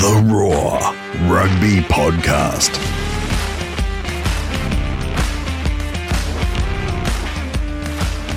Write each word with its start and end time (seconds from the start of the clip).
The 0.00 0.26
Roar 0.26 0.78
Rugby 1.30 1.80
Podcast. 1.82 2.70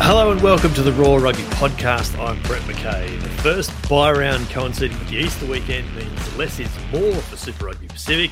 Hello 0.01 0.33
and 0.33 0.41
welcome 0.41 0.73
to 0.73 0.81
the 0.81 0.91
Roar 0.91 1.21
Rugby 1.21 1.43
Podcast. 1.43 2.19
I'm 2.19 2.41
Brett 2.41 2.61
McKay. 2.63 3.21
The 3.21 3.29
first 3.41 3.71
bye 3.89 4.11
round 4.11 4.49
coinciding 4.49 4.99
with 4.99 5.07
the 5.07 5.15
Easter 5.15 5.45
weekend 5.45 5.95
means 5.95 6.35
less 6.35 6.59
is 6.59 6.69
more 6.91 7.13
for 7.13 7.37
Super 7.37 7.67
Rugby 7.67 7.87
Pacific, 7.87 8.31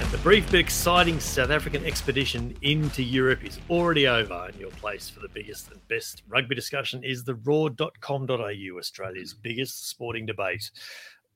and 0.00 0.10
the 0.10 0.18
brief 0.18 0.50
but 0.50 0.58
exciting 0.58 1.20
South 1.20 1.50
African 1.50 1.84
expedition 1.84 2.56
into 2.62 3.04
Europe 3.04 3.44
is 3.44 3.60
already 3.70 4.08
over. 4.08 4.46
And 4.48 4.56
your 4.56 4.70
place 4.70 5.08
for 5.08 5.20
the 5.20 5.28
biggest 5.28 5.70
and 5.70 5.86
best 5.86 6.24
rugby 6.28 6.56
discussion 6.56 7.04
is 7.04 7.22
the 7.22 7.36
roar.com.au, 7.36 8.78
Australia's 8.78 9.32
biggest 9.32 9.88
sporting 9.88 10.26
debate 10.26 10.72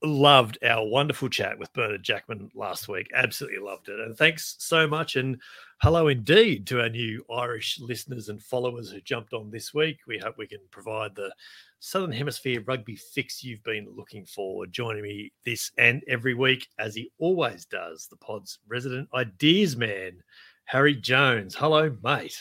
loved 0.03 0.59
our 0.65 0.87
wonderful 0.87 1.29
chat 1.29 1.59
with 1.59 1.73
Bernard 1.73 2.03
Jackman 2.03 2.51
last 2.55 2.89
week. 2.89 3.09
Absolutely 3.15 3.61
loved 3.61 3.89
it. 3.89 4.01
And 4.01 4.17
thanks 4.17 4.57
so 4.59 4.87
much. 4.87 5.17
And 5.17 5.41
hello 5.79 6.09
indeed 6.09 6.67
to 6.69 6.81
our 6.81 6.89
new 6.89 7.25
Irish 7.33 7.79
listeners 7.81 8.29
and 8.29 8.43
followers 8.43 8.91
who 8.91 9.01
jumped 9.01 9.33
on 9.33 9.51
this 9.51 9.73
week. 9.73 9.99
We 10.07 10.19
hope 10.19 10.39
we 10.39 10.47
can 10.47 10.61
provide 10.71 11.15
the 11.15 11.33
Southern 11.81 12.13
Hemisphere 12.13 12.63
rugby 12.67 12.97
fix 12.97 13.43
you've 13.43 13.65
been 13.65 13.89
looking 13.97 14.25
for. 14.25 14.67
Joining 14.67 15.03
me 15.03 15.33
this 15.45 15.73
and 15.79 16.03
every 16.07 16.35
week, 16.35 16.69
as 16.79 16.95
he 16.95 17.11
always 17.19 17.65
does, 17.65 18.07
the 18.07 18.17
pod's 18.17 18.59
resident 18.69 19.09
ideas 19.15 19.77
man, 19.77 20.23
Harry 20.65 20.95
Jones. 20.95 21.55
Hello, 21.55 21.97
mate. 22.03 22.41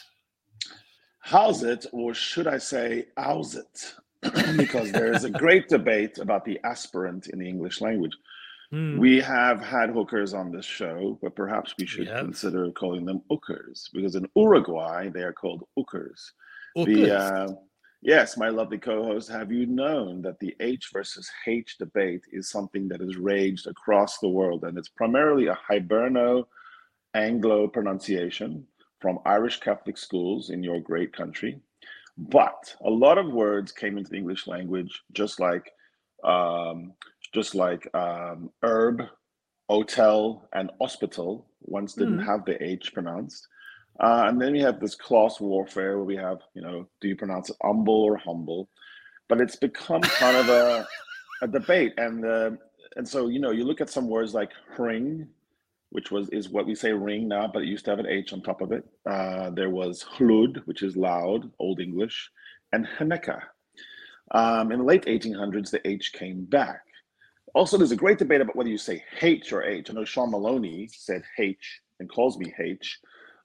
How's 1.20 1.64
it, 1.64 1.86
or 1.92 2.14
should 2.14 2.48
I 2.48 2.58
say, 2.58 3.06
how's 3.16 3.56
it? 3.56 3.94
Because 4.58 4.92
there 4.92 5.14
is 5.14 5.24
a 5.24 5.30
great 5.30 5.68
debate 5.68 6.18
about 6.18 6.46
the 6.46 6.60
aspirant 6.64 7.28
in 7.28 7.40
the 7.40 7.48
English 7.48 7.82
language. 7.82 8.16
Hmm. 8.70 8.98
We 8.98 9.20
have 9.20 9.62
had 9.62 9.90
hookers 9.90 10.34
on 10.34 10.52
this 10.52 10.66
show, 10.66 11.20
but 11.22 11.36
perhaps 11.36 11.74
we 11.78 11.86
should 11.86 12.08
consider 12.08 12.72
calling 12.72 13.06
them 13.06 13.22
hookers 13.30 13.90
because 13.94 14.16
in 14.16 14.30
Uruguay 14.36 15.10
they 15.10 15.24
are 15.24 15.34
called 15.34 15.64
hookers. 15.76 16.32
The, 16.76 17.18
uh, 17.20 17.48
yes, 18.02 18.38
my 18.38 18.48
lovely 18.48 18.78
co-host, 18.78 19.30
have 19.30 19.52
you 19.52 19.66
known 19.66 20.22
that 20.22 20.40
the 20.40 20.56
H 20.62 20.90
versus 20.94 21.30
H 21.46 21.78
debate 21.78 22.24
is 22.32 22.50
something 22.50 22.88
that 22.88 23.02
has 23.02 23.18
raged 23.18 23.68
across 23.68 24.20
the 24.20 24.30
world, 24.30 24.64
and 24.64 24.78
it's 24.78 24.88
primarily 24.88 25.48
a 25.48 25.60
Hiberno 25.70 26.46
Anglo 27.14 27.68
pronunciation 27.68 28.66
from 29.02 29.20
Irish 29.26 29.60
Catholic 29.60 29.98
schools 29.98 30.50
in 30.50 30.64
your 30.64 30.80
great 30.80 31.12
country. 31.12 31.60
But 32.30 32.76
a 32.86 32.90
lot 32.90 33.18
of 33.18 33.32
words 33.34 33.72
came 33.72 33.98
into 33.98 34.12
the 34.12 34.18
English 34.18 34.48
language, 34.48 35.02
just 35.14 35.40
like 35.40 35.72
um, 36.24 36.94
just 37.34 37.56
like 37.56 37.88
um, 37.96 38.52
herb, 38.64 39.02
hotel, 39.70 40.48
and 40.54 40.72
hospital. 40.82 41.48
Once 41.62 41.96
didn't 41.96 42.20
Mhm. 42.20 42.26
have 42.26 42.46
the 42.46 42.62
H 42.64 42.94
pronounced. 42.94 43.48
Uh, 44.00 44.26
and 44.28 44.42
then 44.42 44.54
we 44.54 44.60
have 44.62 44.80
this 44.80 44.96
class 44.96 45.40
warfare 45.40 45.98
where 45.98 46.06
we 46.06 46.16
have, 46.16 46.40
you 46.54 46.62
know, 46.62 46.88
do 47.02 47.08
you 47.08 47.16
pronounce 47.16 47.50
it 47.50 47.58
humble 47.64 48.04
or 48.04 48.18
humble? 48.18 48.70
But 49.30 49.42
it's 49.42 49.56
become 49.56 50.02
kind 50.02 50.38
of 50.38 50.50
a, 50.50 50.88
a 51.44 51.48
debate. 51.48 51.94
And 51.98 52.26
uh, 52.26 52.52
and 52.98 53.08
so, 53.08 53.28
you 53.28 53.40
know, 53.40 53.52
you 53.52 53.64
look 53.66 53.82
at 53.82 53.90
some 53.90 54.08
words 54.10 54.34
like 54.34 54.52
ring, 54.78 55.28
which 55.92 56.10
was 56.10 56.30
is 56.30 56.50
what 56.50 56.66
we 56.66 56.74
say 56.74 56.92
ring 56.92 57.28
now, 57.28 57.48
but 57.48 57.62
it 57.62 57.68
used 57.68 57.86
to 57.86 57.92
have 57.92 58.00
an 58.00 58.08
H 58.08 58.34
on 58.34 58.42
top 58.42 58.62
of 58.62 58.72
it. 58.72 58.86
Uh, 59.06 59.50
there 59.52 59.70
was 59.70 60.06
hlud, 60.18 60.58
which 60.66 60.84
is 60.84 60.96
loud, 60.96 61.52
Old 61.60 61.80
English, 61.80 62.30
and 62.72 62.88
haneka. 62.98 63.42
Um, 64.32 64.72
in 64.72 64.80
the 64.80 64.86
late 64.86 65.06
1800s, 65.06 65.70
the 65.70 65.86
H 65.88 66.14
came 66.14 66.46
back. 66.46 66.82
Also, 67.54 67.78
there's 67.78 67.92
a 67.92 67.98
great 67.98 68.18
debate 68.18 68.40
about 68.40 68.56
whether 68.56 68.70
you 68.70 68.78
say 68.78 69.04
H 69.22 69.52
or 69.52 69.64
H. 69.64 69.90
I 69.90 69.94
know 69.94 70.06
Sean 70.06 70.32
Maloney 70.32 70.90
said 70.92 71.24
H 71.38 71.82
and 72.00 72.10
calls 72.10 72.38
me 72.38 72.54
H, 72.58 73.00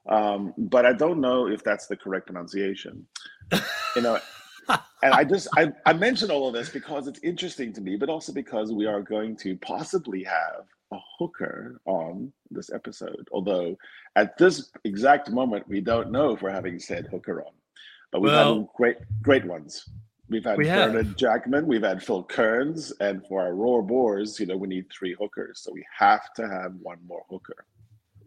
um, 0.08 0.54
but 0.56 0.86
I 0.86 0.92
don't 0.92 1.20
know 1.20 1.48
if 1.48 1.64
that's 1.64 1.88
the 1.88 1.96
correct 1.96 2.26
pronunciation. 2.26 3.06
You 3.96 4.02
know, 4.02 4.20
and 5.02 5.14
I 5.14 5.24
just 5.24 5.48
I, 5.56 5.72
I 5.84 5.92
mention 5.92 6.30
all 6.30 6.46
of 6.46 6.54
this 6.54 6.68
because 6.68 7.08
it's 7.08 7.20
interesting 7.20 7.72
to 7.72 7.80
me, 7.80 7.96
but 7.96 8.08
also 8.08 8.32
because 8.32 8.72
we 8.72 8.86
are 8.86 9.02
going 9.02 9.36
to 9.38 9.56
possibly 9.56 10.22
have 10.22 10.66
a 10.92 10.98
hooker 11.18 11.80
on 11.84 12.32
this 12.50 12.70
episode. 12.72 13.28
Although 13.32 13.76
at 14.14 14.36
this 14.38 14.70
exact 14.84 15.30
moment, 15.30 15.66
we 15.68 15.80
don't 15.80 16.10
know 16.10 16.32
if 16.32 16.42
we're 16.42 16.50
having 16.50 16.78
said 16.78 17.06
hooker 17.10 17.42
on, 17.42 17.52
but 18.12 18.20
we've 18.20 18.32
had 18.32 18.66
great 18.74 18.96
great 19.22 19.44
ones. 19.44 19.88
We've 20.28 20.44
had 20.44 20.58
We 20.58 20.66
have. 20.66 20.92
Bernard 20.92 21.16
Jackman, 21.16 21.66
we've 21.66 21.82
had 21.82 22.02
Phil 22.02 22.24
Kearns, 22.24 22.92
and 23.00 23.24
for 23.26 23.42
our 23.42 23.54
Roar 23.54 23.82
Boars, 23.82 24.40
you 24.40 24.46
know, 24.46 24.56
we 24.56 24.66
need 24.66 24.86
three 24.90 25.14
hookers, 25.18 25.60
so 25.60 25.72
we 25.72 25.84
have 25.96 26.32
to 26.34 26.48
have 26.48 26.74
one 26.82 26.98
more 27.06 27.22
hooker. 27.30 27.64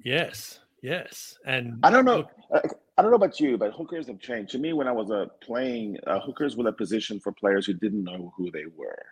Yes, 0.04 0.60
yes. 0.82 1.38
And 1.46 1.80
I 1.84 1.90
don't 1.90 2.06
know. 2.06 2.26
I 2.54 3.02
don't 3.02 3.12
know 3.12 3.18
about 3.18 3.40
you, 3.40 3.58
but 3.58 3.74
hookers 3.74 4.08
have 4.08 4.20
changed. 4.20 4.52
To 4.52 4.60
me, 4.60 4.74
when 4.74 4.88
I 4.88 4.92
was 4.92 5.12
uh, 5.12 5.26
playing, 5.42 5.98
uh, 6.08 6.20
hookers 6.20 6.56
were 6.56 6.68
a 6.68 6.74
position 6.74 7.20
for 7.20 7.32
players 7.32 7.66
who 7.66 7.74
didn't 7.74 8.04
know 8.04 8.34
who 8.36 8.50
they 8.52 8.66
were. 8.76 9.06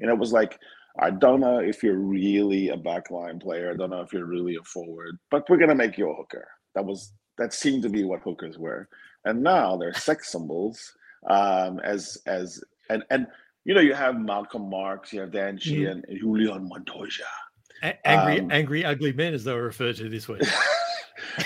and 0.00 0.10
it 0.10 0.18
was 0.18 0.32
like, 0.32 0.58
I 1.00 1.10
don't 1.10 1.40
know 1.40 1.58
if 1.58 1.82
you're 1.82 1.98
really 1.98 2.68
a 2.68 2.76
backline 2.76 3.42
player. 3.42 3.72
I 3.72 3.76
don't 3.76 3.90
know 3.90 4.00
if 4.00 4.12
you're 4.12 4.26
really 4.26 4.56
a 4.56 4.62
forward, 4.62 5.18
but 5.30 5.48
we're 5.48 5.56
gonna 5.56 5.74
make 5.74 5.98
you 5.98 6.10
a 6.10 6.14
hooker. 6.14 6.46
That 6.74 6.84
was 6.84 7.12
that 7.38 7.52
seemed 7.52 7.82
to 7.82 7.88
be 7.88 8.04
what 8.04 8.20
hookers 8.20 8.58
were. 8.58 8.88
And 9.24 9.42
now 9.42 9.76
they're 9.76 9.94
sex 9.94 10.30
symbols. 10.30 10.80
Um, 11.28 11.80
as 11.80 12.18
as 12.26 12.62
and 12.90 13.02
and 13.10 13.26
you 13.64 13.74
know, 13.74 13.80
you 13.80 13.94
have 13.94 14.16
Malcolm 14.20 14.68
Marx, 14.68 15.12
you 15.12 15.20
have 15.20 15.32
Dan 15.32 15.58
Sheehan, 15.58 16.02
and 16.06 16.18
Julian 16.20 16.68
Montoya. 16.68 17.08
a- 17.82 18.06
angry, 18.06 18.40
um, 18.40 18.52
angry, 18.52 18.84
ugly 18.84 19.12
men, 19.12 19.34
as 19.34 19.44
they 19.44 19.52
were 19.54 19.62
referred 19.62 19.96
to 19.96 20.08
this 20.08 20.28
week. 20.28 20.42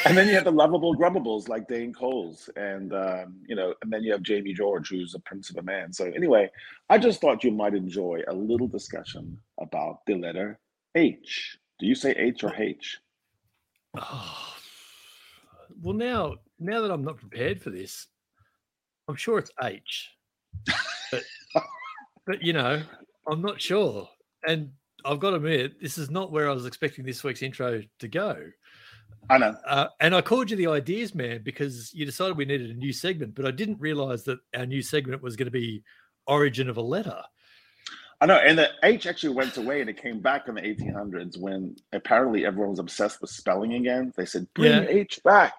and 0.05 0.17
then 0.17 0.29
you 0.29 0.35
have 0.35 0.45
the 0.45 0.53
lovable 0.53 0.97
grubbables 0.97 1.49
like 1.49 1.69
Dane 1.69 1.93
Coles, 1.93 2.49
and 2.57 2.93
um, 2.95 3.37
you 3.47 3.55
know, 3.55 3.75
and 3.83 3.93
then 3.93 4.03
you 4.03 4.13
have 4.13 4.23
Jamie 4.23 4.55
George, 4.55 4.89
who's 4.89 5.15
a 5.15 5.21
prince 5.21 5.51
of 5.51 5.57
a 5.57 5.63
man. 5.63 5.93
So 5.93 6.07
anyway, 6.07 6.51
I 6.89 6.99
just 6.99 7.21
thought 7.21 7.45
you 7.45 7.51
might 7.51 7.75
enjoy 7.75 8.23
a 8.29 8.35
little 8.35 8.69
discussion 8.69 9.39
about 9.61 10.05
the 10.07 10.15
letter 10.15 10.59
H. 10.95 11.59
Do 11.79 11.87
you 11.87 11.95
say 11.95 12.13
H 12.13 12.45
or 12.45 12.55
H? 12.57 12.99
Oh, 13.97 14.55
well, 15.83 15.95
now 15.95 16.37
now 16.59 16.81
that 16.81 16.91
I'm 16.91 17.05
not 17.05 17.19
prepared 17.19 17.61
for 17.61 17.71
this, 17.71 18.07
I'm 19.09 19.17
sure 19.17 19.39
it's 19.39 19.53
H, 19.63 20.11
but 21.11 21.23
but 22.27 22.43
you 22.43 22.53
know, 22.53 22.83
I'm 23.31 23.43
not 23.43 23.61
sure, 23.61 24.09
and 24.47 24.71
I've 25.05 25.21
got 25.21 25.31
to 25.31 25.37
admit, 25.37 25.81
this 25.81 25.99
is 25.99 26.11
not 26.11 26.33
where 26.33 26.51
I 26.51 26.53
was 26.53 26.67
expecting 26.67 27.05
this 27.05 27.23
week's 27.23 27.43
intro 27.43 27.83
to 27.99 28.09
go. 28.09 28.37
I 29.31 29.39
know. 29.39 29.55
Uh, 29.67 29.89
and 30.01 30.15
I 30.15 30.21
called 30.23 30.51
you 30.51 30.57
the 30.57 30.69
ideas 30.69 31.15
man 31.15 31.43
because 31.43 31.93
you 31.93 32.07
decided 32.07 32.37
we 32.37 32.45
needed 32.45 32.71
a 32.71 32.75
new 32.75 32.93
segment, 32.93 33.35
but 33.35 33.45
I 33.45 33.51
didn't 33.51 33.81
realize 33.81 34.25
that 34.25 34.39
our 34.57 34.67
new 34.67 34.83
segment 34.83 35.23
was 35.23 35.37
going 35.37 35.47
to 35.47 35.51
be 35.53 35.83
origin 36.27 36.69
of 36.69 36.77
a 36.77 36.83
letter. 36.83 37.21
I 38.21 38.27
know, 38.27 38.37
and 38.37 38.59
the 38.59 38.69
H 38.83 39.07
actually 39.07 39.35
went 39.35 39.57
away, 39.59 39.81
and 39.81 39.89
it 39.89 40.01
came 40.03 40.21
back 40.21 40.49
in 40.49 40.57
the 40.57 40.61
1800s 40.63 41.39
when 41.39 41.77
apparently 41.93 42.45
everyone 42.45 42.71
was 42.71 42.81
obsessed 42.81 43.21
with 43.21 43.31
spelling 43.31 43.75
again. 43.75 44.13
They 44.17 44.25
said, 44.27 44.49
"Bring 44.55 44.73
Yeah. 44.73 44.87
H 44.89 45.21
back," 45.23 45.55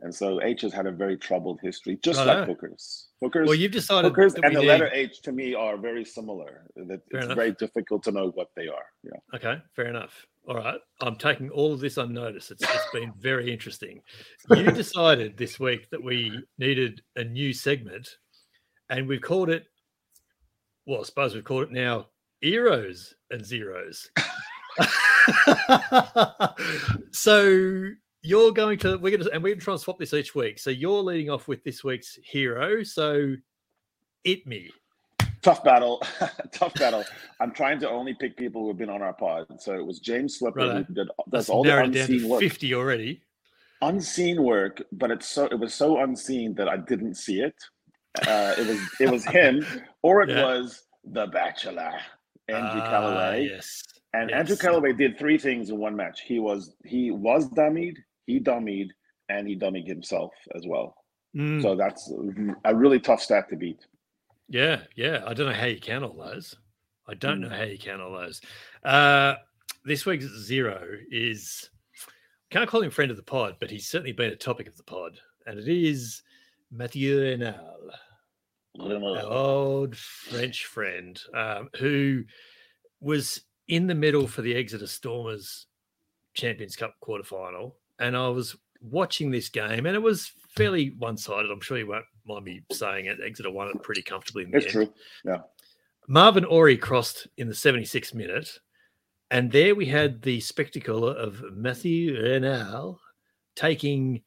and 0.00 0.14
so 0.14 0.40
H 0.42 0.62
has 0.62 0.72
had 0.72 0.86
a 0.86 0.90
very 0.90 1.18
troubled 1.18 1.60
history, 1.62 1.98
just 2.02 2.18
like 2.20 2.28
Righto. 2.28 2.46
hookers. 2.46 3.08
Hookers, 3.20 3.46
Well, 3.46 3.56
you've 3.56 3.72
decided 3.72 4.08
hookers, 4.08 4.34
and 4.36 4.56
the 4.56 4.60
need- 4.60 4.66
letter 4.68 4.88
H 4.90 5.20
to 5.22 5.32
me 5.32 5.52
are 5.54 5.76
very 5.76 6.04
similar. 6.04 6.62
That 6.76 6.86
Fair 7.10 7.18
it's 7.18 7.24
enough. 7.26 7.36
very 7.36 7.52
difficult 7.52 8.02
to 8.04 8.12
know 8.12 8.30
what 8.30 8.48
they 8.56 8.68
are. 8.68 8.86
Yeah. 9.02 9.18
Okay, 9.34 9.60
fair 9.76 9.88
enough. 9.88 10.24
All 10.48 10.56
right, 10.56 10.80
I'm 11.02 11.16
taking 11.16 11.50
all 11.50 11.74
of 11.74 11.80
this 11.80 11.98
on 11.98 12.14
notice. 12.14 12.50
It's, 12.50 12.62
it's 12.62 12.90
been 12.90 13.12
very 13.18 13.52
interesting. 13.52 14.00
You 14.48 14.62
decided 14.70 15.36
this 15.36 15.60
week 15.60 15.90
that 15.90 16.02
we 16.02 16.42
needed 16.56 17.02
a 17.16 17.24
new 17.24 17.52
segment, 17.52 18.08
and 18.88 19.06
we've 19.06 19.20
called 19.20 19.50
it. 19.50 19.66
Well, 20.86 21.00
I 21.00 21.04
suppose 21.04 21.34
we've 21.34 21.44
called 21.44 21.64
it 21.64 21.72
now 21.72 22.06
Eros 22.40 23.14
and 23.30 23.44
Zeros. 23.44 24.10
so 27.12 27.90
you're 28.22 28.52
going 28.52 28.78
to 28.78 28.96
we're 28.96 29.10
going 29.10 29.24
to 29.24 29.30
and 29.30 29.42
we're 29.42 29.50
going 29.50 29.58
to 29.58 29.64
try 29.64 29.74
and 29.74 29.80
swap 29.82 29.98
this 29.98 30.14
each 30.14 30.34
week. 30.34 30.58
So 30.58 30.70
you're 30.70 31.02
leading 31.02 31.28
off 31.28 31.46
with 31.46 31.62
this 31.62 31.84
week's 31.84 32.18
hero. 32.24 32.82
So 32.84 33.34
it 34.24 34.46
me. 34.46 34.70
Tough 35.42 35.62
battle, 35.64 36.02
tough 36.52 36.74
battle. 36.74 37.04
I'm 37.40 37.52
trying 37.52 37.78
to 37.80 37.88
only 37.90 38.14
pick 38.14 38.36
people 38.36 38.64
who've 38.66 38.76
been 38.76 38.90
on 38.90 39.02
our 39.02 39.12
pod. 39.12 39.46
So 39.60 39.74
it 39.74 39.84
was 39.86 40.00
James 40.00 40.38
Slipper 40.38 40.58
Righto. 40.60 40.82
who 40.84 40.94
did 40.94 41.08
That's 41.30 41.48
all 41.48 41.62
the 41.62 41.78
unseen 41.82 42.28
work. 42.28 42.40
fifty 42.40 42.74
already. 42.74 43.22
Unseen 43.82 44.42
work, 44.42 44.82
but 44.92 45.10
it's 45.10 45.28
so 45.28 45.44
it 45.46 45.58
was 45.58 45.72
so 45.74 46.00
unseen 46.00 46.54
that 46.54 46.68
I 46.68 46.76
didn't 46.78 47.14
see 47.14 47.40
it. 47.40 47.54
Uh, 48.26 48.54
it 48.58 48.66
was 48.66 48.80
it 49.00 49.10
was 49.10 49.24
him, 49.26 49.64
or 50.02 50.22
it 50.22 50.30
Yeah. 50.30 50.44
was 50.44 50.82
the 51.04 51.26
Bachelor, 51.28 51.92
Andrew 52.48 52.80
Ah, 52.82 52.90
Kellaway. 52.90 53.48
Yes. 53.48 53.82
And 54.14 54.30
Andrew 54.32 54.56
yes. 54.56 54.62
Kellaway 54.62 54.92
did 54.96 55.18
three 55.18 55.38
things 55.38 55.70
in 55.70 55.78
one 55.78 55.94
match. 55.94 56.22
He 56.22 56.40
was 56.40 56.74
he 56.84 57.10
was 57.12 57.48
dummied, 57.50 57.96
he 58.26 58.40
dummied, 58.40 58.88
and 59.28 59.46
he 59.46 59.56
dummied 59.56 59.86
himself 59.86 60.32
as 60.56 60.62
well. 60.66 60.96
Mm. 61.36 61.62
So 61.62 61.76
that's 61.76 62.10
a 62.64 62.74
really 62.74 62.98
tough 62.98 63.22
stat 63.22 63.48
to 63.50 63.56
beat. 63.56 63.86
Yeah, 64.48 64.82
yeah. 64.96 65.22
I 65.26 65.34
don't 65.34 65.46
know 65.46 65.52
how 65.58 65.66
you 65.66 65.80
count 65.80 66.04
all 66.04 66.14
those. 66.14 66.54
I 67.06 67.14
don't 67.14 67.42
Hmm. 67.42 67.48
know 67.48 67.56
how 67.56 67.62
you 67.64 67.78
count 67.78 68.00
all 68.02 68.12
those. 68.12 68.40
Uh, 68.84 69.36
this 69.84 70.04
week's 70.06 70.26
zero 70.26 70.96
is 71.10 71.70
can't 72.50 72.68
call 72.68 72.82
him 72.82 72.90
friend 72.90 73.10
of 73.10 73.16
the 73.18 73.22
pod, 73.22 73.56
but 73.60 73.70
he's 73.70 73.88
certainly 73.88 74.12
been 74.12 74.32
a 74.32 74.36
topic 74.36 74.66
of 74.66 74.76
the 74.76 74.82
pod, 74.82 75.18
and 75.46 75.58
it 75.58 75.68
is 75.68 76.22
Mathieu 76.70 77.20
Raynal, 77.20 77.90
our 78.80 79.22
old 79.22 79.96
French 79.96 80.64
friend, 80.64 81.20
um, 81.34 81.68
who 81.78 82.24
was 83.00 83.42
in 83.68 83.86
the 83.86 83.94
middle 83.94 84.26
for 84.26 84.40
the 84.42 84.54
Exeter 84.54 84.86
Stormers 84.86 85.66
Champions 86.34 86.74
Cup 86.76 86.94
quarterfinal, 87.02 87.74
and 87.98 88.16
I 88.16 88.28
was 88.28 88.56
watching 88.80 89.30
this 89.30 89.48
game, 89.50 89.84
and 89.86 89.94
it 89.94 90.02
was 90.02 90.32
fairly 90.56 90.90
one-sided. 90.98 91.50
I'm 91.50 91.60
sure 91.60 91.76
you 91.78 91.86
won't 91.86 92.06
mind 92.28 92.44
me 92.44 92.62
saying 92.72 93.06
it. 93.06 93.18
Exeter 93.24 93.50
won 93.50 93.68
it 93.68 93.82
pretty 93.82 94.02
comfortably. 94.02 94.44
In 94.44 94.50
the 94.50 94.58
It's 94.58 94.66
end. 94.66 94.72
true. 94.72 94.92
Yeah. 95.24 95.38
Marvin 96.06 96.44
Orie 96.44 96.80
crossed 96.80 97.26
in 97.36 97.48
the 97.48 97.54
76th 97.54 98.14
minute, 98.14 98.58
and 99.30 99.52
there 99.52 99.74
we 99.74 99.86
had 99.86 100.22
the 100.22 100.40
spectacle 100.40 101.06
of 101.06 101.42
Mathieu 101.52 102.14
Raynal 102.22 102.98
taking 103.56 104.22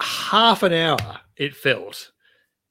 half 0.00 0.62
an 0.62 0.72
hour, 0.72 1.18
it 1.36 1.56
felt, 1.56 2.12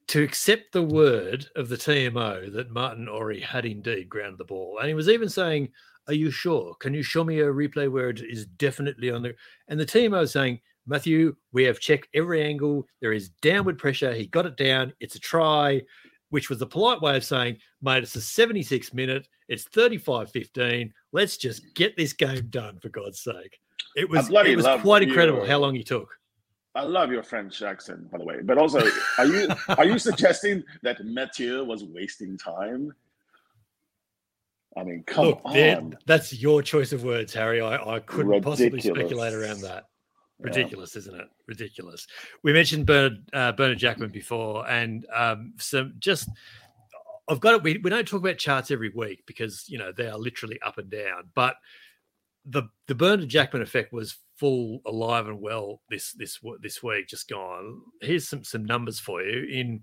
to 0.08 0.24
accept 0.24 0.72
the 0.72 0.84
word 0.84 1.48
of 1.56 1.68
the 1.68 1.76
TMO 1.76 2.52
that 2.54 2.72
Martin 2.72 3.08
Orie 3.08 3.42
had 3.42 3.66
indeed 3.66 4.08
grounded 4.08 4.38
the 4.38 4.46
ball. 4.46 4.78
And 4.80 4.88
he 4.88 4.94
was 4.94 5.10
even 5.10 5.28
saying, 5.28 5.70
Are 6.08 6.14
you 6.14 6.32
sure? 6.32 6.76
Can 6.76 6.94
you 6.94 7.04
show 7.04 7.26
me 7.26 7.40
a 7.42 7.46
replay 7.48 7.92
where 7.92 8.10
it 8.10 8.22
is 8.22 8.46
definitely 8.46 9.12
on 9.12 9.22
the 9.24 9.36
and 9.68 9.78
the 9.78 9.86
TMO 9.86 10.22
was 10.22 10.32
saying, 10.32 10.62
Matthew, 10.88 11.36
we 11.52 11.64
have 11.66 11.80
checked 11.80 12.08
every 12.14 12.44
angle. 12.44 12.88
There 13.02 13.14
is 13.14 13.30
downward 13.42 13.78
pressure. 13.78 14.14
He 14.14 14.28
got 14.28 14.46
it 14.46 14.58
down. 14.58 14.94
It's 15.00 15.16
a 15.16 15.20
try 15.20 15.82
which 16.30 16.50
was 16.50 16.60
the 16.60 16.66
polite 16.66 17.02
way 17.02 17.18
of 17.18 17.24
saying, 17.24 17.58
mate, 17.82 18.04
it's 18.04 18.16
a 18.16 18.22
76 18.22 18.94
minute, 18.94 19.28
it's 19.48 19.64
35 19.66 20.32
15. 20.32 20.94
Let's 21.14 21.38
just 21.38 21.74
get 21.76 21.96
this 21.96 22.14
game 22.14 22.48
done 22.50 22.80
for 22.80 22.90
God's 22.90 23.22
sake. 23.22 23.60
It 23.96 24.10
was, 24.10 24.30
it 24.30 24.56
was 24.58 24.82
quite 24.82 25.04
incredible 25.04 25.40
your- 25.40 25.48
how 25.48 25.60
long 25.60 25.76
he 25.76 25.84
took. 25.84 26.10
I 26.76 26.84
love 26.84 27.12
your 27.12 27.24
French 27.24 27.64
accent, 27.64 28.12
by 28.12 28.20
the 28.20 28.24
way. 28.24 28.42
But 28.44 28.60
also, 28.60 28.84
are 29.18 29.26
you 29.26 29.48
are 29.70 29.86
you 29.86 29.98
suggesting 29.98 30.64
that 30.84 31.04
Mathieu 31.04 31.66
was 31.66 31.84
wasting 31.84 32.38
time? 32.38 32.94
I 34.78 34.84
mean, 34.84 35.04
come 35.08 35.26
Look, 35.26 35.42
on. 35.44 35.98
that's 36.06 36.34
your 36.40 36.62
choice 36.62 36.92
of 36.94 37.04
words, 37.04 37.34
Harry. 37.34 37.62
I, 37.62 37.96
I 37.96 38.00
couldn't 38.02 38.44
possibly 38.44 38.80
speculate 38.80 39.34
around 39.34 39.62
that. 39.62 39.86
Yeah. 40.40 40.48
Ridiculous, 40.48 40.96
isn't 40.96 41.20
it? 41.20 41.28
Ridiculous. 41.48 42.08
We 42.44 42.54
mentioned 42.54 42.86
Bernard 42.86 43.24
uh, 43.34 43.52
Bernard 43.54 43.80
Jackman 43.80 44.12
before, 44.12 44.70
and 44.70 45.06
um, 45.16 45.54
some 45.58 45.96
just 45.98 46.30
I've 47.28 47.40
got 47.40 47.56
it. 47.56 47.64
We, 47.64 47.80
we 47.80 47.90
don't 47.90 48.08
talk 48.08 48.22
about 48.22 48.38
charts 48.38 48.72
every 48.72 48.90
week 48.90 49.24
because 49.26 49.66
you 49.68 49.78
know 49.78 49.92
they 49.92 50.08
are 50.08 50.18
literally 50.18 50.60
up 50.62 50.78
and 50.78 50.90
down. 50.90 51.30
But 51.34 51.56
the 52.46 52.64
the 52.88 52.96
Bernard 52.96 53.30
Jackman 53.30 53.62
effect 53.62 53.92
was 53.92 54.18
full, 54.36 54.82
alive 54.86 55.28
and 55.28 55.42
well 55.42 55.82
this 55.90 56.14
this 56.14 56.40
this 56.62 56.82
week. 56.84 57.08
Just 57.08 57.28
gone. 57.28 57.82
Here's 58.02 58.30
some 58.30 58.44
some 58.44 58.64
numbers 58.64 59.00
for 59.00 59.24
you. 59.24 59.48
In 59.52 59.82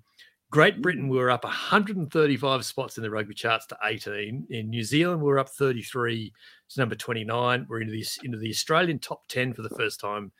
Great 0.55 0.81
Britain, 0.81 1.09
we 1.09 1.19
were 1.19 1.33
up 1.33 1.43
135 1.43 2.65
spots 2.65 2.97
in 2.97 3.03
the 3.03 3.11
rugby 3.11 3.35
charts 3.35 3.67
to 3.67 3.77
18. 3.83 4.47
In 4.51 4.71
New 4.71 4.85
Zealand, 4.85 5.21
we 5.21 5.27
were 5.27 5.41
up 5.41 5.49
33 5.49 6.33
to 6.69 6.81
number 6.81 6.95
29. 6.95 7.67
We're 7.69 7.81
into 7.81 7.93
this 7.93 8.21
into 8.23 8.39
the 8.39 8.51
Australian 8.51 9.01
top 9.01 9.27
10 9.27 9.53
for 9.53 9.63
the 9.63 9.71
first 9.71 9.99
time 9.99 10.31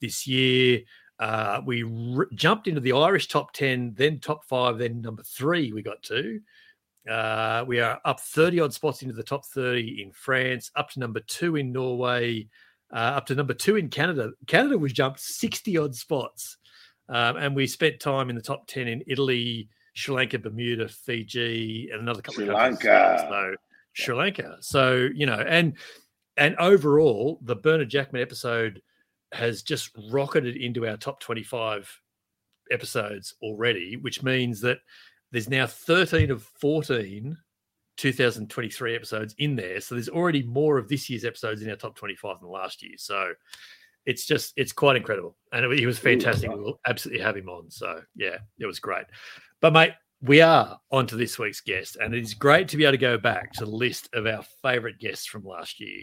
this 0.00 0.26
year. 0.26 0.80
Uh, 1.20 1.60
we 1.64 1.84
jumped 2.34 2.66
into 2.66 2.80
the 2.80 2.90
Irish 2.90 3.28
top 3.28 3.52
10, 3.52 3.94
then 3.96 4.18
top 4.18 4.44
five, 4.44 4.76
then 4.76 5.00
number 5.00 5.22
three 5.22 5.72
we 5.72 5.82
got 5.82 6.02
to. 6.02 6.40
Uh, 7.08 7.64
we 7.64 7.78
are 7.78 8.00
up 8.04 8.18
30 8.18 8.58
odd 8.58 8.74
spots 8.74 9.02
into 9.02 9.14
the 9.14 9.22
top 9.22 9.46
30 9.46 10.02
in 10.02 10.10
France, 10.10 10.72
up 10.74 10.90
to 10.90 10.98
number 10.98 11.20
two 11.28 11.54
in 11.54 11.70
Norway, 11.70 12.48
uh, 12.92 12.96
up 13.14 13.26
to 13.26 13.36
number 13.36 13.54
two 13.54 13.76
in 13.76 13.88
Canada. 13.88 14.32
Canada 14.48 14.76
was 14.76 14.92
jumped 14.92 15.20
60 15.20 15.78
odd 15.78 15.94
spots. 15.94 16.56
Um, 17.10 17.36
and 17.36 17.56
we 17.56 17.66
spent 17.66 18.00
time 18.00 18.30
in 18.30 18.36
the 18.36 18.42
top 18.42 18.66
10 18.68 18.86
in 18.86 19.02
Italy, 19.06 19.68
Sri 19.94 20.14
Lanka, 20.14 20.38
Bermuda, 20.38 20.88
Fiji, 20.88 21.90
and 21.92 22.00
another 22.00 22.22
couple 22.22 22.44
Sri 22.44 22.48
of 22.48 22.56
countries. 22.56 22.84
Lanka. 22.84 23.26
So, 23.28 23.54
Sri 23.92 24.14
Lanka. 24.14 24.56
So, 24.60 25.08
you 25.14 25.26
know, 25.26 25.44
and 25.46 25.76
and 26.36 26.56
overall, 26.56 27.40
the 27.42 27.56
Bernard 27.56 27.90
Jackman 27.90 28.22
episode 28.22 28.80
has 29.32 29.62
just 29.62 29.90
rocketed 30.10 30.56
into 30.56 30.86
our 30.86 30.96
top 30.96 31.20
25 31.20 32.00
episodes 32.70 33.34
already, 33.42 33.96
which 33.96 34.22
means 34.22 34.60
that 34.60 34.78
there's 35.32 35.48
now 35.48 35.66
13 35.66 36.30
of 36.30 36.42
14 36.42 37.36
2023 37.96 38.96
episodes 38.96 39.34
in 39.38 39.56
there. 39.56 39.78
So 39.80 39.94
there's 39.94 40.08
already 40.08 40.42
more 40.42 40.78
of 40.78 40.88
this 40.88 41.10
year's 41.10 41.26
episodes 41.26 41.60
in 41.60 41.68
our 41.68 41.76
top 41.76 41.96
25 41.96 42.40
than 42.40 42.48
last 42.48 42.82
year. 42.82 42.94
So 42.96 43.32
it's 44.06 44.26
just, 44.26 44.52
it's 44.56 44.72
quite 44.72 44.96
incredible. 44.96 45.36
And 45.52 45.64
it, 45.64 45.78
he 45.78 45.86
was 45.86 45.98
fantastic. 45.98 46.50
wow. 46.50 46.56
We'll 46.56 46.80
absolutely 46.86 47.22
have 47.22 47.36
him 47.36 47.48
on. 47.48 47.70
So 47.70 48.00
yeah, 48.16 48.38
it 48.58 48.66
was 48.66 48.78
great. 48.80 49.06
But 49.60 49.72
mate, 49.72 49.92
we 50.22 50.40
are 50.42 50.78
on 50.90 51.06
to 51.06 51.16
this 51.16 51.38
week's 51.38 51.60
guest, 51.60 51.96
and 51.96 52.14
it 52.14 52.22
is 52.22 52.34
great 52.34 52.68
to 52.68 52.76
be 52.76 52.84
able 52.84 52.92
to 52.92 52.98
go 52.98 53.16
back 53.16 53.52
to 53.54 53.64
the 53.64 53.70
list 53.70 54.08
of 54.12 54.26
our 54.26 54.42
favorite 54.62 54.98
guests 54.98 55.26
from 55.26 55.44
last 55.44 55.80
year. 55.80 56.02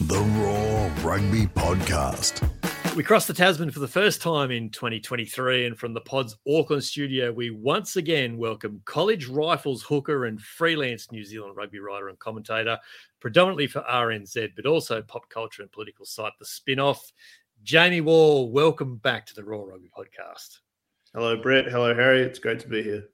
The 0.00 0.20
Roar 0.38 0.90
Rugby 1.02 1.46
Podcast. 1.46 2.50
We 2.96 3.02
crossed 3.02 3.26
the 3.26 3.34
Tasman 3.34 3.72
for 3.72 3.80
the 3.80 3.88
first 3.88 4.22
time 4.22 4.52
in 4.52 4.70
2023, 4.70 5.66
and 5.66 5.76
from 5.76 5.94
the 5.94 6.00
Pod's 6.00 6.36
Auckland 6.48 6.84
studio, 6.84 7.32
we 7.32 7.50
once 7.50 7.96
again 7.96 8.38
welcome 8.38 8.80
College 8.84 9.26
Rifles 9.26 9.82
hooker 9.82 10.26
and 10.26 10.40
freelance 10.40 11.10
New 11.10 11.24
Zealand 11.24 11.56
rugby 11.56 11.80
writer 11.80 12.08
and 12.08 12.16
commentator, 12.20 12.78
predominantly 13.18 13.66
for 13.66 13.80
RNZ, 13.80 14.50
but 14.54 14.66
also 14.66 15.02
pop 15.02 15.28
culture 15.28 15.62
and 15.62 15.72
political 15.72 16.06
site 16.06 16.34
The 16.38 16.44
Spin-Off. 16.44 17.12
Jamie 17.64 18.00
Wall, 18.00 18.52
welcome 18.52 18.98
back 18.98 19.26
to 19.26 19.34
the 19.34 19.42
Roar 19.42 19.70
Rugby 19.70 19.90
Podcast. 19.90 20.58
Hello, 21.14 21.36
Brett. 21.36 21.66
Hello, 21.66 21.92
Harry. 21.96 22.22
It's 22.22 22.38
great 22.38 22.60
to 22.60 22.68
be 22.68 22.84
here. 22.84 23.08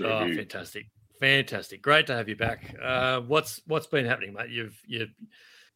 Oh, 0.00 0.04
JB. 0.04 0.36
fantastic, 0.36 0.86
fantastic, 1.20 1.82
great 1.82 2.06
to 2.06 2.14
have 2.14 2.30
you 2.30 2.36
back. 2.36 2.74
Uh, 2.82 3.20
what's 3.20 3.60
what's 3.66 3.86
been 3.86 4.06
happening, 4.06 4.32
mate? 4.32 4.48
You've 4.48 4.80
you 4.86 5.08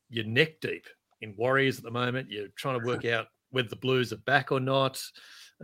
you're 0.09 0.25
neck 0.25 0.61
deep 0.63 0.87
in 1.21 1.35
Warriors 1.37 1.77
at 1.77 1.85
the 1.85 1.91
moment. 1.91 2.31
You're 2.31 2.49
trying 2.57 2.81
to 2.81 2.87
work 2.87 3.05
out 3.05 3.27
whether 3.55 3.69
the 3.69 3.77
Blues 3.77 4.13
are 4.13 4.19
back 4.19 4.53
or 4.53 4.61
not. 4.61 5.03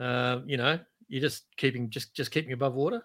Um, 0.00 0.44
you 0.46 0.56
know, 0.56 0.78
you're 1.08 1.20
just 1.20 1.44
keeping 1.56 1.90
just 1.90 2.14
just 2.14 2.30
keeping 2.30 2.52
above 2.52 2.74
water. 2.74 3.02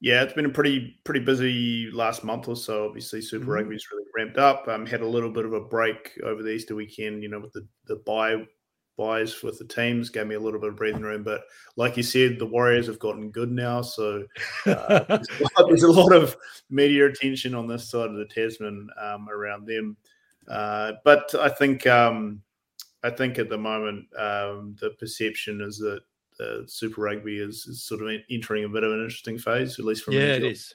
Yeah, 0.00 0.22
it's 0.22 0.34
been 0.34 0.46
a 0.46 0.50
pretty 0.50 1.00
pretty 1.04 1.20
busy 1.20 1.90
last 1.90 2.22
month 2.22 2.48
or 2.48 2.56
so. 2.56 2.86
Obviously, 2.86 3.22
Super 3.22 3.46
Mhm. 3.46 3.54
Rugby's 3.54 3.86
really 3.90 4.04
ramped 4.14 4.38
up. 4.38 4.68
Um, 4.68 4.84
had 4.84 5.00
a 5.00 5.06
little 5.06 5.30
bit 5.30 5.46
of 5.46 5.54
a 5.54 5.60
break 5.60 6.18
over 6.22 6.42
the 6.42 6.50
Easter 6.50 6.74
weekend. 6.74 7.22
You 7.22 7.30
know, 7.30 7.40
with 7.40 7.52
the 7.52 7.66
the 7.86 7.96
bye 7.96 8.46
byes 8.98 9.42
with 9.42 9.58
the 9.58 9.64
teams, 9.64 10.10
gave 10.10 10.26
me 10.26 10.34
a 10.34 10.40
little 10.40 10.60
bit 10.60 10.70
of 10.70 10.76
breathing 10.76 11.02
room. 11.02 11.22
But 11.22 11.42
like 11.76 11.96
you 11.96 12.02
said, 12.02 12.38
the 12.38 12.46
Warriors 12.46 12.86
have 12.86 12.98
gotten 12.98 13.30
good 13.30 13.50
now, 13.50 13.82
so 13.82 14.26
uh, 14.66 15.04
there's, 15.08 15.28
a 15.28 15.42
lot, 15.42 15.68
there's 15.68 15.82
a 15.82 15.92
lot 15.92 16.12
of 16.14 16.36
media 16.70 17.06
attention 17.06 17.54
on 17.54 17.66
this 17.66 17.88
side 17.90 18.08
of 18.08 18.16
the 18.16 18.26
Tasman 18.26 18.88
um, 19.00 19.28
around 19.28 19.66
them. 19.66 19.96
Uh, 20.48 20.92
but 21.04 21.34
I 21.34 21.48
think 21.48 21.86
um, 21.86 22.40
I 23.06 23.10
think 23.10 23.38
at 23.38 23.48
the 23.48 23.58
moment 23.58 24.06
um, 24.18 24.76
the 24.80 24.90
perception 24.98 25.60
is 25.60 25.78
that 25.78 26.00
uh, 26.40 26.66
Super 26.66 27.02
Rugby 27.02 27.38
is, 27.38 27.66
is 27.66 27.84
sort 27.84 28.02
of 28.02 28.08
entering 28.30 28.64
a 28.64 28.68
bit 28.68 28.84
of 28.84 28.92
an 28.92 28.98
interesting 29.00 29.38
phase, 29.38 29.78
at 29.78 29.84
least 29.84 30.04
from 30.04 30.14
yeah, 30.14 30.34
it 30.34 30.44
is. 30.44 30.74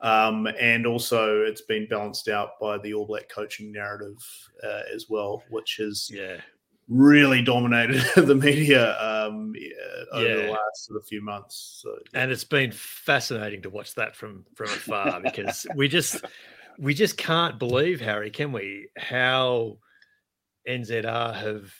um, 0.00 0.46
and 0.58 0.86
also 0.86 1.42
it's 1.42 1.62
been 1.62 1.86
balanced 1.88 2.28
out 2.28 2.50
by 2.60 2.78
the 2.78 2.94
All 2.94 3.06
Black 3.06 3.28
coaching 3.28 3.72
narrative 3.72 4.16
uh, 4.64 4.82
as 4.94 5.06
well, 5.10 5.42
which 5.50 5.76
has 5.78 6.10
Yeah, 6.12 6.36
really 6.88 7.42
dominated 7.42 8.02
the 8.16 8.34
media 8.34 8.98
um, 9.00 9.52
yeah, 9.56 9.68
over 10.12 10.28
Yeah. 10.28 10.34
the 10.46 10.50
last 10.52 10.86
sort 10.86 10.98
of 11.00 11.06
few 11.06 11.22
months. 11.22 11.80
So, 11.82 11.98
and 12.14 12.30
it's 12.30 12.44
been 12.44 12.72
fascinating 12.72 13.62
to 13.62 13.70
watch 13.70 13.94
that 13.96 14.16
from 14.16 14.46
from 14.54 14.68
afar 14.68 15.20
because 15.20 15.66
we 15.74 15.88
just 15.88 16.24
we 16.78 16.94
just 16.94 17.18
can't 17.18 17.58
believe 17.58 18.00
Harry, 18.00 18.30
can 18.30 18.52
we? 18.52 18.88
How 18.96 19.76
NZR 20.70 21.34
have 21.34 21.72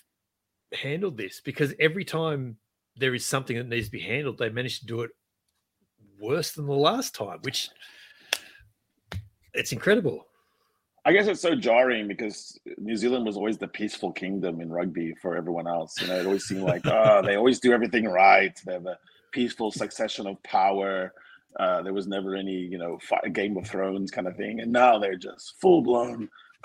handled 0.73 1.17
this 1.17 1.41
because 1.41 1.75
every 1.79 2.05
time 2.05 2.57
there 2.97 3.15
is 3.15 3.25
something 3.25 3.57
that 3.57 3.69
needs 3.69 3.87
to 3.87 3.93
be 3.93 4.01
handled, 4.01 4.39
they 4.39 4.51
manage 4.51 4.81
to 4.81 4.87
do 4.87 5.03
it 5.03 5.11
worse 6.21 6.53
than 6.53 6.67
the 6.67 6.73
last 6.73 7.15
time, 7.15 7.39
which 7.43 7.71
it's 9.55 9.73
incredible. 9.73 10.27
I 11.05 11.13
guess 11.13 11.27
it's 11.27 11.41
so 11.41 11.55
jarring 11.55 12.09
because 12.09 12.59
New 12.77 12.97
Zealand 12.97 13.25
was 13.25 13.37
always 13.37 13.57
the 13.57 13.69
peaceful 13.69 14.13
kingdom 14.13 14.61
in 14.61 14.71
rugby 14.71 15.15
for 15.23 15.37
everyone 15.37 15.67
else. 15.67 16.01
You 16.01 16.09
know, 16.09 16.17
it 16.17 16.27
always 16.27 16.45
seemed 16.45 16.63
like, 16.63 16.83
oh, 16.87 17.23
they 17.25 17.37
always 17.37 17.59
do 17.59 17.73
everything 17.73 18.05
right. 18.05 18.59
They 18.67 18.75
have 18.75 18.87
a 18.87 18.99
peaceful 19.33 19.71
succession 19.71 20.27
of 20.27 20.43
power. 20.43 21.15
Uh, 21.59 21.83
there 21.83 21.95
was 21.95 22.07
never 22.07 22.37
any, 22.37 22.53
you 22.53 22.77
know, 22.77 22.99
fi- 23.01 23.29
Game 23.33 23.57
of 23.57 23.67
Thrones 23.67 24.11
kind 24.11 24.29
of 24.29 24.37
thing. 24.37 24.61
And 24.61 24.71
now 24.71 24.99
they're 24.99 25.17
just 25.17 25.55
full 25.59 25.83
blown, 25.83 26.29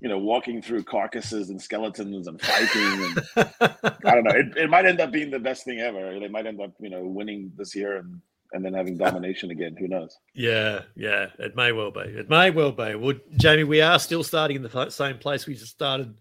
you 0.00 0.08
know, 0.08 0.18
walking 0.18 0.62
through 0.62 0.84
carcasses 0.84 1.50
and 1.50 1.60
skeletons 1.60 2.26
and 2.28 2.40
fighting. 2.40 3.14
And 3.36 3.50
I 4.04 4.14
don't 4.14 4.24
know. 4.24 4.34
It, 4.34 4.56
it 4.56 4.70
might 4.70 4.86
end 4.86 5.00
up 5.00 5.10
being 5.10 5.30
the 5.30 5.38
best 5.38 5.64
thing 5.64 5.80
ever. 5.80 6.18
They 6.18 6.28
might 6.28 6.46
end 6.46 6.60
up, 6.60 6.72
you 6.78 6.90
know, 6.90 7.04
winning 7.04 7.52
this 7.56 7.74
year 7.74 7.96
and 7.96 8.20
and 8.52 8.64
then 8.64 8.72
having 8.72 8.96
domination 8.96 9.50
again. 9.50 9.76
Who 9.78 9.88
knows? 9.88 10.16
Yeah, 10.34 10.82
yeah, 10.96 11.26
it 11.38 11.54
may 11.54 11.72
well 11.72 11.90
be. 11.90 12.00
It 12.00 12.30
may 12.30 12.50
well 12.50 12.72
be. 12.72 12.94
Well, 12.94 13.14
Jamie, 13.36 13.64
we 13.64 13.80
are 13.80 13.98
still 13.98 14.24
starting 14.24 14.56
in 14.56 14.62
the 14.62 14.90
same 14.90 15.18
place 15.18 15.46
we 15.46 15.54
just 15.54 15.72
started 15.72 16.14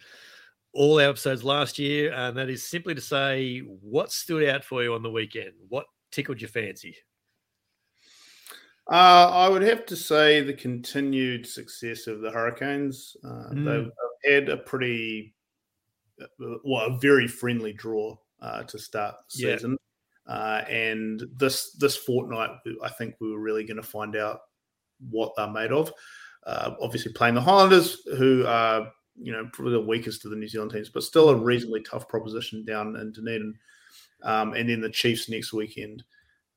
all 0.73 0.99
our 0.99 1.09
episodes 1.09 1.43
last 1.43 1.79
year, 1.79 2.11
and 2.13 2.37
that 2.37 2.49
is 2.49 2.67
simply 2.67 2.95
to 2.95 3.01
say, 3.01 3.59
what 3.59 4.11
stood 4.11 4.47
out 4.47 4.63
for 4.63 4.83
you 4.83 4.93
on 4.93 5.03
the 5.03 5.09
weekend? 5.09 5.53
What 5.69 5.85
tickled 6.11 6.41
your 6.41 6.49
fancy? 6.49 6.97
Uh, 8.89 9.29
I 9.33 9.49
would 9.49 9.63
have 9.63 9.85
to 9.87 9.95
say 9.95 10.41
the 10.41 10.53
continued 10.53 11.45
success 11.45 12.07
of 12.07 12.21
the 12.21 12.31
Hurricanes. 12.31 13.17
Uh, 13.23 13.49
mm. 13.51 13.65
They've 13.65 14.31
had 14.33 14.49
a 14.49 14.57
pretty, 14.57 15.35
uh, 16.21 16.55
well, 16.63 16.85
a 16.85 16.97
very 16.97 17.27
friendly 17.27 17.73
draw 17.73 18.15
uh, 18.41 18.63
to 18.63 18.79
start 18.79 19.15
the 19.29 19.37
season. 19.37 19.77
Uh, 20.25 20.63
and 20.69 21.23
this 21.35 21.71
this 21.73 21.95
fortnight, 21.95 22.49
I 22.83 22.89
think 22.89 23.15
we 23.19 23.31
were 23.31 23.39
really 23.39 23.63
going 23.63 23.77
to 23.77 23.83
find 23.83 24.15
out 24.15 24.41
what 25.09 25.33
they're 25.35 25.47
made 25.47 25.71
of. 25.71 25.91
Uh, 26.45 26.75
obviously, 26.81 27.13
playing 27.13 27.35
the 27.35 27.41
Highlanders, 27.41 28.01
who 28.17 28.45
are 28.45 28.91
you 29.19 29.31
know 29.31 29.49
probably 29.51 29.73
the 29.73 29.81
weakest 29.81 30.25
of 30.25 30.31
the 30.31 30.37
New 30.37 30.47
Zealand 30.47 30.71
teams, 30.71 30.89
but 30.89 31.03
still 31.03 31.29
a 31.29 31.35
reasonably 31.35 31.81
tough 31.81 32.07
proposition 32.07 32.63
down 32.65 32.95
in 32.97 33.11
Dunedin, 33.11 33.53
um, 34.23 34.53
and 34.53 34.69
then 34.69 34.81
the 34.81 34.89
Chiefs 34.89 35.29
next 35.29 35.53
weekend. 35.53 36.03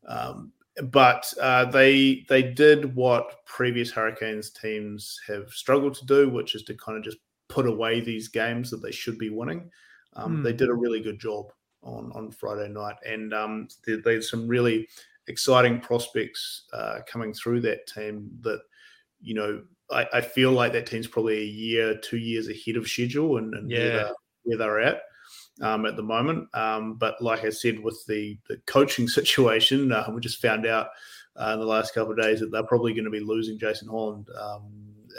Um, 0.06 0.52
but 0.84 1.32
uh, 1.40 1.66
they 1.66 2.24
they 2.28 2.42
did 2.42 2.94
what 2.94 3.44
previous 3.44 3.90
Hurricanes 3.90 4.50
teams 4.50 5.20
have 5.26 5.50
struggled 5.50 5.94
to 5.94 6.06
do, 6.06 6.28
which 6.28 6.54
is 6.54 6.62
to 6.64 6.74
kind 6.74 6.98
of 6.98 7.04
just 7.04 7.18
put 7.48 7.66
away 7.66 8.00
these 8.00 8.28
games 8.28 8.70
that 8.70 8.82
they 8.82 8.92
should 8.92 9.18
be 9.18 9.30
winning. 9.30 9.70
Um, 10.14 10.38
mm. 10.38 10.44
They 10.44 10.52
did 10.52 10.68
a 10.68 10.74
really 10.74 11.00
good 11.00 11.18
job 11.18 11.46
on 11.82 12.12
on 12.14 12.30
Friday 12.30 12.68
night, 12.68 12.96
and 13.06 13.34
um, 13.34 13.68
there, 13.86 13.98
there's 14.02 14.30
some 14.30 14.46
really 14.46 14.88
exciting 15.26 15.80
prospects 15.80 16.64
uh, 16.72 17.00
coming 17.06 17.32
through 17.32 17.60
that 17.62 17.86
team. 17.86 18.30
That 18.40 18.60
you 19.20 19.34
know, 19.34 19.62
I, 19.90 20.06
I, 20.14 20.20
feel 20.22 20.52
like 20.52 20.72
that 20.72 20.86
team's 20.86 21.06
probably 21.06 21.40
a 21.40 21.44
year, 21.44 21.98
two 21.98 22.16
years 22.16 22.48
ahead 22.48 22.76
of 22.76 22.88
schedule, 22.88 23.36
and, 23.36 23.54
and 23.54 23.70
yeah. 23.70 23.78
where, 23.78 23.88
they're, 23.90 24.14
where 24.44 24.58
they're 24.58 24.80
at 24.80 25.02
um, 25.60 25.86
at 25.86 25.96
the 25.96 26.02
moment. 26.02 26.48
Um, 26.54 26.94
but 26.94 27.20
like 27.20 27.44
I 27.44 27.50
said, 27.50 27.80
with 27.80 28.04
the 28.06 28.38
the 28.48 28.58
coaching 28.66 29.08
situation, 29.18 29.92
uh, 29.92 30.10
we 30.12 30.20
just 30.20 30.42
found 30.42 30.66
out 30.66 30.88
uh, 31.36 31.52
in 31.54 31.60
the 31.60 31.66
last 31.66 31.94
couple 31.94 32.12
of 32.12 32.20
days 32.20 32.40
that 32.40 32.50
they're 32.50 32.62
probably 32.62 32.92
going 32.92 33.04
to 33.04 33.10
be 33.10 33.20
losing 33.20 33.58
Jason 33.58 33.88
Holland 33.88 34.28
um, 34.38 34.72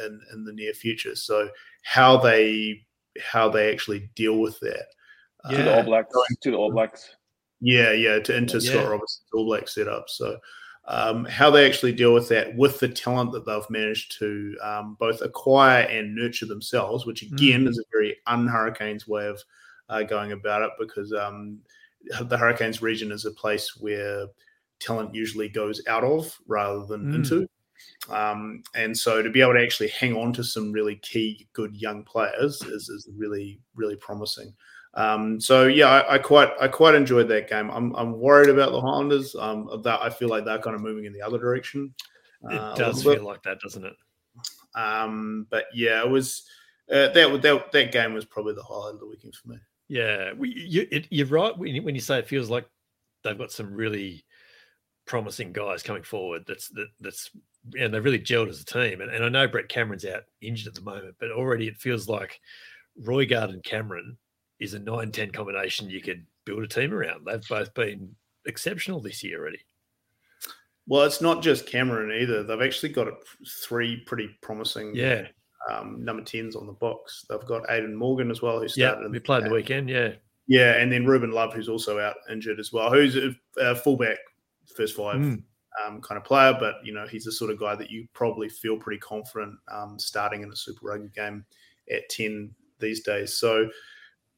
in 0.05 0.19
in 0.33 0.43
the 0.43 0.53
near 0.53 0.73
future. 0.73 1.15
So 1.15 1.49
how 1.83 2.17
they 2.17 2.85
how 3.19 3.49
they 3.49 3.71
actually 3.71 4.09
deal 4.15 4.39
with 4.39 4.59
that. 4.61 4.85
Yeah. 5.49 5.57
To 5.57 5.63
the 5.63 5.75
All 5.77 5.83
Blacks. 5.83 6.13
To 6.41 6.51
the 6.51 6.57
All 6.57 6.71
Blacks. 6.71 7.15
Yeah, 7.59 7.91
yeah, 7.91 8.19
to, 8.19 8.35
into 8.35 8.57
yeah. 8.59 8.71
Scott 8.71 8.89
Robertson's 8.89 9.27
All 9.33 9.45
Black 9.45 9.67
setup. 9.67 10.09
So 10.09 10.37
um, 10.87 11.25
how 11.25 11.51
they 11.51 11.65
actually 11.65 11.93
deal 11.93 12.13
with 12.13 12.27
that 12.29 12.55
with 12.55 12.79
the 12.79 12.87
talent 12.87 13.31
that 13.33 13.45
they've 13.45 13.69
managed 13.69 14.17
to 14.19 14.55
um, 14.63 14.97
both 14.99 15.21
acquire 15.21 15.83
and 15.83 16.15
nurture 16.15 16.47
themselves, 16.47 17.05
which 17.05 17.21
again 17.21 17.65
mm. 17.65 17.69
is 17.69 17.77
a 17.77 17.83
very 17.91 18.17
un 18.27 18.47
Hurricanes 18.47 19.07
way 19.07 19.27
of 19.27 19.43
uh, 19.91 20.03
going 20.03 20.31
about 20.31 20.63
it 20.63 20.71
because 20.79 21.13
um, 21.13 21.59
the 22.21 22.37
Hurricanes 22.37 22.81
region 22.81 23.11
is 23.11 23.25
a 23.25 23.31
place 23.31 23.77
where 23.77 24.25
talent 24.79 25.13
usually 25.13 25.49
goes 25.49 25.81
out 25.87 26.03
of 26.03 26.35
rather 26.47 26.85
than 26.85 27.11
mm. 27.11 27.15
into. 27.15 27.47
Um, 28.09 28.63
and 28.75 28.97
so 28.97 29.21
to 29.21 29.29
be 29.29 29.41
able 29.41 29.53
to 29.53 29.61
actually 29.61 29.89
hang 29.89 30.15
on 30.15 30.33
to 30.33 30.43
some 30.43 30.71
really 30.71 30.95
key, 30.97 31.47
good 31.53 31.75
young 31.75 32.03
players 32.03 32.61
is, 32.63 32.89
is 32.89 33.09
really, 33.15 33.59
really 33.75 33.95
promising. 33.95 34.53
Um, 34.93 35.39
so 35.39 35.67
yeah, 35.67 35.87
I, 35.87 36.15
I, 36.15 36.17
quite 36.17 36.51
I 36.59 36.67
quite 36.67 36.95
enjoyed 36.95 37.27
that 37.29 37.49
game. 37.49 37.69
I'm, 37.69 37.95
I'm 37.95 38.19
worried 38.19 38.49
about 38.49 38.71
the 38.71 38.81
Highlanders. 38.81 39.35
Um, 39.35 39.81
that 39.83 40.01
I 40.01 40.09
feel 40.09 40.29
like 40.29 40.45
they're 40.45 40.59
kind 40.59 40.75
of 40.75 40.81
moving 40.81 41.05
in 41.05 41.13
the 41.13 41.21
other 41.21 41.37
direction. 41.37 41.93
Uh, 42.43 42.73
it 42.75 42.77
does 42.77 43.03
feel 43.03 43.23
like 43.23 43.43
that, 43.43 43.59
doesn't 43.61 43.85
it? 43.85 43.93
Um, 44.75 45.47
but 45.49 45.65
yeah, 45.73 46.03
it 46.03 46.09
was 46.09 46.43
uh, 46.91 47.09
that 47.09 47.41
that 47.41 47.71
that 47.71 47.91
game 47.91 48.13
was 48.13 48.25
probably 48.25 48.53
the 48.53 48.63
highlight 48.63 48.95
of 48.95 48.99
the 48.99 49.07
weekend 49.07 49.35
for 49.35 49.49
me. 49.49 49.57
Yeah, 49.91 50.31
you, 50.39 50.87
it, 50.89 51.07
you're 51.09 51.27
right 51.27 51.57
when 51.57 51.93
you 51.93 51.99
say 51.99 52.17
it 52.17 52.29
feels 52.29 52.49
like 52.49 52.65
they've 53.25 53.37
got 53.37 53.51
some 53.51 53.73
really 53.73 54.23
promising 55.05 55.51
guys 55.51 55.83
coming 55.83 56.03
forward. 56.03 56.45
That's 56.47 56.69
that, 56.69 56.87
that's 57.01 57.29
and 57.77 57.93
they've 57.93 58.05
really 58.05 58.17
gelled 58.17 58.47
as 58.47 58.61
a 58.61 58.65
team. 58.65 59.01
And, 59.01 59.11
and 59.11 59.25
I 59.25 59.27
know 59.27 59.49
Brett 59.49 59.67
Cameron's 59.67 60.05
out 60.05 60.23
injured 60.39 60.69
at 60.69 60.75
the 60.75 60.89
moment, 60.89 61.15
but 61.19 61.31
already 61.31 61.67
it 61.67 61.75
feels 61.75 62.07
like 62.07 62.39
Roigard 63.03 63.49
and 63.49 63.61
Cameron 63.65 64.17
is 64.61 64.75
a 64.75 64.79
9-10 64.79 65.33
combination 65.33 65.89
you 65.89 66.01
could 66.01 66.25
build 66.45 66.63
a 66.63 66.67
team 66.67 66.93
around. 66.93 67.25
They've 67.25 67.45
both 67.49 67.73
been 67.73 68.15
exceptional 68.45 69.01
this 69.01 69.21
year 69.25 69.41
already. 69.41 69.59
Well, 70.87 71.03
it's 71.03 71.19
not 71.19 71.43
just 71.43 71.67
Cameron 71.67 72.17
either. 72.17 72.43
They've 72.43 72.61
actually 72.61 72.93
got 72.93 73.09
three 73.45 73.97
pretty 74.05 74.29
promising 74.41 74.95
yeah 74.95 75.27
um, 75.69 76.03
number 76.03 76.23
10s 76.23 76.55
on 76.55 76.65
the 76.65 76.73
box. 76.73 77.25
They've 77.29 77.45
got 77.45 77.69
Aidan 77.69 77.95
Morgan 77.95 78.31
as 78.31 78.41
well, 78.41 78.59
who 78.59 78.67
started. 78.67 79.03
Yeah, 79.03 79.07
we 79.09 79.19
played 79.19 79.45
the 79.45 79.51
weekend, 79.51 79.89
yeah. 79.89 80.13
Yeah, 80.47 80.77
and 80.77 80.91
then 80.91 81.05
Ruben 81.05 81.31
Love, 81.31 81.53
who's 81.53 81.69
also 81.69 81.99
out 81.99 82.15
injured 82.29 82.59
as 82.59 82.73
well, 82.73 82.91
who's 82.91 83.15
a, 83.15 83.33
a 83.57 83.75
fullback, 83.75 84.17
first 84.75 84.95
five 84.95 85.17
mm. 85.17 85.41
um, 85.85 86.01
kind 86.01 86.17
of 86.17 86.25
player, 86.25 86.55
but 86.59 86.75
you 86.83 86.93
know 86.93 87.07
he's 87.07 87.25
the 87.25 87.31
sort 87.31 87.51
of 87.51 87.59
guy 87.59 87.75
that 87.75 87.89
you 87.89 88.07
probably 88.13 88.49
feel 88.49 88.77
pretty 88.77 88.99
confident 88.99 89.55
um, 89.71 89.97
starting 89.97 90.41
in 90.41 90.51
a 90.51 90.55
Super 90.55 90.87
Rugby 90.87 91.09
game 91.15 91.45
at 91.89 92.09
ten 92.09 92.53
these 92.79 93.01
days. 93.01 93.37
So 93.37 93.69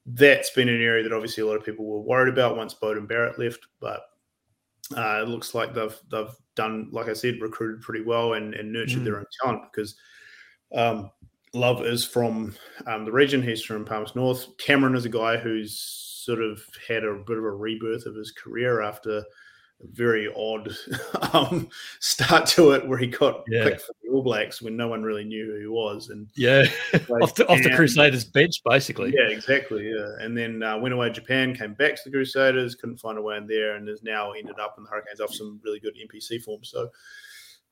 that's 0.05 0.51
been 0.51 0.69
an 0.69 0.81
area 0.81 1.01
that 1.03 1.13
obviously 1.13 1.41
a 1.41 1.47
lot 1.47 1.55
of 1.55 1.65
people 1.65 1.85
were 1.85 2.01
worried 2.01 2.31
about 2.31 2.57
once 2.57 2.75
Beauden 2.75 3.07
Barrett 3.07 3.39
left, 3.39 3.65
but 3.79 4.01
uh, 4.95 5.21
it 5.23 5.29
looks 5.29 5.55
like 5.55 5.73
they've 5.73 5.97
they've 6.11 6.35
done, 6.55 6.89
like 6.91 7.07
I 7.07 7.13
said, 7.13 7.41
recruited 7.41 7.81
pretty 7.81 8.03
well 8.03 8.33
and, 8.33 8.53
and 8.53 8.71
nurtured 8.71 9.01
mm. 9.01 9.05
their 9.05 9.17
own 9.17 9.25
talent 9.41 9.63
because 9.71 9.95
um, 10.73 11.11
Love 11.53 11.85
is 11.85 12.03
from 12.03 12.55
um, 12.87 13.05
the 13.05 13.11
region. 13.11 13.41
He's 13.41 13.61
from 13.61 13.85
Palms 13.85 14.15
North. 14.15 14.57
Cameron 14.57 14.95
is 14.95 15.05
a 15.05 15.09
guy 15.09 15.37
who's 15.37 15.77
sort 15.79 16.41
of 16.41 16.63
had 16.87 17.03
a 17.03 17.13
bit 17.13 17.37
of 17.37 17.43
a 17.43 17.51
rebirth 17.51 18.05
of 18.05 18.15
his 18.15 18.31
career 18.31 18.81
after 18.81 19.19
a 19.19 19.23
very 19.91 20.33
odd 20.35 20.75
um, 21.33 21.69
start 21.99 22.47
to 22.47 22.71
it, 22.71 22.87
where 22.87 22.97
he 22.97 23.05
got 23.05 23.43
yeah. 23.47 23.65
picked 23.65 23.81
for 23.81 23.93
the 24.01 24.09
All 24.09 24.23
Blacks 24.23 24.63
when 24.63 24.75
no 24.75 24.87
one 24.87 25.03
really 25.03 25.23
knew 25.23 25.45
who 25.45 25.59
he 25.59 25.67
was, 25.67 26.09
and 26.09 26.27
yeah, 26.35 26.63
off, 27.21 27.35
the, 27.35 27.45
off 27.47 27.61
the 27.61 27.75
Crusaders 27.75 28.23
bench, 28.23 28.63
basically. 28.63 29.13
Yeah, 29.13 29.29
exactly. 29.29 29.89
Yeah, 29.89 30.25
and 30.25 30.35
then 30.35 30.63
uh, 30.63 30.79
went 30.79 30.93
away 30.93 31.09
to 31.09 31.13
Japan, 31.13 31.55
came 31.55 31.73
back 31.73 31.95
to 31.95 32.01
the 32.05 32.11
Crusaders, 32.11 32.73
couldn't 32.73 32.97
find 32.97 33.19
a 33.19 33.21
way 33.21 33.37
in 33.37 33.45
there, 33.45 33.75
and 33.75 33.87
has 33.87 34.01
now 34.01 34.31
ended 34.31 34.59
up 34.59 34.75
in 34.77 34.85
the 34.85 34.89
Hurricanes 34.89 35.21
off 35.21 35.33
some 35.33 35.59
really 35.63 35.79
good 35.79 35.95
NPC 35.95 36.41
form. 36.41 36.63
So 36.63 36.89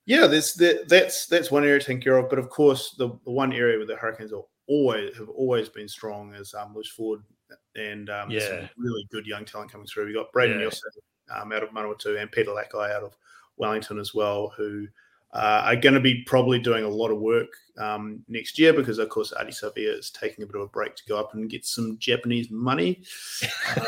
yeah, 0.05 0.27
there's 0.27 0.53
that, 0.55 0.89
that's 0.89 1.27
that's 1.27 1.51
one 1.51 1.63
area 1.63 1.79
to 1.79 1.85
take 1.85 2.01
care 2.01 2.17
of. 2.17 2.29
But 2.29 2.39
of 2.39 2.49
course, 2.49 2.95
the, 2.97 3.09
the 3.25 3.31
one 3.31 3.53
area 3.53 3.77
where 3.77 3.87
the 3.87 3.95
Hurricanes 3.95 4.33
are 4.33 4.43
always 4.67 5.15
have 5.17 5.29
always 5.29 5.69
been 5.69 5.87
strong 5.87 6.33
is 6.33 6.53
um, 6.53 6.73
loose 6.73 6.89
forward 6.89 7.23
and 7.75 8.09
um, 8.09 8.29
yeah. 8.29 8.67
really 8.77 9.07
good 9.11 9.25
young 9.25 9.45
talent 9.45 9.71
coming 9.71 9.87
through. 9.87 10.07
We 10.07 10.13
got 10.13 10.31
Braden 10.31 10.57
yeah. 10.57 10.63
Nielsen 10.63 10.91
um, 11.35 11.51
out 11.51 11.63
of 11.63 11.69
Manawatu 11.69 12.19
and 12.19 12.31
Peter 12.31 12.51
Lakai 12.51 12.93
out 12.93 13.03
of 13.03 13.15
Wellington 13.57 13.99
as 13.99 14.13
well, 14.13 14.53
who 14.55 14.87
uh, 15.33 15.63
are 15.65 15.75
going 15.75 15.93
to 15.93 16.01
be 16.01 16.23
probably 16.23 16.59
doing 16.59 16.83
a 16.83 16.89
lot 16.89 17.11
of 17.11 17.19
work 17.19 17.49
um, 17.81 18.23
next 18.27 18.59
year 18.59 18.73
because, 18.73 18.99
of 18.99 19.09
course, 19.09 19.33
Ardie 19.33 19.49
Savea 19.49 19.97
is 19.97 20.11
taking 20.11 20.43
a 20.43 20.47
bit 20.47 20.55
of 20.55 20.61
a 20.61 20.67
break 20.67 20.95
to 20.95 21.03
go 21.07 21.19
up 21.19 21.33
and 21.33 21.49
get 21.49 21.65
some 21.65 21.97
Japanese 21.99 22.51
money, 22.51 23.01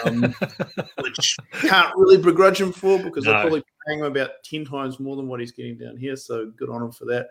um, 0.06 0.34
which 1.02 1.38
can't 1.52 1.96
really 1.96 2.18
begrudge 2.18 2.60
him 2.60 2.72
for 2.72 2.98
because 2.98 3.26
no. 3.26 3.32
they're 3.32 3.42
probably 3.42 3.64
paying 3.88 4.00
him 4.00 4.06
about 4.06 4.32
10 4.46 4.66
times 4.66 5.00
more 5.00 5.16
than 5.16 5.28
what 5.28 5.40
he's 5.40 5.52
getting 5.52 5.78
down 5.78 5.96
here. 5.96 6.16
So 6.16 6.52
good 6.58 6.70
on 6.70 6.82
him 6.82 6.92
for 6.92 7.06
that. 7.06 7.28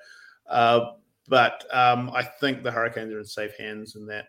Uh, 0.48 0.92
but 1.28 1.64
um, 1.72 2.10
I 2.14 2.22
think 2.22 2.62
the 2.62 2.70
Hurricanes 2.70 3.12
are 3.12 3.18
in 3.18 3.24
safe 3.24 3.56
hands 3.56 3.96
in 3.96 4.06
that 4.06 4.26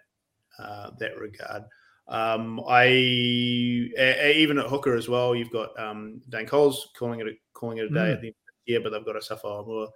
uh, 0.59 0.91
that 0.99 1.17
regard. 1.17 1.63
Um, 2.07 2.61
I 2.67 2.83
a, 2.83 4.33
even 4.35 4.59
at 4.59 4.67
hooker 4.67 4.95
as 4.95 5.07
well. 5.07 5.35
You've 5.35 5.51
got 5.51 5.77
um, 5.79 6.21
Dane 6.29 6.45
Coles 6.45 6.89
calling 6.97 7.19
it 7.19 7.27
a, 7.27 7.31
calling 7.53 7.77
it 7.77 7.85
a 7.85 7.89
day 7.89 7.95
mm. 7.95 8.13
at 8.13 8.21
the 8.21 8.27
end 8.27 8.35
of 8.35 8.53
the 8.65 8.71
year, 8.71 8.81
but 8.81 8.91
they've 8.91 9.05
got 9.05 9.15
Asafo 9.15 9.45
Aumua 9.45 9.87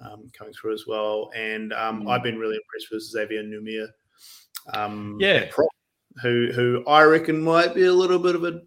um, 0.00 0.30
coming 0.36 0.52
through 0.52 0.74
as 0.74 0.84
well. 0.86 1.30
And 1.34 1.72
um, 1.72 2.04
mm. 2.04 2.10
I've 2.10 2.22
been 2.22 2.38
really 2.38 2.56
impressed 2.56 2.92
with 2.92 3.02
Xavier 3.02 3.42
Numia. 3.42 3.88
Um, 4.74 5.16
yeah. 5.20 5.50
Who, 6.22 6.50
who 6.52 6.84
I 6.86 7.02
reckon 7.02 7.42
might 7.42 7.74
be 7.74 7.84
a 7.84 7.92
little 7.92 8.18
bit 8.18 8.34
of 8.34 8.44
a 8.44 8.60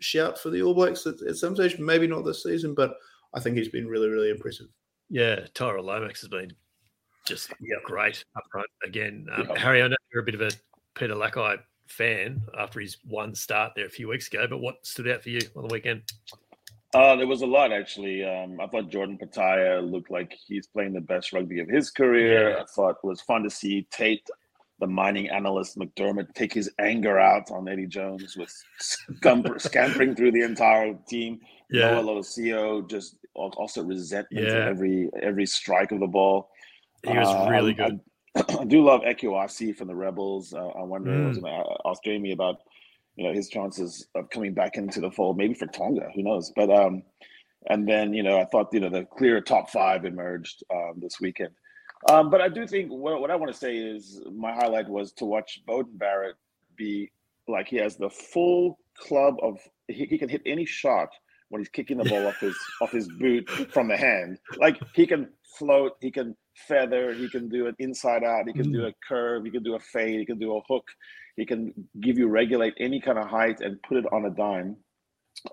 shout 0.00 0.38
for 0.38 0.50
the 0.50 0.62
All 0.62 0.74
Blacks 0.74 1.06
at, 1.06 1.22
at 1.22 1.36
some 1.36 1.54
stage. 1.54 1.78
Maybe 1.78 2.06
not 2.06 2.24
this 2.24 2.42
season, 2.42 2.74
but 2.74 2.94
I 3.34 3.40
think 3.40 3.56
he's 3.56 3.68
been 3.68 3.86
really, 3.86 4.08
really 4.08 4.30
impressive. 4.30 4.66
Yeah, 5.10 5.46
Tyrell 5.54 5.84
Lomax 5.84 6.20
has 6.20 6.28
been 6.28 6.52
just 7.26 7.50
yep. 7.60 7.82
great 7.84 8.24
up 8.36 8.44
front 8.50 8.68
again. 8.84 9.26
Um, 9.32 9.46
yep. 9.48 9.58
Harry, 9.58 9.82
I 9.82 9.88
know 9.88 9.96
you're 10.12 10.22
a 10.22 10.26
bit 10.26 10.34
of 10.34 10.40
a 10.40 10.50
Peter 10.94 11.14
Lakai 11.14 11.58
fan 11.86 12.42
after 12.58 12.80
his 12.80 12.98
one 13.04 13.34
start 13.34 13.72
there 13.74 13.86
a 13.86 13.90
few 13.90 14.08
weeks 14.08 14.28
ago, 14.28 14.46
but 14.48 14.58
what 14.58 14.84
stood 14.84 15.08
out 15.08 15.22
for 15.22 15.30
you 15.30 15.40
on 15.56 15.66
the 15.66 15.72
weekend? 15.72 16.02
Uh, 16.94 17.16
there 17.16 17.26
was 17.26 17.42
a 17.42 17.46
lot 17.46 17.72
actually. 17.72 18.24
Um, 18.24 18.58
I 18.60 18.66
thought 18.66 18.88
Jordan 18.90 19.18
Petaia 19.18 19.80
looked 19.82 20.10
like 20.10 20.34
he's 20.46 20.66
playing 20.66 20.94
the 20.94 21.00
best 21.02 21.32
rugby 21.32 21.60
of 21.60 21.68
his 21.68 21.90
career. 21.90 22.50
Yeah. 22.50 22.62
I 22.62 22.64
thought 22.74 22.96
it 23.02 23.06
was 23.06 23.20
fun 23.20 23.42
to 23.42 23.50
see 23.50 23.86
Tate, 23.90 24.26
the 24.80 24.86
mining 24.86 25.28
analyst 25.28 25.76
McDermott, 25.78 26.32
take 26.34 26.52
his 26.54 26.70
anger 26.78 27.18
out 27.18 27.50
on 27.50 27.68
Eddie 27.68 27.86
Jones 27.86 28.36
with 28.38 28.50
scamper, 28.78 29.58
scampering 29.58 30.14
through 30.14 30.32
the 30.32 30.42
entire 30.42 30.94
team. 31.08 31.40
Yeah. 31.70 31.90
Noah 31.90 32.04
Lolesio 32.22 32.88
just 32.88 33.16
also 33.34 33.82
resentment 33.82 34.46
Yeah. 34.46 34.66
every 34.66 35.10
every 35.22 35.44
strike 35.46 35.92
of 35.92 36.00
the 36.00 36.06
ball. 36.06 36.48
He 37.06 37.12
was 37.12 37.28
Uh, 37.28 37.50
really 37.50 37.72
I- 37.72 37.74
good. 37.74 38.00
I, 38.34 38.44
I 38.60 38.64
do 38.64 38.82
love 38.82 39.02
Ekuasi 39.02 39.76
from 39.76 39.88
the 39.88 39.94
Rebels. 39.94 40.54
Uh, 40.54 40.68
I 40.68 40.82
wonder. 40.84 41.10
Mm. 41.10 41.24
I 41.24 41.28
was 41.28 41.38
gonna 41.38 41.64
ask 41.84 42.02
Jamie 42.02 42.32
about 42.32 42.60
you 43.18 43.24
know 43.24 43.34
his 43.34 43.48
chances 43.48 44.06
of 44.14 44.30
coming 44.30 44.54
back 44.54 44.76
into 44.76 45.00
the 45.00 45.10
fold, 45.10 45.36
maybe 45.36 45.52
for 45.52 45.66
Tonga. 45.66 46.08
Who 46.14 46.22
knows? 46.22 46.52
But 46.54 46.70
um, 46.70 47.02
and 47.68 47.86
then 47.86 48.14
you 48.14 48.22
know 48.22 48.40
I 48.40 48.44
thought 48.44 48.72
you 48.72 48.78
know 48.78 48.88
the 48.88 49.04
clear 49.04 49.40
top 49.40 49.70
five 49.70 50.04
emerged 50.04 50.62
um, 50.72 50.94
this 50.96 51.20
weekend. 51.20 51.50
Um, 52.08 52.30
but 52.30 52.40
I 52.40 52.48
do 52.48 52.64
think 52.64 52.90
what, 52.90 53.20
what 53.20 53.32
I 53.32 53.36
want 53.36 53.52
to 53.52 53.58
say 53.58 53.76
is 53.76 54.22
my 54.32 54.52
highlight 54.52 54.88
was 54.88 55.12
to 55.14 55.24
watch 55.24 55.60
Beauden 55.68 55.98
Barrett 55.98 56.36
be 56.76 57.10
like 57.48 57.66
he 57.66 57.76
has 57.78 57.96
the 57.96 58.08
full 58.08 58.78
club 58.96 59.34
of 59.42 59.58
he, 59.88 60.06
he 60.06 60.16
can 60.16 60.28
hit 60.28 60.42
any 60.46 60.64
shot 60.64 61.08
when 61.48 61.60
he's 61.60 61.68
kicking 61.68 61.98
the 61.98 62.04
ball 62.04 62.24
off 62.24 62.38
his 62.38 62.56
off 62.80 62.92
his 62.92 63.08
boot 63.18 63.50
from 63.72 63.88
the 63.88 63.96
hand. 63.96 64.38
Like 64.58 64.80
he 64.94 65.08
can 65.08 65.28
float, 65.58 65.96
he 66.00 66.12
can 66.12 66.36
feather, 66.66 67.12
he 67.12 67.28
can 67.28 67.48
do 67.48 67.66
an 67.66 67.76
inside 67.78 68.24
out, 68.24 68.46
he 68.46 68.52
can 68.52 68.72
do 68.72 68.82
mm. 68.82 68.88
a 68.88 68.94
curve, 69.06 69.44
he 69.44 69.50
can 69.50 69.62
do 69.62 69.74
a 69.74 69.80
fade, 69.80 70.18
he 70.20 70.26
can 70.26 70.38
do 70.38 70.56
a 70.56 70.60
hook, 70.68 70.86
he 71.36 71.46
can 71.46 71.72
give 72.00 72.18
you 72.18 72.28
regulate 72.28 72.74
any 72.78 73.00
kind 73.00 73.18
of 73.18 73.26
height 73.26 73.60
and 73.60 73.80
put 73.82 73.96
it 73.96 74.04
on 74.12 74.24
a 74.26 74.30
dime. 74.30 74.76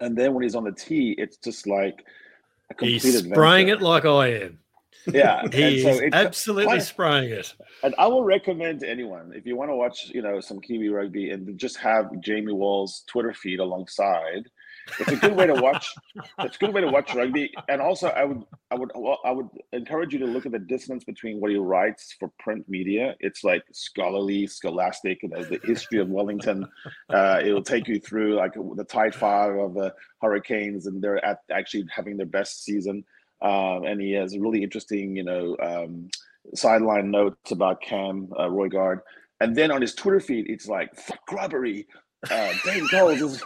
And 0.02 0.18
then 0.18 0.34
when 0.34 0.44
he's 0.44 0.56
on 0.56 0.64
the 0.64 0.72
tee, 0.72 1.16
it's 1.18 1.38
just 1.38 1.68
like 1.68 2.04
a 2.70 2.74
complete 2.74 3.02
He's 3.02 3.16
adventure. 3.16 3.36
spraying 3.36 3.68
it 3.70 3.82
like 3.82 4.06
I 4.06 4.28
am. 4.28 4.60
Yeah, 5.08 5.44
He 5.52 5.82
so 5.84 5.90
is 5.90 6.02
absolutely 6.14 6.78
of- 6.78 6.84
spraying 6.84 7.30
it. 7.30 7.54
and 7.84 7.94
I 7.98 8.08
will 8.08 8.24
recommend 8.24 8.80
to 8.80 8.90
anyone 8.90 9.32
if 9.36 9.46
you 9.46 9.56
want 9.56 9.70
to 9.70 9.76
watch, 9.76 10.10
you 10.14 10.22
know, 10.22 10.40
some 10.40 10.60
Kiwi 10.60 10.90
rugby 10.90 11.32
and 11.32 11.58
just 11.58 11.78
have 11.78 12.20
Jamie 12.22 12.54
Wall's 12.54 13.04
Twitter 13.08 13.34
feed 13.34 13.60
alongside. 13.60 14.50
It's 15.00 15.12
a 15.12 15.16
good 15.16 15.36
way 15.36 15.48
to 15.48 15.56
watch. 15.56 15.94
It's 16.40 16.56
a 16.56 16.60
good 16.60 16.74
way 16.74 16.82
to 16.82 16.88
watch 16.88 17.14
rugby. 17.16 17.54
And 17.70 17.82
also, 17.82 18.08
I 18.10 18.24
would, 18.24 18.44
I 18.72 18.76
would, 18.76 18.92
well, 18.96 19.20
I 19.26 19.32
would 19.32 19.50
encourage 19.74 20.14
you 20.14 20.20
to 20.20 20.26
look 20.26 20.46
at 20.46 20.52
the 20.52 20.60
dissonance 20.60 21.04
between 21.04 21.40
what 21.40 21.52
he 21.52 21.58
writes 21.58 22.16
for 22.20 22.32
print 22.40 22.68
media. 22.70 23.16
It's 23.20 23.44
like 23.44 23.64
scholarly, 23.72 24.48
scholastic, 24.48 25.20
and 25.24 25.34
as 25.34 25.50
the 25.50 25.60
history 25.64 26.00
of 26.00 26.10
Wellington. 26.10 26.68
Uh, 27.10 27.42
it 27.44 27.52
will 27.52 27.64
take 27.64 27.88
you 27.88 28.00
through 28.00 28.36
like 28.36 28.54
the 28.54 28.86
Tide 28.86 29.16
Five 29.16 29.56
of 29.56 29.74
the 29.74 29.94
Hurricanes, 30.22 30.86
and 30.88 31.02
they're 31.02 31.24
at 31.26 31.40
actually 31.52 31.86
having 31.90 32.18
their 32.18 32.26
best 32.26 32.64
season. 32.64 33.04
Um, 33.42 33.84
and 33.86 34.00
he 34.00 34.14
has 34.14 34.38
really 34.38 34.64
interesting, 34.64 35.16
you 35.16 35.24
know, 35.24 35.58
um, 35.62 36.10
sideline 36.54 37.12
notes 37.12 37.52
about 37.52 37.82
Cam 37.82 38.30
uh, 38.38 38.48
Roigard. 38.48 39.00
And 39.42 39.56
then 39.56 39.72
on 39.72 39.82
his 39.82 39.94
Twitter 39.94 40.20
feed, 40.20 40.50
it's 40.50 40.68
like 40.68 40.96
fuck 40.96 41.32
robbery. 41.32 41.88
Uh, 42.32 42.54
Dane 42.64 42.88
Coles 42.90 43.22
is, 43.22 43.44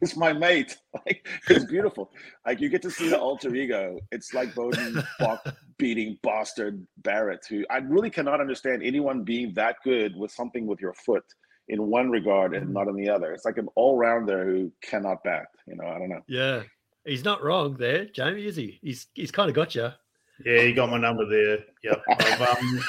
is 0.00 0.16
my 0.16 0.32
mate. 0.32 0.76
Like 1.06 1.26
it's 1.48 1.64
beautiful. 1.64 2.10
Like 2.44 2.60
you 2.60 2.68
get 2.68 2.82
to 2.82 2.90
see 2.90 3.08
the 3.08 3.18
alter 3.18 3.54
ego. 3.54 3.98
It's 4.10 4.34
like 4.34 4.54
Beauden 4.54 5.06
Bach 5.18 5.40
beating 5.78 6.18
bastard 6.22 6.84
Barrett, 6.98 7.46
who 7.48 7.64
I 7.70 7.78
really 7.78 8.10
cannot 8.10 8.40
understand 8.40 8.82
anyone 8.82 9.22
being 9.22 9.54
that 9.54 9.76
good 9.84 10.16
with 10.16 10.32
something 10.32 10.66
with 10.66 10.80
your 10.80 10.94
foot 10.94 11.24
in 11.68 11.86
one 11.86 12.10
regard 12.10 12.54
and 12.54 12.74
not 12.74 12.88
in 12.88 12.96
the 12.96 13.08
other. 13.08 13.32
It's 13.32 13.44
like 13.44 13.56
an 13.56 13.68
all 13.76 13.96
rounder 13.96 14.44
who 14.44 14.72
cannot 14.82 15.22
bat. 15.22 15.46
You 15.66 15.76
know, 15.76 15.86
I 15.86 15.98
don't 15.98 16.10
know. 16.10 16.22
Yeah. 16.28 16.62
He's 17.04 17.24
not 17.24 17.42
wrong 17.42 17.76
there, 17.78 18.04
Jamie, 18.06 18.46
is 18.46 18.56
he? 18.56 18.78
He's 18.82 19.06
he's 19.14 19.30
kind 19.30 19.48
of 19.48 19.54
got 19.54 19.74
you. 19.74 19.90
Yeah, 20.44 20.62
you 20.62 20.74
got 20.74 20.90
my 20.90 20.98
number 20.98 21.26
there. 21.28 21.58
Yep. 21.82 22.02
I've, 22.20 22.40
um, 22.42 22.82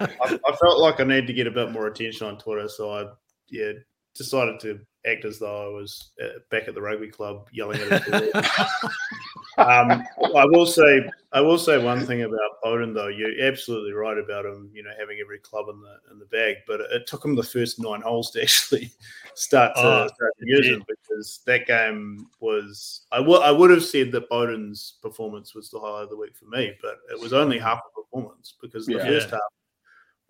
I, 0.00 0.38
I 0.46 0.56
felt 0.56 0.80
like 0.80 1.00
I 1.00 1.04
needed 1.04 1.26
to 1.28 1.32
get 1.32 1.46
a 1.46 1.50
bit 1.50 1.72
more 1.72 1.86
attention 1.86 2.26
on 2.26 2.38
Twitter, 2.38 2.68
so 2.68 2.90
I 2.92 3.06
yeah 3.48 3.72
decided 4.16 4.60
to 4.60 4.80
act 5.06 5.24
as 5.24 5.38
though 5.38 5.66
I 5.66 5.72
was 5.72 6.10
uh, 6.22 6.38
back 6.50 6.68
at 6.68 6.74
the 6.74 6.82
rugby 6.82 7.08
club 7.08 7.48
yelling 7.52 7.80
at 7.80 8.02
it. 8.06 8.34
um, 9.58 10.04
I 10.36 10.44
will 10.46 10.66
say, 10.66 11.08
I 11.32 11.40
will 11.40 11.58
say 11.58 11.82
one 11.82 12.04
thing 12.04 12.22
about 12.22 12.62
Beauden 12.64 12.92
though. 12.94 13.08
You're 13.08 13.46
absolutely 13.46 13.92
right 13.92 14.18
about 14.18 14.44
him. 14.44 14.70
You 14.74 14.82
know, 14.82 14.90
having 14.98 15.18
every 15.20 15.38
club 15.38 15.66
in 15.68 15.80
the 15.80 15.96
in 16.12 16.18
the 16.18 16.26
bag, 16.26 16.56
but 16.66 16.80
it 16.80 17.06
took 17.06 17.24
him 17.24 17.36
the 17.36 17.42
first 17.42 17.78
nine 17.80 18.00
holes 18.00 18.30
to 18.32 18.42
actually 18.42 18.90
start 19.34 19.74
to, 19.76 19.80
Oh, 19.80 20.08
start 20.14 20.32
to 20.40 20.46
use 20.46 20.66
him 20.66 20.84
because 20.88 21.40
that 21.46 21.66
game 21.66 22.26
was. 22.40 23.02
I 23.12 23.20
would 23.20 23.42
I 23.42 23.50
would 23.52 23.70
have 23.70 23.84
said 23.84 24.12
that 24.12 24.28
Beauden's 24.28 24.94
performance 25.02 25.54
was 25.54 25.70
the 25.70 25.78
highlight 25.78 26.04
of 26.04 26.10
the 26.10 26.16
week 26.16 26.36
for 26.36 26.46
me, 26.46 26.72
but 26.82 26.96
it 27.10 27.20
was 27.20 27.32
only 27.32 27.58
half 27.58 27.78
a 27.78 28.00
performance 28.02 28.54
because 28.60 28.86
the 28.86 28.94
Yeah. 28.94 29.06
first 29.06 29.30
half. 29.30 29.40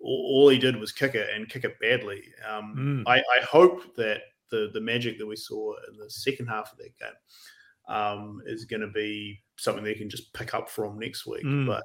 All 0.06 0.48
he 0.48 0.58
did 0.58 0.76
was 0.76 0.92
kick 0.92 1.14
it 1.14 1.28
and 1.34 1.48
kick 1.48 1.64
it 1.64 1.78
badly. 1.80 2.22
Um, 2.48 2.74
Mm. 2.76 3.02
I, 3.10 3.18
I 3.18 3.44
hope 3.44 3.94
that 3.96 4.20
the 4.50 4.70
the 4.72 4.80
magic 4.80 5.18
that 5.18 5.26
we 5.26 5.36
saw 5.36 5.74
in 5.90 5.96
the 5.98 6.08
second 6.10 6.46
half 6.46 6.70
of 6.72 6.78
that 6.78 6.96
game 6.98 7.18
um, 7.88 8.40
is 8.46 8.64
going 8.64 8.80
to 8.82 8.88
be 8.88 9.42
something 9.56 9.82
they 9.84 9.94
can 9.94 10.08
just 10.10 10.32
pick 10.32 10.54
up 10.54 10.68
from 10.70 10.98
next 10.98 11.26
week. 11.26 11.44
Mm. 11.44 11.66
But 11.66 11.84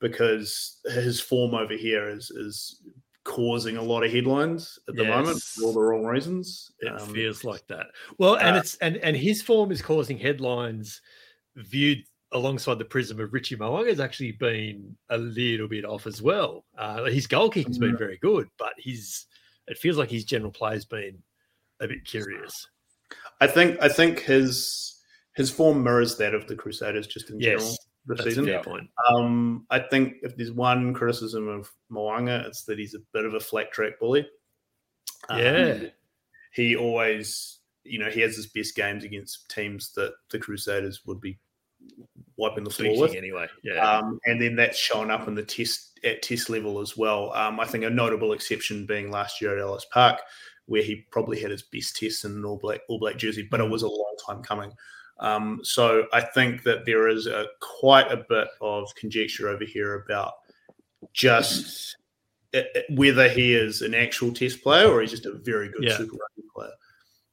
because 0.00 0.78
his 0.84 1.20
form 1.20 1.54
over 1.54 1.74
here 1.74 2.08
is 2.08 2.30
is 2.30 2.82
causing 3.24 3.76
a 3.76 3.82
lot 3.82 4.04
of 4.04 4.12
headlines 4.12 4.78
at 4.88 4.94
the 4.94 5.04
moment 5.04 5.42
for 5.42 5.64
all 5.64 5.72
the 5.72 5.80
wrong 5.80 6.04
reasons. 6.04 6.70
It 6.78 6.92
Um, 6.92 7.12
feels 7.12 7.42
like 7.42 7.66
that. 7.66 7.86
Well, 8.18 8.36
and 8.36 8.54
uh, 8.56 8.60
it's 8.60 8.76
and 8.76 8.98
and 8.98 9.16
his 9.16 9.42
form 9.42 9.72
is 9.72 9.82
causing 9.82 10.18
headlines 10.18 11.00
viewed 11.56 12.04
alongside 12.36 12.78
the 12.78 12.84
prism 12.84 13.18
of 13.18 13.32
Richie 13.32 13.56
Mo'unga 13.56 13.88
has 13.88 14.00
actually 14.00 14.32
been 14.32 14.96
a 15.08 15.18
little 15.18 15.68
bit 15.68 15.84
off 15.84 16.06
as 16.06 16.20
well. 16.20 16.64
Uh, 16.76 17.04
his 17.04 17.26
goal 17.26 17.50
kicking's 17.50 17.78
been 17.78 17.96
very 17.96 18.18
good, 18.18 18.48
but 18.58 18.72
his 18.78 19.26
it 19.66 19.78
feels 19.78 19.96
like 19.96 20.10
his 20.10 20.24
general 20.24 20.52
play 20.52 20.72
has 20.74 20.84
been 20.84 21.18
a 21.80 21.88
bit 21.88 22.04
curious. 22.04 22.68
I 23.40 23.46
think 23.46 23.78
I 23.80 23.88
think 23.88 24.20
his 24.20 25.02
his 25.34 25.50
form 25.50 25.82
mirrors 25.82 26.16
that 26.18 26.34
of 26.34 26.46
the 26.46 26.54
Crusaders 26.54 27.06
just 27.06 27.30
in 27.30 27.40
general 27.40 27.62
Yes, 27.64 27.78
this 28.06 28.18
That's 28.18 28.38
a 28.38 28.44
season. 28.44 28.88
Um, 29.08 29.66
I 29.70 29.78
think 29.78 30.16
if 30.22 30.36
there's 30.36 30.52
one 30.52 30.94
criticism 30.94 31.48
of 31.48 31.70
Mo'unga, 31.90 32.46
it's 32.46 32.64
that 32.64 32.78
he's 32.78 32.94
a 32.94 33.00
bit 33.12 33.24
of 33.24 33.34
a 33.34 33.40
flat 33.40 33.72
track 33.72 33.98
bully. 33.98 34.28
Um, 35.28 35.38
Yeah. 35.40 35.88
he 36.52 36.76
always, 36.76 37.60
you 37.84 37.98
know, 37.98 38.10
he 38.10 38.20
has 38.20 38.36
his 38.36 38.46
best 38.46 38.76
games 38.76 39.04
against 39.04 39.50
teams 39.50 39.92
that 39.94 40.14
the 40.30 40.38
Crusaders 40.38 41.04
would 41.06 41.20
be 41.20 41.38
wiping 42.36 42.64
the 42.64 42.70
floor 42.70 42.98
with. 43.00 43.14
Anyway. 43.14 43.46
Yeah. 43.62 43.80
Um, 43.98 44.18
and 44.26 44.40
then 44.40 44.56
that's 44.56 44.78
shown 44.78 45.10
up 45.10 45.26
in 45.28 45.34
the 45.34 45.42
test 45.42 45.98
at 46.04 46.22
test 46.22 46.50
level 46.50 46.80
as 46.80 46.96
well. 46.96 47.32
Um, 47.34 47.58
I 47.60 47.64
think 47.66 47.84
a 47.84 47.90
notable 47.90 48.32
exception 48.32 48.86
being 48.86 49.10
last 49.10 49.40
year 49.40 49.56
at 49.56 49.62
Ellis 49.62 49.86
Park, 49.92 50.20
where 50.66 50.82
he 50.82 51.06
probably 51.10 51.40
had 51.40 51.50
his 51.50 51.62
best 51.62 51.96
test 51.96 52.24
in 52.24 52.32
an 52.32 52.44
all 52.44 52.58
black 52.58 52.80
all 52.88 52.98
black 52.98 53.16
jersey, 53.16 53.46
but 53.50 53.60
it 53.60 53.70
was 53.70 53.82
a 53.82 53.88
long 53.88 54.16
time 54.26 54.42
coming. 54.42 54.72
Um, 55.18 55.60
so 55.62 56.04
I 56.12 56.20
think 56.20 56.62
that 56.64 56.84
there 56.84 57.08
is 57.08 57.26
a, 57.26 57.46
quite 57.60 58.12
a 58.12 58.24
bit 58.28 58.48
of 58.60 58.94
conjecture 58.96 59.48
over 59.48 59.64
here 59.64 59.94
about 60.04 60.34
just 61.14 61.96
it- 62.52 62.70
it- 62.74 62.84
whether 62.90 63.28
he 63.28 63.54
is 63.54 63.82
an 63.82 63.94
actual 63.94 64.32
test 64.32 64.62
player 64.62 64.88
or 64.88 65.00
he's 65.00 65.10
just 65.10 65.26
a 65.26 65.32
very 65.32 65.68
good 65.70 65.84
Yeah. 65.84 65.96
Super 65.96 66.16
Rugby 66.16 66.48
player. 66.54 66.72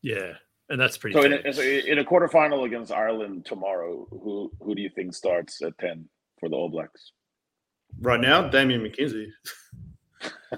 yeah. 0.02 0.34
And 0.70 0.80
that's 0.80 0.98
pretty 0.98 1.16
So 1.16 1.24
in 1.24 1.34
a, 1.34 1.54
so 1.54 1.62
in 1.62 2.00
a 2.00 2.04
quarterfinal 2.04 2.66
against 2.66 2.92
Ireland 2.92 3.46
tomorrow, 3.46 4.08
who 4.10 4.52
who 4.62 4.76
do 4.76 4.82
you 4.82 4.90
think 4.90 5.14
starts 5.14 5.62
at 5.62 5.78
ten 5.78 6.08
for 6.40 6.50
the 6.50 6.56
All 6.56 6.70
Blacks? 6.70 7.12
Right 8.00 8.20
now, 8.20 8.48
Damian 8.48 8.82
McKenzie. 8.82 9.28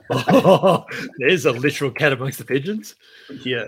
There's 1.17 1.45
a 1.45 1.51
literal 1.51 1.91
cat 1.91 2.13
amongst 2.13 2.37
the 2.37 2.45
pigeons. 2.45 2.95
Yeah. 3.43 3.65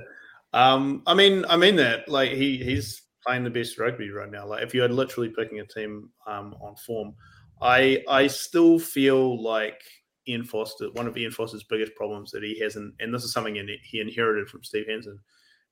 Um, 0.54 1.02
I 1.06 1.14
mean, 1.14 1.44
I 1.50 1.58
mean 1.58 1.76
that 1.78 2.08
like 2.08 2.32
he 2.32 2.58
he's 2.58 3.02
playing 3.26 3.44
the 3.44 3.50
best 3.50 3.78
rugby 3.78 4.10
right 4.10 4.32
now. 4.32 4.48
Like 4.48 4.64
if 4.64 4.74
you 4.74 4.84
are 4.84 4.90
literally 4.90 5.30
picking 5.30 5.60
a 5.60 5.66
team 5.66 6.10
um, 6.28 6.56
on 6.62 6.76
form, 6.76 7.14
I 7.62 8.04
I 8.08 8.28
still 8.28 8.80
feel 8.80 9.42
like 9.42 9.82
Ian 10.28 10.44
Foster, 10.44 10.92
one 10.94 11.08
of 11.08 11.18
Ian 11.18 11.32
Foster's 11.32 11.64
biggest 11.64 11.96
problems 11.96 12.32
that 12.32 12.44
he 12.44 12.60
hasn't, 12.60 12.94
and 13.00 13.14
this 13.14 13.24
is 13.24 13.34
something 13.34 13.56
in, 13.56 13.70
he 13.84 14.00
inherited 14.00 14.50
from 14.50 14.64
Steve 14.64 14.88
Hansen. 14.88 15.20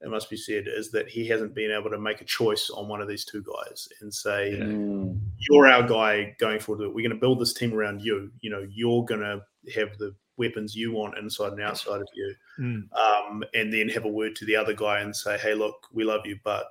It 0.02 0.10
must 0.10 0.30
be 0.30 0.38
said 0.38 0.66
is 0.68 0.92
that 0.92 1.08
he 1.10 1.28
hasn't 1.28 1.56
been 1.56 1.72
able 1.72 1.90
to 1.90 1.98
make 2.00 2.22
a 2.22 2.26
choice 2.26 2.70
on 2.70 2.88
one 2.88 3.02
of 3.02 3.08
these 3.08 3.26
two 3.26 3.42
guys 3.44 3.88
and 4.02 4.14
say 4.14 4.52
Mm, 4.62 5.20
you're 5.38 5.68
our 5.68 5.88
guy 5.88 6.36
going 6.40 6.60
forward. 6.60 6.88
We're 6.88 7.02
going 7.08 7.10
to 7.10 7.16
build 7.16 7.40
this 7.40 7.54
team 7.54 7.74
around 7.74 8.02
you. 8.02 8.32
You 8.42 8.50
know, 8.50 8.68
you're 8.70 9.04
going 9.06 9.22
to 9.22 9.42
have 9.74 9.98
the 9.98 10.16
weapons 10.38 10.76
you 10.76 10.92
want 10.92 11.18
inside 11.18 11.54
and 11.54 11.62
outside 11.62 12.02
of 12.02 12.08
you 12.14 12.36
Mm. 12.60 12.88
um, 12.94 13.44
and 13.54 13.74
then 13.74 13.90
have 13.90 14.06
a 14.06 14.10
word 14.10 14.36
to 14.38 14.46
the 14.46 14.56
other 14.56 14.74
guy 14.74 15.00
and 15.00 15.16
say, 15.16 15.38
"Hey, 15.38 15.54
look, 15.54 15.88
we 15.92 16.04
love 16.04 16.26
you, 16.26 16.38
but 16.44 16.68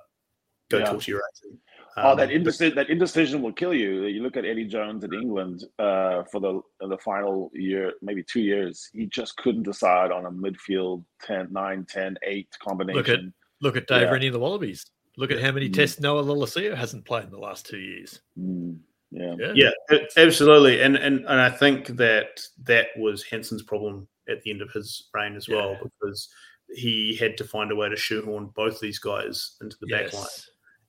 go 0.69 0.77
Yeah. 0.79 0.85
talk 0.85 1.01
to 1.01 1.11
your 1.11 1.21
agent." 1.35 1.59
Oh, 1.97 2.11
Um, 2.11 2.17
that 2.17 2.31
indecision 2.31 2.75
that 2.75 2.89
indecision 2.89 3.41
will 3.41 3.53
kill 3.53 3.73
you. 3.73 4.05
You 4.05 4.21
look 4.21 4.35
at 4.35 4.43
Eddie 4.45 4.65
Jones 4.65 5.03
in 5.03 5.13
England 5.13 5.63
uh, 5.79 6.23
for 6.31 6.41
the 6.41 6.61
the 6.87 6.97
final 6.97 7.49
year, 7.53 7.93
maybe 8.01 8.23
two 8.23 8.41
years. 8.41 8.89
He 8.93 9.05
just 9.05 9.37
couldn't 9.37 9.63
decide 9.63 10.11
on 10.11 10.25
a 10.25 10.31
midfield 10.31 11.05
10, 11.23 11.47
9, 11.51 11.85
10, 11.89 12.17
8 12.23 12.47
combination. 12.61 13.33
Look 13.61 13.77
at 13.77 13.87
Dave 13.87 14.01
Yeah. 14.03 14.09
Rennie 14.11 14.27
and 14.27 14.35
the 14.35 14.39
Wallabies. 14.39 14.85
Look 15.17 15.31
at 15.31 15.39
how 15.41 15.51
many 15.53 15.69
Mm. 15.69 15.73
tests 15.73 15.99
Noah 16.01 16.23
Lolesio 16.23 16.75
hasn't 16.75 17.05
played 17.05 17.23
in 17.23 17.31
the 17.31 17.39
last 17.39 17.65
two 17.65 17.79
years. 17.79 18.19
Mm, 18.37 18.79
yeah. 19.11 19.35
Yeah. 19.39 19.71
yeah, 19.89 19.97
absolutely, 20.17 20.81
and 20.81 20.97
and 20.97 21.19
and 21.19 21.39
I 21.39 21.49
think 21.49 21.87
that 21.95 22.41
that 22.63 22.87
was 22.97 23.23
Hansen's 23.23 23.63
problem 23.63 24.07
at 24.27 24.41
the 24.41 24.51
end 24.51 24.61
of 24.61 24.69
his 24.71 25.07
reign 25.13 25.35
as 25.37 25.47
well 25.47 25.71
Yeah. 25.71 25.83
because 25.83 26.27
he 26.75 27.15
had 27.15 27.37
to 27.37 27.45
find 27.45 27.71
a 27.71 27.75
way 27.75 27.87
to 27.87 27.95
shoehorn 27.95 28.47
both 28.47 28.79
these 28.81 28.99
guys 28.99 29.55
into 29.61 29.77
the 29.79 29.87
back 29.87 30.11
line. 30.13 30.25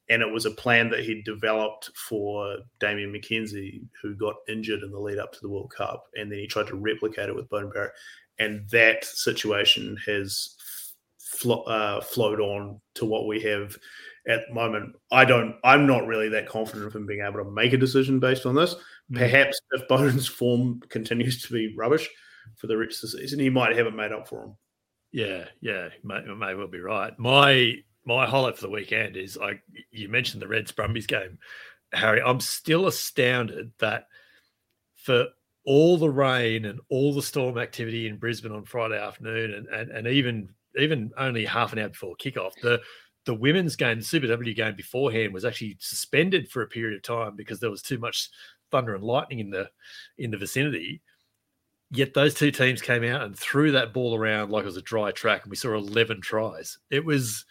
And 0.08 0.22
it 0.22 0.32
was 0.32 0.46
a 0.46 0.52
plan 0.52 0.88
that 0.90 1.04
he'd 1.04 1.24
developed 1.24 1.90
for 1.96 2.58
Damian 2.78 3.12
McKenzie, 3.12 3.82
who 4.00 4.14
got 4.14 4.36
injured 4.48 4.82
in 4.82 4.92
the 4.92 5.00
lead 5.00 5.18
up 5.18 5.32
to 5.32 5.40
the 5.42 5.48
World 5.48 5.72
Cup, 5.76 6.04
and 6.14 6.30
then 6.30 6.38
he 6.38 6.46
tried 6.46 6.68
to 6.68 6.76
replicate 6.76 7.28
it 7.28 7.34
with 7.34 7.48
Beauden 7.48 7.72
Barrett, 7.72 7.92
and 8.38 8.68
that 8.70 9.04
situation 9.04 9.96
has 10.06 10.54
flo- 11.18 11.62
uh, 11.62 12.00
flowed 12.00 12.40
on 12.40 12.80
to 12.94 13.04
what 13.04 13.26
we 13.26 13.40
have 13.42 13.76
at 14.28 14.40
the 14.48 14.54
moment. 14.54 14.94
I 15.10 15.24
don't. 15.24 15.56
I'm 15.64 15.86
not 15.86 16.06
really 16.06 16.28
that 16.30 16.48
confident 16.48 16.86
of 16.86 16.94
him 16.94 17.06
being 17.06 17.20
able 17.20 17.44
to 17.44 17.50
make 17.50 17.72
a 17.72 17.78
decision 17.78 18.20
based 18.20 18.46
on 18.46 18.54
this. 18.54 18.74
Mm. 19.10 19.18
Perhaps 19.18 19.60
if 19.72 19.88
Beauden's 19.88 20.28
form 20.28 20.80
continues 20.88 21.42
to 21.42 21.52
be 21.52 21.74
rubbish 21.76 22.08
for 22.56 22.66
the 22.66 22.76
rest 22.76 23.02
of 23.02 23.10
the 23.10 23.18
season, 23.18 23.40
he 23.40 23.50
might 23.50 23.76
have 23.76 23.86
it 23.86 23.94
made 23.94 24.12
up 24.12 24.28
for 24.28 24.44
him. 24.44 24.56
Yeah, 25.12 25.44
yeah, 25.60 25.88
may, 26.04 26.20
may 26.22 26.54
well 26.54 26.66
be 26.66 26.80
right. 26.80 27.16
My 27.18 27.74
my 28.06 28.26
highlight 28.26 28.56
for 28.56 28.62
the 28.62 28.70
weekend 28.70 29.16
is 29.16 29.36
like 29.36 29.62
you 29.90 30.08
mentioned 30.08 30.40
the 30.40 30.48
Reds 30.48 30.72
Brumbies 30.72 31.06
game, 31.06 31.38
Harry. 31.92 32.22
I'm 32.22 32.40
still 32.40 32.86
astounded 32.86 33.72
that 33.80 34.06
for 34.96 35.26
all 35.64 35.98
the 35.98 36.08
rain 36.08 36.64
and 36.64 36.80
all 36.88 37.12
the 37.12 37.22
storm 37.22 37.58
activity 37.58 38.06
in 38.06 38.16
Brisbane 38.16 38.52
on 38.52 38.64
Friday 38.64 38.98
afternoon, 38.98 39.52
and 39.52 39.66
and, 39.68 39.90
and 39.90 40.06
even 40.06 40.48
even 40.78 41.10
only 41.18 41.44
half 41.44 41.72
an 41.72 41.80
hour 41.80 41.88
before 41.88 42.16
kickoff, 42.16 42.52
the 42.62 42.80
the 43.24 43.34
women's 43.34 43.74
game, 43.74 43.98
the 43.98 44.04
Super 44.04 44.28
W 44.28 44.54
game 44.54 44.76
beforehand, 44.76 45.34
was 45.34 45.44
actually 45.44 45.76
suspended 45.80 46.48
for 46.48 46.62
a 46.62 46.68
period 46.68 46.96
of 46.96 47.02
time 47.02 47.34
because 47.34 47.58
there 47.58 47.70
was 47.70 47.82
too 47.82 47.98
much 47.98 48.30
thunder 48.70 48.94
and 48.94 49.02
lightning 49.02 49.40
in 49.40 49.50
the 49.50 49.68
in 50.16 50.30
the 50.30 50.38
vicinity. 50.38 51.02
Yet 51.90 52.14
those 52.14 52.34
two 52.34 52.50
teams 52.50 52.82
came 52.82 53.04
out 53.04 53.22
and 53.22 53.36
threw 53.36 53.72
that 53.72 53.92
ball 53.92 54.16
around 54.16 54.50
like 54.50 54.62
it 54.62 54.66
was 54.66 54.76
a 54.76 54.82
dry 54.82 55.10
track, 55.10 55.42
and 55.42 55.50
we 55.50 55.56
saw 55.56 55.74
11 55.74 56.20
tries. 56.20 56.78
It 56.90 57.04
was 57.04 57.44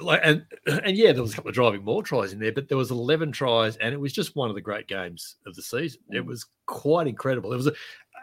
like 0.00 0.20
and 0.24 0.44
and 0.66 0.96
yeah, 0.96 1.12
there 1.12 1.22
was 1.22 1.32
a 1.32 1.36
couple 1.36 1.48
of 1.48 1.54
driving 1.54 1.84
more 1.84 2.02
tries 2.02 2.32
in 2.32 2.38
there, 2.38 2.52
but 2.52 2.68
there 2.68 2.78
was 2.78 2.90
eleven 2.90 3.32
tries, 3.32 3.76
and 3.76 3.94
it 3.94 4.00
was 4.00 4.12
just 4.12 4.36
one 4.36 4.48
of 4.48 4.54
the 4.54 4.60
great 4.60 4.88
games 4.88 5.36
of 5.46 5.54
the 5.54 5.62
season. 5.62 6.00
It 6.10 6.24
mm. 6.24 6.26
was 6.26 6.46
quite 6.66 7.06
incredible. 7.06 7.52
It 7.52 7.56
was 7.56 7.68
a, 7.68 7.72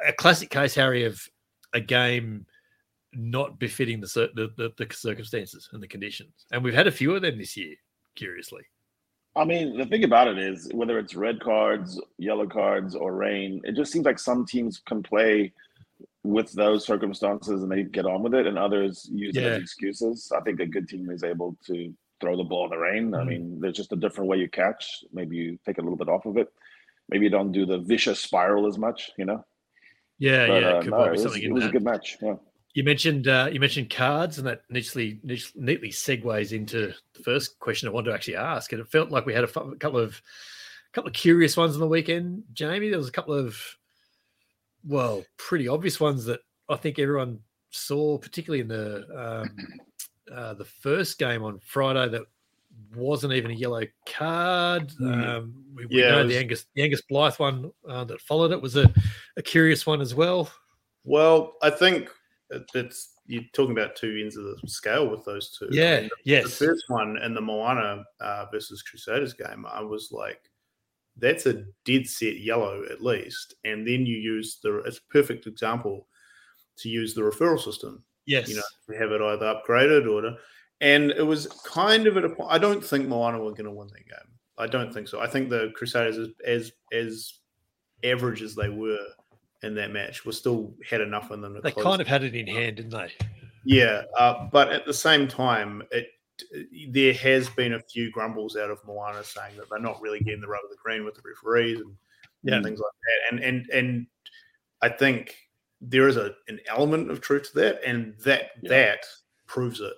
a 0.07 0.13
classic 0.13 0.49
case, 0.49 0.75
Harry, 0.75 1.05
of 1.05 1.21
a 1.73 1.79
game 1.79 2.45
not 3.15 3.59
befitting 3.59 4.01
the, 4.01 4.31
the, 4.35 4.49
the 4.57 4.71
the 4.77 4.93
circumstances 4.93 5.69
and 5.73 5.81
the 5.81 5.87
conditions, 5.87 6.45
and 6.51 6.63
we've 6.63 6.73
had 6.73 6.87
a 6.87 6.91
few 6.91 7.15
of 7.15 7.21
them 7.21 7.37
this 7.37 7.57
year. 7.57 7.75
Curiously, 8.15 8.61
I 9.35 9.43
mean, 9.43 9.77
the 9.77 9.85
thing 9.85 10.03
about 10.03 10.27
it 10.27 10.37
is 10.37 10.69
whether 10.73 10.99
it's 10.99 11.15
red 11.15 11.39
cards, 11.39 11.99
yellow 12.17 12.45
cards, 12.45 12.95
or 12.95 13.15
rain, 13.15 13.61
it 13.63 13.75
just 13.75 13.91
seems 13.91 14.05
like 14.05 14.19
some 14.19 14.45
teams 14.45 14.81
can 14.85 15.01
play 15.01 15.51
with 16.23 16.51
those 16.53 16.85
circumstances 16.85 17.63
and 17.63 17.71
they 17.71 17.83
get 17.83 18.05
on 18.05 18.23
with 18.23 18.33
it, 18.33 18.47
and 18.47 18.57
others 18.57 19.09
use 19.11 19.35
yeah. 19.35 19.43
it 19.43 19.51
as 19.53 19.61
excuses. 19.61 20.31
I 20.35 20.41
think 20.41 20.59
a 20.59 20.65
good 20.65 20.87
team 20.87 21.09
is 21.09 21.23
able 21.23 21.57
to 21.67 21.93
throw 22.21 22.37
the 22.37 22.43
ball 22.43 22.65
in 22.65 22.69
the 22.71 22.77
rain. 22.77 23.11
Mm-hmm. 23.11 23.15
I 23.15 23.23
mean, 23.23 23.59
there's 23.59 23.75
just 23.75 23.91
a 23.91 23.97
different 23.97 24.29
way 24.29 24.37
you 24.37 24.49
catch. 24.49 25.03
Maybe 25.11 25.35
you 25.35 25.59
take 25.65 25.77
a 25.77 25.81
little 25.81 25.97
bit 25.97 26.09
off 26.09 26.25
of 26.25 26.37
it. 26.37 26.47
Maybe 27.09 27.25
you 27.25 27.29
don't 27.29 27.51
do 27.51 27.65
the 27.65 27.79
vicious 27.79 28.19
spiral 28.19 28.65
as 28.65 28.77
much, 28.77 29.11
you 29.17 29.25
know. 29.25 29.43
Yeah, 30.19 30.47
but, 30.47 30.61
yeah, 30.61 30.69
uh, 30.69 30.81
no, 30.83 31.03
it 31.03 31.11
was, 31.11 31.35
it 31.35 31.51
was 31.51 31.65
a 31.65 31.69
good 31.69 31.83
match. 31.83 32.17
Yeah. 32.21 32.35
You 32.73 32.83
mentioned 32.83 33.27
uh, 33.27 33.49
you 33.51 33.59
mentioned 33.59 33.89
cards, 33.89 34.37
and 34.37 34.47
that 34.47 34.61
neatly 34.69 35.19
neatly 35.23 35.89
segues 35.89 36.53
into 36.53 36.93
the 37.13 37.23
first 37.23 37.59
question 37.59 37.87
I 37.87 37.91
wanted 37.91 38.09
to 38.09 38.15
actually 38.15 38.37
ask. 38.37 38.71
And 38.71 38.81
it 38.81 38.89
felt 38.89 39.11
like 39.11 39.25
we 39.25 39.33
had 39.33 39.43
a 39.43 39.47
couple 39.47 39.99
of 39.99 40.21
a 40.89 40.93
couple 40.93 41.09
of 41.09 41.13
curious 41.13 41.55
ones 41.55 41.75
on 41.75 41.81
the 41.81 41.87
weekend, 41.87 42.43
Jamie. 42.53 42.89
There 42.89 42.97
was 42.97 43.09
a 43.09 43.11
couple 43.11 43.35
of 43.35 43.59
well, 44.85 45.23
pretty 45.37 45.67
obvious 45.67 45.99
ones 45.99 46.25
that 46.25 46.41
I 46.69 46.75
think 46.75 46.99
everyone 46.99 47.39
saw, 47.69 48.17
particularly 48.17 48.61
in 48.61 48.67
the 48.67 49.43
um, 49.43 49.57
uh, 50.33 50.53
the 50.53 50.65
first 50.65 51.17
game 51.17 51.43
on 51.43 51.59
Friday. 51.59 52.09
That 52.09 52.23
wasn't 52.95 53.33
even 53.33 53.51
a 53.51 53.55
yellow 53.55 53.83
card. 54.07 54.89
Mm. 54.99 55.27
Um, 55.27 55.53
we, 55.75 55.85
we 55.85 56.01
yeah, 56.01 56.11
know 56.11 56.23
was... 56.23 56.33
the 56.33 56.39
Angus 56.39 56.65
the 56.75 56.83
Angus 56.83 57.01
Blythe 57.01 57.35
one 57.35 57.71
uh, 57.87 58.03
that 58.05 58.21
followed 58.21 58.51
it 58.51 58.61
was 58.61 58.75
a, 58.75 58.91
a 59.37 59.41
curious 59.41 59.85
one 59.85 60.01
as 60.01 60.15
well. 60.15 60.49
Well, 61.03 61.53
I 61.61 61.69
think 61.69 62.09
it's 62.73 63.13
you're 63.25 63.43
talking 63.53 63.71
about 63.71 63.95
two 63.95 64.19
ends 64.21 64.35
of 64.35 64.43
the 64.43 64.57
scale 64.67 65.09
with 65.09 65.23
those 65.23 65.57
two. 65.57 65.69
Yeah. 65.71 66.01
The, 66.01 66.09
yes. 66.25 66.43
The 66.43 66.67
first 66.67 66.85
one 66.89 67.17
in 67.17 67.33
the 67.33 67.41
Moana 67.41 68.03
uh, 68.19 68.45
versus 68.51 68.81
Crusaders 68.81 69.33
game, 69.33 69.65
I 69.65 69.81
was 69.81 70.11
like, 70.11 70.49
that's 71.17 71.45
a 71.45 71.63
dead 71.85 72.07
set 72.07 72.39
yellow 72.39 72.83
at 72.89 73.03
least. 73.03 73.55
And 73.63 73.87
then 73.87 74.05
you 74.05 74.17
use 74.17 74.59
the 74.63 74.79
it's 74.79 74.97
a 74.97 75.11
perfect 75.11 75.47
example 75.47 76.07
to 76.77 76.89
use 76.89 77.13
the 77.13 77.21
referral 77.21 77.59
system. 77.59 78.03
Yes. 78.25 78.49
You 78.49 78.55
know, 78.55 78.63
we 78.87 78.95
have 78.97 79.11
it 79.11 79.21
either 79.21 79.53
upgraded 79.55 80.09
or 80.09 80.37
and 80.81 81.11
it 81.11 81.25
was 81.25 81.47
kind 81.65 82.07
of 82.07 82.17
at 82.17 82.25
a 82.25 82.29
point 82.29 82.51
I 82.51 82.57
don't 82.57 82.83
think 82.83 83.07
Moana 83.07 83.39
were 83.39 83.53
gonna 83.53 83.73
win 83.73 83.87
that 83.87 84.07
game. 84.07 84.33
I 84.57 84.67
don't 84.67 84.93
think 84.93 85.07
so. 85.07 85.19
I 85.19 85.27
think 85.27 85.49
the 85.49 85.71
Crusaders 85.75 86.17
as 86.17 86.29
as, 86.45 86.71
as 86.91 87.39
average 88.03 88.41
as 88.41 88.55
they 88.55 88.69
were 88.69 88.97
in 89.63 89.75
that 89.75 89.91
match 89.91 90.25
were 90.25 90.31
still 90.31 90.73
had 90.87 91.01
enough 91.01 91.31
in 91.31 91.41
them. 91.41 91.59
they 91.63 91.71
kind 91.71 92.01
of 92.01 92.07
had 92.07 92.23
it 92.23 92.35
in 92.35 92.47
hand, 92.47 92.75
didn't 92.77 92.91
they? 92.91 93.11
Yeah, 93.65 94.03
uh, 94.17 94.47
but 94.51 94.73
at 94.73 94.85
the 94.85 94.93
same 94.93 95.27
time, 95.27 95.83
it 95.91 96.07
there 96.89 97.13
has 97.13 97.49
been 97.49 97.73
a 97.73 97.79
few 97.79 98.11
grumbles 98.11 98.55
out 98.57 98.71
of 98.71 98.79
Moana 98.85 99.23
saying 99.23 99.55
that 99.57 99.69
they're 99.69 99.79
not 99.79 100.01
really 100.01 100.19
getting 100.19 100.41
the 100.41 100.47
rub 100.47 100.63
of 100.63 100.69
the 100.69 100.77
green 100.81 101.05
with 101.05 101.15
the 101.15 101.21
referees 101.23 101.79
and, 101.79 101.95
yeah. 102.43 102.55
and 102.55 102.65
things 102.65 102.79
like 102.79 102.91
that. 102.91 103.31
And 103.31 103.43
and 103.43 103.69
and 103.69 104.07
I 104.81 104.89
think 104.89 105.35
there 105.81 106.07
is 106.07 106.17
a 106.17 106.33
an 106.47 106.59
element 106.67 107.11
of 107.11 107.21
truth 107.21 107.51
to 107.51 107.59
that, 107.59 107.83
and 107.85 108.15
that 108.19 108.51
yeah. 108.61 108.69
that 108.69 109.05
proves 109.47 109.79
it. 109.79 109.93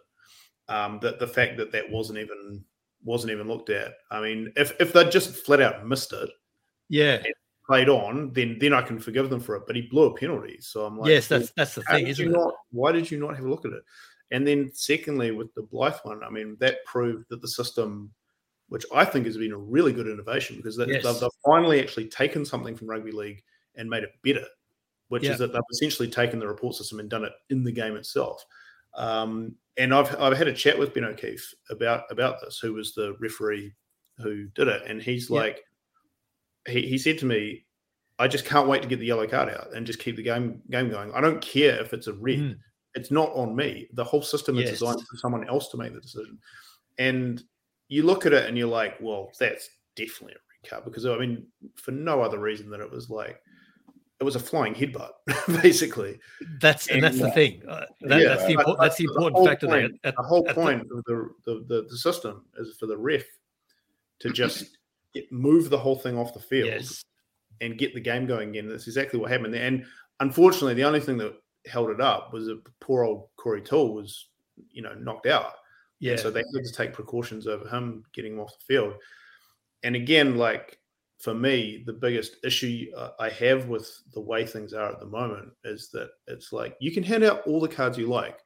Um, 0.67 0.99
that 1.01 1.19
the 1.19 1.27
fact 1.27 1.57
that 1.57 1.71
that 1.71 1.89
wasn't 1.89 2.19
even 2.19 2.63
wasn't 3.03 3.31
even 3.31 3.47
looked 3.47 3.69
at. 3.69 3.93
I 4.11 4.19
mean, 4.19 4.51
if 4.55 4.73
if 4.79 4.93
they 4.93 5.07
just 5.09 5.35
flat 5.45 5.61
out 5.61 5.85
missed 5.87 6.11
it, 6.11 6.29
yeah, 6.89 7.21
played 7.67 7.89
on, 7.89 8.33
then 8.33 8.57
then 8.59 8.73
I 8.73 8.81
can 8.81 8.99
forgive 8.99 9.29
them 9.29 9.39
for 9.39 9.55
it. 9.55 9.63
But 9.67 9.75
he 9.75 9.83
blew 9.83 10.05
a 10.05 10.15
penalty, 10.15 10.57
so 10.59 10.85
I'm 10.85 10.97
like, 10.97 11.09
yes, 11.09 11.27
that's 11.27 11.51
that's 11.51 11.75
the 11.75 11.83
thing, 11.83 12.07
isn't 12.07 12.27
it? 12.27 12.31
Not, 12.31 12.53
why 12.71 12.91
did 12.91 13.09
you 13.09 13.19
not 13.19 13.35
have 13.35 13.45
a 13.45 13.49
look 13.49 13.65
at 13.65 13.73
it? 13.73 13.83
And 14.31 14.47
then, 14.47 14.71
secondly, 14.73 15.31
with 15.31 15.53
the 15.53 15.61
Blythe 15.61 15.97
one, 16.03 16.23
I 16.23 16.29
mean, 16.29 16.57
that 16.59 16.83
proved 16.85 17.25
that 17.29 17.41
the 17.41 17.47
system, 17.47 18.11
which 18.69 18.85
I 18.93 19.05
think 19.05 19.25
has 19.27 19.37
been 19.37 19.51
a 19.51 19.57
really 19.57 19.93
good 19.93 20.07
innovation 20.07 20.57
because 20.57 20.77
yes. 20.77 21.03
they've, 21.03 21.19
they've, 21.19 21.29
finally 21.45 21.79
actually 21.79 22.07
taken 22.07 22.43
something 22.43 22.75
from 22.75 22.87
rugby 22.87 23.11
league 23.11 23.43
and 23.75 23.89
made 23.89 24.03
it 24.03 24.09
better, 24.23 24.45
which 25.09 25.23
yeah. 25.23 25.31
is 25.31 25.39
that 25.39 25.53
they've 25.53 25.61
essentially 25.71 26.09
taken 26.09 26.39
the 26.39 26.47
report 26.47 26.75
system 26.75 26.99
and 26.99 27.09
done 27.09 27.23
it 27.23 27.33
in 27.49 27.63
the 27.63 27.71
game 27.71 27.95
itself. 27.95 28.43
Um, 28.95 29.55
and 29.77 29.93
I've 29.93 30.15
I've 30.19 30.37
had 30.37 30.47
a 30.47 30.53
chat 30.53 30.79
with 30.79 30.93
Ben 30.93 31.03
O'Keeffe 31.03 31.53
about 31.69 32.05
about 32.09 32.39
this, 32.41 32.59
who 32.59 32.73
was 32.73 32.95
the 32.95 33.15
referee 33.19 33.73
who 34.17 34.47
did 34.55 34.69
it, 34.69 34.83
and 34.87 35.01
he's 35.01 35.29
yeah. 35.29 35.39
like, 35.39 35.63
he, 36.65 36.87
he 36.87 36.97
said 36.97 37.17
to 37.19 37.25
me, 37.25 37.65
I 38.17 38.29
just 38.29 38.45
can't 38.45 38.69
wait 38.69 38.81
to 38.81 38.87
get 38.87 38.99
the 38.99 39.05
yellow 39.05 39.27
card 39.27 39.49
out 39.49 39.75
and 39.75 39.85
just 39.85 39.99
keep 39.99 40.15
the 40.15 40.23
game 40.23 40.61
game 40.71 40.89
going. 40.89 41.11
I 41.13 41.21
don't 41.21 41.41
care 41.41 41.79
if 41.81 41.93
it's 41.93 42.07
a 42.07 42.13
red. 42.13 42.39
Mm 42.39 42.57
it's 42.95 43.11
not 43.11 43.31
on 43.33 43.55
me. 43.55 43.87
The 43.93 44.03
whole 44.03 44.21
system 44.21 44.55
yes. 44.55 44.65
is 44.65 44.79
designed 44.79 45.01
for 45.01 45.17
someone 45.17 45.47
else 45.47 45.69
to 45.69 45.77
make 45.77 45.93
the 45.93 46.01
decision. 46.01 46.39
And 46.97 47.43
you 47.89 48.03
look 48.03 48.25
at 48.25 48.33
it 48.33 48.47
and 48.47 48.57
you're 48.57 48.67
like, 48.67 48.95
well, 48.99 49.31
that's 49.39 49.69
definitely 49.95 50.33
a 50.33 50.35
red 50.35 50.69
card 50.69 50.85
because 50.85 51.05
I 51.05 51.17
mean, 51.17 51.45
for 51.75 51.91
no 51.91 52.21
other 52.21 52.39
reason 52.39 52.69
than 52.69 52.81
it 52.81 52.89
was 52.89 53.09
like 53.09 53.39
it 54.19 54.23
was 54.23 54.35
a 54.35 54.39
flying 54.39 54.73
headbutt, 54.73 55.11
basically. 55.61 56.19
That's 56.61 56.87
and, 56.87 56.97
and 56.97 57.03
that's 57.03 57.19
the 57.19 57.31
thing. 57.31 57.61
Uh, 57.67 57.85
that, 58.01 58.21
yeah, 58.21 58.29
that's 58.29 58.45
the 58.45 58.53
important, 58.53 58.79
that's 58.79 58.97
the 58.97 59.03
important 59.03 59.43
the 59.43 59.49
factor. 59.49 59.67
Point, 59.67 59.99
at, 60.05 60.15
the 60.15 60.23
whole 60.23 60.43
point 60.43 60.87
the, 60.87 60.95
of 60.95 61.03
the, 61.45 61.65
the, 61.67 61.87
the 61.89 61.97
system 61.97 62.45
is 62.57 62.77
for 62.77 62.85
the 62.85 62.97
ref 62.97 63.23
to 64.19 64.29
just 64.29 64.77
get, 65.13 65.29
move 65.31 65.69
the 65.69 65.77
whole 65.77 65.97
thing 65.97 66.17
off 66.17 66.33
the 66.33 66.39
field 66.39 66.67
yes. 66.67 67.03
and 67.59 67.77
get 67.77 67.93
the 67.93 67.99
game 67.99 68.25
going 68.25 68.49
again. 68.49 68.69
That's 68.69 68.87
exactly 68.87 69.19
what 69.19 69.29
happened. 69.29 69.53
And 69.53 69.85
unfortunately, 70.21 70.75
the 70.75 70.83
only 70.83 71.01
thing 71.01 71.17
that 71.17 71.33
held 71.67 71.89
it 71.89 72.01
up 72.01 72.33
was 72.33 72.45
that 72.45 72.61
poor 72.79 73.03
old 73.03 73.29
Corey 73.37 73.61
Toole 73.61 73.93
was, 73.93 74.27
you 74.71 74.81
know, 74.81 74.93
knocked 74.93 75.27
out. 75.27 75.53
Yeah. 75.99 76.13
And 76.13 76.19
so 76.21 76.29
they 76.29 76.39
had 76.39 76.65
to 76.65 76.73
take 76.73 76.93
precautions 76.93 77.47
over 77.47 77.67
him 77.67 78.03
getting 78.13 78.33
him 78.33 78.39
off 78.39 78.53
the 78.59 78.73
field. 78.73 78.93
And 79.83 79.95
again, 79.95 80.37
like 80.37 80.79
for 81.19 81.33
me, 81.33 81.83
the 81.85 81.93
biggest 81.93 82.37
issue 82.43 82.87
uh, 82.95 83.11
I 83.19 83.29
have 83.29 83.67
with 83.67 83.89
the 84.13 84.21
way 84.21 84.45
things 84.45 84.73
are 84.73 84.91
at 84.91 84.99
the 84.99 85.05
moment 85.05 85.49
is 85.63 85.89
that 85.91 86.09
it's 86.27 86.51
like 86.51 86.75
you 86.79 86.91
can 86.91 87.03
hand 87.03 87.23
out 87.23 87.45
all 87.47 87.59
the 87.59 87.67
cards 87.67 87.97
you 87.97 88.07
like, 88.07 88.39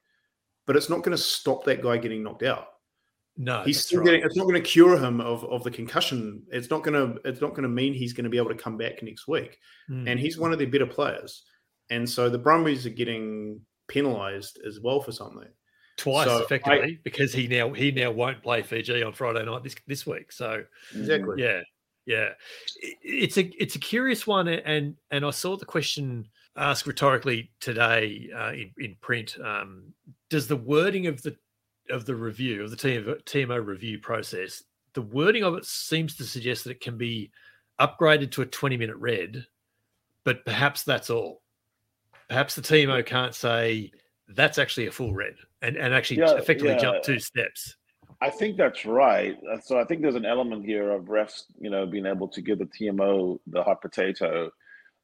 but 0.66 0.76
it's 0.76 0.90
not 0.90 1.02
going 1.02 1.16
to 1.16 1.22
stop 1.22 1.64
that 1.64 1.82
guy 1.82 1.96
getting 1.96 2.22
knocked 2.22 2.42
out. 2.42 2.68
No, 3.36 3.62
he's 3.62 3.84
still 3.84 4.00
right. 4.00 4.06
getting. 4.06 4.22
It's 4.22 4.36
not 4.36 4.44
going 4.44 4.62
to 4.62 4.68
cure 4.68 4.98
him 4.98 5.20
of, 5.20 5.44
of 5.44 5.64
the 5.64 5.70
concussion. 5.70 6.42
It's 6.50 6.68
not 6.68 6.82
going 6.82 6.94
to. 6.94 7.20
It's 7.28 7.40
not 7.40 7.50
going 7.50 7.62
to 7.62 7.68
mean 7.68 7.94
he's 7.94 8.12
going 8.12 8.24
to 8.24 8.30
be 8.30 8.36
able 8.36 8.50
to 8.50 8.54
come 8.54 8.76
back 8.76 9.02
next 9.02 9.26
week. 9.26 9.58
Mm. 9.90 10.10
And 10.10 10.20
he's 10.20 10.38
one 10.38 10.52
of 10.52 10.58
their 10.58 10.68
better 10.68 10.86
players 10.86 11.44
and 11.90 12.08
so 12.08 12.28
the 12.28 12.38
Brumbies 12.38 12.86
are 12.86 12.90
getting 12.90 13.60
penalised 13.88 14.60
as 14.66 14.80
well 14.80 15.00
for 15.00 15.12
something 15.12 15.48
twice 15.96 16.26
so 16.26 16.38
effectively 16.38 16.94
I, 16.94 16.98
because 17.02 17.32
he 17.32 17.46
now 17.46 17.72
he 17.72 17.90
now 17.90 18.10
won't 18.10 18.42
play 18.42 18.62
Fiji 18.62 19.02
on 19.02 19.12
Friday 19.12 19.44
night 19.44 19.62
this 19.62 19.76
this 19.86 20.06
week. 20.06 20.32
So 20.32 20.64
exactly, 20.94 21.42
yeah, 21.42 21.60
yeah. 22.06 22.30
It's 23.02 23.36
a 23.36 23.50
it's 23.62 23.76
a 23.76 23.80
curious 23.80 24.26
one, 24.26 24.48
and 24.48 24.96
and 25.10 25.24
I 25.24 25.30
saw 25.30 25.56
the 25.56 25.66
question 25.66 26.26
asked 26.56 26.86
rhetorically 26.86 27.50
today 27.60 28.30
uh, 28.34 28.52
in 28.52 28.72
in 28.78 28.96
print. 29.00 29.36
Um, 29.44 29.92
does 30.30 30.46
the 30.46 30.56
wording 30.56 31.06
of 31.06 31.22
the 31.22 31.36
of 31.90 32.06
the 32.06 32.14
review 32.14 32.62
of 32.62 32.70
the 32.70 32.76
TMO 32.76 33.66
review 33.66 33.98
process 33.98 34.62
the 34.94 35.02
wording 35.02 35.44
of 35.44 35.54
it 35.54 35.64
seems 35.64 36.16
to 36.16 36.24
suggest 36.24 36.64
that 36.64 36.70
it 36.70 36.80
can 36.80 36.96
be 36.96 37.30
upgraded 37.80 38.30
to 38.32 38.42
a 38.42 38.46
20 38.46 38.76
minute 38.76 38.96
red, 38.96 39.46
but 40.24 40.44
perhaps 40.44 40.82
that's 40.82 41.10
all. 41.10 41.42
Perhaps 42.30 42.54
the 42.54 42.62
TMO 42.62 43.04
can't 43.04 43.34
say 43.34 43.90
that's 44.28 44.56
actually 44.56 44.86
a 44.86 44.92
full 44.92 45.12
red 45.12 45.34
and, 45.62 45.76
and 45.76 45.92
actually 45.92 46.18
Yeah, 46.18 46.36
effectively 46.36 46.74
yeah. 46.74 46.78
jump 46.78 47.02
two 47.02 47.18
steps. 47.18 47.76
I 48.20 48.30
think 48.30 48.56
that's 48.56 48.86
right. 48.86 49.36
Uh, 49.52 49.58
So 49.58 49.80
I 49.80 49.84
think 49.84 50.00
there's 50.00 50.14
an 50.14 50.24
element 50.24 50.64
here 50.64 50.92
of 50.92 51.06
refs, 51.06 51.42
you 51.60 51.70
know, 51.70 51.86
being 51.86 52.06
able 52.06 52.28
to 52.28 52.40
give 52.40 52.60
the 52.60 52.66
TMO 52.66 53.40
the 53.48 53.64
hot 53.64 53.82
potato, 53.82 54.52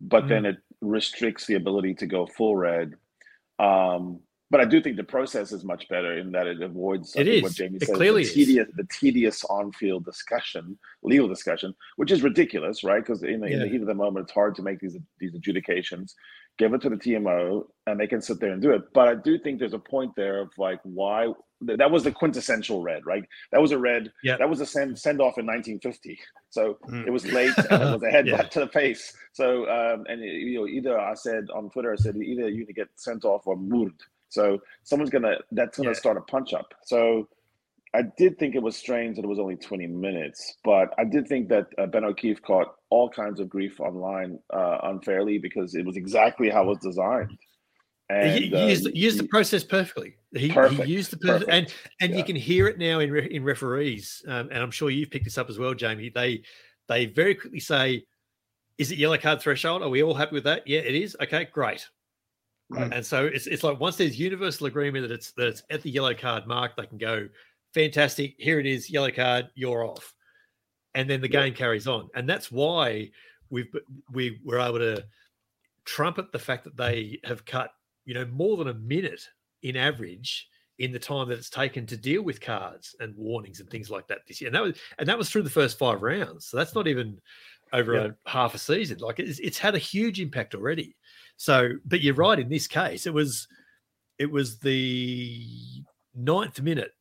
but 0.01 0.25
Mm. 0.25 0.29
then 0.29 0.47
it 0.47 0.57
restricts 0.81 1.47
the 1.47 1.55
ability 1.55 1.95
to 1.95 2.07
go 2.07 2.27
full 2.27 2.55
red. 2.55 2.95
Um, 3.59 4.21
but 4.49 4.61
I 4.61 4.65
do 4.65 4.81
think 4.81 4.97
the 4.97 5.03
process 5.03 5.51
is 5.51 5.65
much 5.65 5.89
better 5.89 6.19
in 6.19 6.31
that 6.31 6.47
it 6.47 6.63
avoids 6.63 7.17
It 7.17 7.25
think 7.25 7.43
what 7.43 7.51
is. 7.51 7.57
Jamie 7.57 7.79
It 7.79 7.87
said, 7.87 7.97
the 7.97 8.23
tedious, 8.23 8.69
the 8.77 8.85
tedious 8.85 9.45
on-field 9.47 10.05
discussion, 10.05 10.79
legal 11.03 11.27
discussion, 11.27 11.75
which 11.97 12.13
is 12.13 12.23
ridiculous, 12.23 12.85
right? 12.85 13.01
Because 13.01 13.25
in, 13.25 13.41
the 13.41 13.49
in 13.49 13.59
the 13.59 13.67
heat 13.69 13.81
of 13.81 13.89
the 13.89 13.95
moment, 13.95 14.25
it's 14.27 14.33
hard 14.33 14.55
to 14.57 14.63
make 14.63 14.79
these 14.79 14.97
these 15.19 15.35
adjudications. 15.35 16.15
Give 16.59 16.73
it 16.73 16.81
to 16.83 16.89
the 16.91 16.97
TMO, 16.97 17.67
and 17.87 18.01
they 18.01 18.07
can 18.07 18.23
sit 18.23 18.41
there 18.41 18.53
and 18.53 18.63
do 18.63 18.71
it. 18.71 18.83
But 18.95 19.09
I 19.09 19.15
do 19.15 19.39
think 19.39 19.59
there's 19.59 19.75
a 19.75 19.79
point 19.79 20.13
there 20.17 20.41
of 20.41 20.49
like 20.57 20.81
why 20.85 21.33
that 21.61 21.91
was 21.91 22.05
the 22.05 22.13
quintessential 22.13 22.83
red, 22.83 23.05
right? 23.07 23.25
That 23.53 23.61
was 23.63 23.73
a 23.73 23.79
red. 23.79 24.13
Yeah. 24.23 24.37
That 24.39 24.49
was 24.49 24.61
a 24.61 24.67
send 24.67 24.99
send 24.99 25.21
off 25.21 25.39
in 25.39 25.47
1950. 25.47 26.19
So 26.51 26.79
Mm. 26.89 27.07
it 27.07 27.11
was 27.11 27.27
late 27.33 27.57
and 27.71 27.83
it 27.83 27.93
was 27.93 28.03
a 28.03 28.07
headbutt 28.15 28.27
Yeah. 28.27 28.43
to 28.43 28.61
the 28.61 28.69
face. 28.69 29.15
So 29.33 29.69
um, 29.71 30.05
and 30.09 30.21
you 30.23 30.61
know 30.61 30.67
either 30.67 30.99
I 30.99 31.15
said 31.15 31.45
on 31.55 31.71
Twitter 31.71 31.93
I 31.93 31.97
said 31.97 32.17
either 32.17 32.49
you 32.49 32.59
need 32.61 32.67
to 32.67 32.73
get 32.75 32.89
sent 32.97 33.25
off 33.25 33.47
or 33.47 33.57
moved. 33.57 34.03
So 34.29 34.59
someone's 34.83 35.11
gonna 35.11 35.37
that's 35.53 35.77
gonna 35.79 35.91
Yeah. 35.91 35.95
start 35.95 36.17
a 36.17 36.23
punch 36.23 36.53
up. 36.55 36.73
So 36.85 37.29
I 37.95 38.03
did 38.19 38.39
think 38.39 38.55
it 38.55 38.63
was 38.63 38.77
strange 38.77 39.17
that 39.17 39.25
it 39.25 39.29
was 39.29 39.39
only 39.39 39.57
20 39.57 39.87
minutes, 39.87 40.57
but 40.65 40.93
I 40.99 41.05
did 41.05 41.27
think 41.29 41.49
that 41.49 41.67
uh, 41.79 41.87
Ben 41.87 42.05
O'Keeffe 42.05 42.43
caught 42.43 42.75
all 42.91 43.09
kinds 43.09 43.41
of 43.41 43.49
grief 43.49 43.81
online 43.81 44.39
uh, 44.53 44.79
unfairly 44.85 45.39
because 45.39 45.75
it 45.75 45.87
was 45.87 45.97
exactly 45.97 46.51
how 46.51 46.65
it 46.65 46.67
was 46.67 46.79
designed. 46.79 47.39
And 48.09 48.39
he 48.39 48.55
uh, 48.55 48.67
used, 48.67 48.87
used 48.95 49.19
the 49.19 49.27
process 49.27 49.65
perfectly. 49.65 50.17
He, 50.33 50.51
Perfect, 50.51 50.85
he 50.85 50.93
used 50.93 51.11
the 51.11 51.17
perfect, 51.17 51.51
and 51.51 51.73
and 52.01 52.13
yeah. 52.13 52.19
you 52.19 52.25
can 52.25 52.37
hear 52.37 52.69
it 52.69 52.79
now 52.79 53.01
in 53.01 53.11
re, 53.11 53.27
in 53.31 53.43
referees, 53.43 54.23
um, 54.29 54.49
and 54.53 54.59
I'm 54.59 54.71
sure 54.71 54.91
you've 54.91 55.11
picked 55.11 55.25
this 55.25 55.39
up 55.39 55.49
as 55.49 55.59
well, 55.59 55.75
Jamie. 55.75 56.11
They 56.15 56.43
they 56.89 57.07
very 57.07 57.35
quickly 57.35 57.59
say, 57.59 58.05
"Is 58.79 58.93
it 58.93 58.99
yellow 58.99 59.17
card 59.19 59.41
threshold? 59.41 59.83
Are 59.83 59.89
we 59.89 60.03
all 60.03 60.15
happy 60.15 60.35
with 60.35 60.45
that? 60.45 60.67
Yeah, 60.67 60.81
it 60.81 60.95
is. 60.95 61.17
Okay, 61.23 61.47
great." 61.53 61.89
Right. 62.69 62.93
And 62.93 63.07
so 63.07 63.27
it's 63.27 63.47
it's 63.47 63.65
like 63.65 63.81
once 63.81 63.97
there's 63.97 64.19
universal 64.19 64.67
agreement 64.67 65.09
that 65.09 65.15
it's 65.15 65.33
that 65.33 65.49
it's 65.49 65.63
at 65.71 65.83
the 65.83 65.91
yellow 65.91 66.15
card 66.15 66.47
mark, 66.47 66.77
they 66.77 66.87
can 66.87 66.99
go, 66.99 67.27
"Fantastic, 67.77 68.35
here 68.39 68.59
it 68.59 68.65
is, 68.67 68.89
yellow 68.91 69.11
card, 69.11 69.51
you're 69.55 69.85
off," 69.85 70.15
and 70.95 71.09
then 71.09 71.21
the 71.21 71.29
game 71.29 71.53
carries 71.53 71.87
on, 71.87 72.09
and 72.15 72.27
that's 72.29 72.51
why 72.51 73.11
we've 73.51 73.69
we 74.11 74.41
were 74.45 74.59
able 74.59 74.79
to 74.79 75.05
trumpet 75.85 76.33
the 76.33 76.39
fact 76.39 76.65
that 76.65 76.77
they 76.77 77.21
have 77.23 77.45
cut 77.45 77.71
you 78.07 78.15
know 78.15 78.25
more 78.27 78.57
than 78.57 78.69
a 78.69 78.75
minute 78.75 79.23
in 79.63 79.77
average 79.77 80.49
in 80.79 80.91
the 80.93 80.99
time 80.99 81.29
that 81.29 81.39
it's 81.39 81.51
taken 81.51 81.87
to 81.87 81.97
deal 81.97 82.23
with 82.23 82.41
cards 82.41 82.95
and 83.01 83.15
warnings 83.17 83.61
and 83.61 83.71
things 83.71 83.91
like 83.91 84.07
that 84.09 84.21
this 84.27 84.41
year. 84.41 84.49
And 84.49 84.55
that 84.55 84.63
was 84.63 84.77
and 84.99 85.09
that 85.09 85.19
was 85.19 85.31
through 85.31 85.43
the 85.43 85.51
first 85.51 85.79
five 85.79 86.03
rounds. 86.03 86.47
So 86.47 86.57
that's 86.57 86.75
not 86.75 86.87
even 86.87 87.21
over 87.73 87.95
Yeah. 87.95 88.09
a 88.27 88.31
half 88.31 88.55
a 88.55 88.59
season. 88.59 88.99
Like 88.99 89.19
it's, 89.19 89.39
it's 89.39 89.59
had 89.59 89.75
a 89.75 89.79
huge 89.79 90.21
impact 90.21 90.55
already. 90.55 90.97
So 91.37 91.73
but 91.85 92.01
you're 92.01 92.15
right 92.15 92.39
in 92.39 92.49
this 92.49 92.67
case. 92.67 93.07
It 93.07 93.15
was 93.15 93.49
it 94.19 94.31
was 94.31 94.59
the 94.59 95.47
ninth 96.15 96.61
minute 96.61 96.93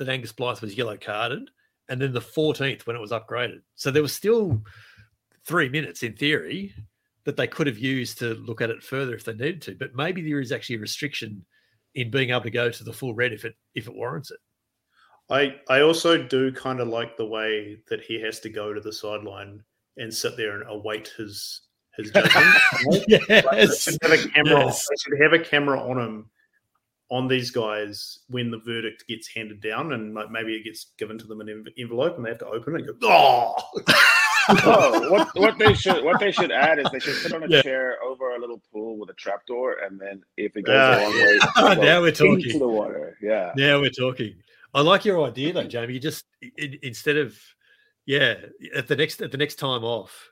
that 0.00 0.08
angus 0.08 0.32
blythe 0.32 0.60
was 0.60 0.76
yellow 0.76 0.96
carded 0.96 1.48
and 1.88 2.00
then 2.00 2.12
the 2.12 2.20
14th 2.20 2.86
when 2.86 2.96
it 2.96 3.00
was 3.00 3.12
upgraded 3.12 3.60
so 3.76 3.92
there 3.92 4.02
was 4.02 4.12
still 4.12 4.60
three 5.44 5.68
minutes 5.68 6.02
in 6.02 6.14
theory 6.14 6.74
that 7.24 7.36
they 7.36 7.46
could 7.46 7.66
have 7.66 7.78
used 7.78 8.18
to 8.18 8.34
look 8.34 8.60
at 8.60 8.70
it 8.70 8.82
further 8.82 9.14
if 9.14 9.24
they 9.24 9.32
needed 9.32 9.62
to. 9.62 9.74
But 9.74 9.94
maybe 9.94 10.22
there 10.22 10.40
is 10.40 10.52
actually 10.52 10.76
a 10.76 10.80
restriction 10.80 11.44
in 11.94 12.10
being 12.10 12.30
able 12.30 12.42
to 12.42 12.50
go 12.50 12.70
to 12.70 12.84
the 12.84 12.92
full 12.92 13.14
red 13.14 13.32
if 13.32 13.44
it 13.44 13.54
if 13.74 13.86
it 13.86 13.94
warrants 13.94 14.30
it. 14.30 14.38
I 15.28 15.56
I 15.68 15.82
also 15.82 16.22
do 16.22 16.52
kind 16.52 16.80
of 16.80 16.88
like 16.88 17.16
the 17.16 17.26
way 17.26 17.78
that 17.88 18.00
he 18.00 18.20
has 18.20 18.40
to 18.40 18.48
go 18.48 18.72
to 18.72 18.80
the 18.80 18.92
sideline 18.92 19.62
and 19.96 20.12
sit 20.12 20.36
there 20.36 20.60
and 20.60 20.68
await 20.68 21.08
his 21.16 21.62
his 21.96 22.10
judgment. 22.12 22.46
Like, 22.86 23.04
yes. 23.28 23.82
should 23.82 23.98
have 24.02 24.12
a 24.12 24.28
camera. 24.28 24.64
Yes. 24.66 24.86
They 24.88 24.96
should 25.02 25.22
have 25.22 25.32
a 25.32 25.44
camera 25.44 25.80
on 25.80 25.98
him, 25.98 26.30
on 27.10 27.26
these 27.28 27.50
guys 27.50 28.20
when 28.28 28.50
the 28.50 28.58
verdict 28.64 29.04
gets 29.08 29.28
handed 29.34 29.60
down, 29.60 29.92
and 29.92 30.14
like 30.14 30.30
maybe 30.30 30.54
it 30.54 30.64
gets 30.64 30.92
given 30.98 31.18
to 31.18 31.26
them 31.26 31.40
in 31.40 31.48
an 31.48 31.64
envelope, 31.78 32.16
and 32.16 32.24
they 32.24 32.30
have 32.30 32.38
to 32.38 32.46
open 32.46 32.76
it. 32.76 32.88
and 32.88 33.00
go, 33.00 33.08
oh, 33.08 33.54
oh, 34.48 35.10
what 35.10 35.28
what 35.34 35.58
they 35.58 35.74
should 35.74 36.04
what 36.04 36.20
they 36.20 36.30
should 36.32 36.52
add 36.52 36.78
is 36.78 36.86
they 36.92 36.98
should 37.00 37.16
sit 37.16 37.32
on 37.32 37.42
a 37.42 37.48
Yeah. 37.48 37.62
chair 37.62 37.96
over 38.02 38.34
a 38.34 38.38
little 38.40 38.62
pool 38.72 38.98
with 38.98 39.10
a 39.10 39.14
trapdoor, 39.14 39.78
and 39.84 40.00
then 40.00 40.22
if 40.36 40.56
it 40.56 40.62
goes 40.62 40.76
Ah, 40.78 40.98
a 40.98 41.02
long 41.02 41.76
way, 41.76 41.84
now 41.86 42.00
we're 42.00 42.12
talking 42.12 42.40
into 42.40 42.58
the 42.58 42.68
water. 42.68 43.16
Yeah, 43.20 43.52
Now 43.56 43.80
we're 43.80 43.90
talking. 43.90 44.34
I 44.72 44.82
like 44.82 45.04
your 45.04 45.22
idea 45.26 45.52
though, 45.52 45.64
Jamie. 45.64 45.94
You 45.94 46.00
just 46.00 46.24
in, 46.56 46.78
instead 46.82 47.16
of 47.16 47.36
yeah, 48.06 48.36
at 48.74 48.86
the 48.88 48.96
next 48.96 49.20
at 49.20 49.32
the 49.32 49.36
next 49.38 49.56
time 49.56 49.82
off, 49.84 50.29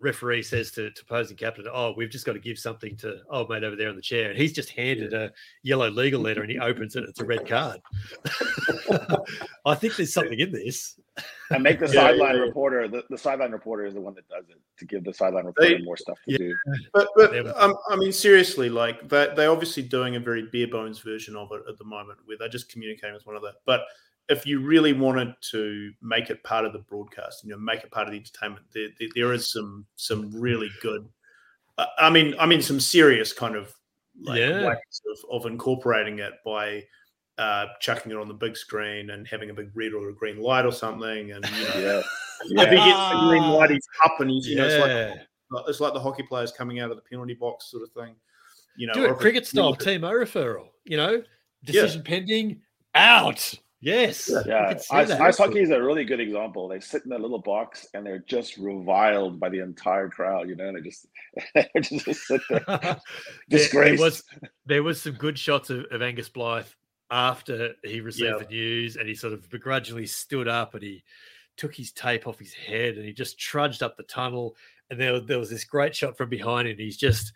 referee 0.00 0.42
says 0.42 0.70
to, 0.72 0.90
to 0.90 1.02
opposing 1.02 1.36
captain, 1.36 1.66
"Oh, 1.72 1.92
we've 1.96 2.10
just 2.10 2.24
got 2.26 2.32
to 2.32 2.38
give 2.38 2.58
something 2.58 2.96
to 2.98 3.18
old 3.30 3.50
mate 3.50 3.64
over 3.64 3.76
there 3.76 3.88
on 3.88 3.96
the 3.96 4.02
chair," 4.02 4.30
and 4.30 4.38
he's 4.38 4.52
just 4.52 4.70
handed 4.70 5.12
a 5.12 5.30
yellow 5.62 5.90
legal 5.90 6.20
letter, 6.20 6.42
and 6.42 6.50
he 6.50 6.58
opens 6.58 6.96
it. 6.96 7.04
It's 7.04 7.20
a 7.20 7.24
red 7.24 7.46
card. 7.46 7.80
I 9.66 9.74
think 9.74 9.96
there's 9.96 10.12
something 10.12 10.38
in 10.38 10.52
this. 10.52 10.98
and 11.50 11.62
make 11.62 11.78
the 11.80 11.86
Yeah, 11.86 11.92
sideline 11.92 12.30
yeah, 12.30 12.34
yeah. 12.36 12.40
reporter. 12.46 12.88
The, 12.88 13.04
the 13.10 13.18
sideline 13.18 13.52
reporter 13.52 13.84
is 13.84 13.94
the 13.94 14.00
one 14.00 14.14
that 14.14 14.28
does 14.28 14.48
it 14.48 14.58
to 14.78 14.84
give 14.86 15.04
the 15.04 15.12
sideline 15.12 15.44
reporter 15.46 15.78
They- 15.78 15.84
more 15.84 15.96
stuff 15.96 16.18
to 16.28 16.32
Yeah. 16.32 16.38
do. 16.38 16.54
But 16.94 17.08
but 17.16 17.32
There 17.32 17.44
we 17.44 17.50
go. 17.50 17.56
um, 17.58 17.74
I 17.88 17.96
mean, 17.96 18.12
seriously, 18.12 18.68
like 18.68 19.08
they 19.08 19.32
they're 19.36 19.50
obviously 19.50 19.82
doing 19.82 20.16
a 20.16 20.20
very 20.20 20.46
bare 20.46 20.68
bones 20.68 20.98
version 21.00 21.36
of 21.36 21.50
it 21.52 21.62
at 21.68 21.78
the 21.78 21.84
moment, 21.84 22.18
where 22.24 22.38
they're 22.38 22.48
just 22.48 22.70
communicating 22.70 23.14
with 23.14 23.26
one 23.26 23.36
another. 23.36 23.52
But 23.66 23.82
if 24.30 24.46
you 24.46 24.60
really 24.60 24.92
wanted 24.94 25.34
to 25.50 25.92
make 26.00 26.30
it 26.30 26.42
part 26.44 26.64
of 26.64 26.72
the 26.72 26.78
broadcast, 26.78 27.44
you 27.44 27.50
know, 27.50 27.58
make 27.58 27.84
it 27.84 27.90
part 27.90 28.06
of 28.06 28.12
the 28.12 28.18
entertainment, 28.18 28.64
there 28.72 28.88
there, 28.98 29.08
there 29.14 29.32
is 29.34 29.52
some 29.52 29.84
some 29.96 30.30
really 30.32 30.70
good. 30.80 31.06
Uh, 31.76 31.86
I 31.98 32.08
mean, 32.10 32.34
I 32.38 32.46
mean, 32.46 32.62
some 32.62 32.80
serious 32.80 33.32
kind 33.32 33.56
of 33.56 33.74
like 34.22 34.38
Yeah. 34.38 34.66
ways 34.68 35.02
of, 35.30 35.42
of 35.44 35.50
incorporating 35.50 36.20
it 36.20 36.32
by. 36.44 36.84
Uh, 37.38 37.68
chucking 37.80 38.12
it 38.12 38.18
on 38.18 38.28
the 38.28 38.34
big 38.34 38.54
screen 38.54 39.08
and 39.10 39.26
having 39.26 39.48
a 39.48 39.54
big 39.54 39.70
red 39.74 39.94
or 39.94 40.10
a 40.10 40.14
green 40.14 40.38
light 40.42 40.66
or 40.66 40.72
something, 40.72 41.32
and 41.32 41.42
you 41.46 41.64
know, 41.64 42.02
Yeah, 42.50 42.62
if 42.64 42.68
he 42.68 42.76
gets 42.76 43.10
the 43.14 43.26
green 43.30 43.42
light, 43.44 43.70
he's 43.70 43.88
up, 44.04 44.20
and 44.20 44.28
he's 44.30 44.46
you 44.46 44.56
know, 44.56 44.66
it's 44.66 44.78
like 44.78 44.90
Yeah. 44.90 45.14
it's 45.66 45.80
like 45.80 45.94
the 45.94 46.00
hockey 46.00 46.22
players 46.22 46.52
coming 46.52 46.80
out 46.80 46.90
of 46.90 46.96
the 46.98 47.02
penalty 47.02 47.32
box 47.32 47.70
sort 47.70 47.82
of 47.84 47.92
thing. 47.92 48.14
You 48.76 48.88
know, 48.88 48.92
Do 48.92 49.04
it 49.06 49.16
cricket 49.16 49.46
style, 49.46 49.72
it's- 49.72 49.86
TMO 49.88 50.12
referral. 50.12 50.66
You 50.84 50.98
know, 50.98 51.22
decision 51.64 52.02
pending, 52.02 52.60
out. 52.94 53.54
Yes. 53.80 54.28
Yeah. 54.30 54.42
we 54.44 54.50
Yeah, 54.50 54.68
could 54.72 54.80
see 54.82 54.94
ice, 54.96 55.10
ice 55.10 55.38
hockey 55.38 55.60
is 55.60 55.70
a 55.70 55.82
really 55.82 56.04
good 56.04 56.20
example. 56.20 56.68
They 56.68 56.80
sit 56.80 57.04
in 57.04 57.10
that 57.10 57.20
little 57.20 57.38
box 57.40 57.86
and 57.94 58.04
they're 58.04 58.18
just 58.26 58.56
reviled 58.58 59.40
by 59.40 59.48
the 59.48 59.60
entire 59.60 60.08
crowd. 60.08 60.48
You 60.48 60.56
know, 60.56 60.68
and 60.68 60.76
they 60.76 60.82
just 60.82 61.06
they 61.54 61.68
just 61.80 62.26
sit 62.26 62.40
there 62.50 62.60
there, 63.48 63.68
there 63.72 63.96
was 63.98 64.22
there 64.66 64.82
was 64.82 65.00
some 65.00 65.14
good 65.14 65.38
shots 65.38 65.70
of, 65.70 65.86
of 65.90 66.02
Angus 66.02 66.28
Blythe 66.28 66.66
after 67.10 67.72
he 67.82 68.00
received 68.00 68.30
Yeah. 68.30 68.38
the 68.38 68.50
news, 68.50 68.96
and 68.96 69.08
he 69.08 69.14
sort 69.14 69.32
of 69.32 69.48
begrudgingly 69.50 70.06
stood 70.06 70.46
up 70.46 70.74
and 70.74 70.82
he 70.82 71.02
took 71.56 71.74
his 71.74 71.92
tape 71.92 72.26
off 72.26 72.38
his 72.38 72.54
head 72.54 72.96
and 72.96 73.04
he 73.04 73.12
just 73.12 73.38
trudged 73.38 73.82
up 73.82 73.96
the 73.96 74.02
tunnel. 74.04 74.56
And 74.90 74.98
there, 75.00 75.20
there 75.20 75.38
was 75.38 75.50
this 75.50 75.64
great 75.64 75.94
shot 75.94 76.16
from 76.16 76.28
behind 76.28 76.66
him. 76.68 76.76
He's 76.78 76.96
just 76.96 77.32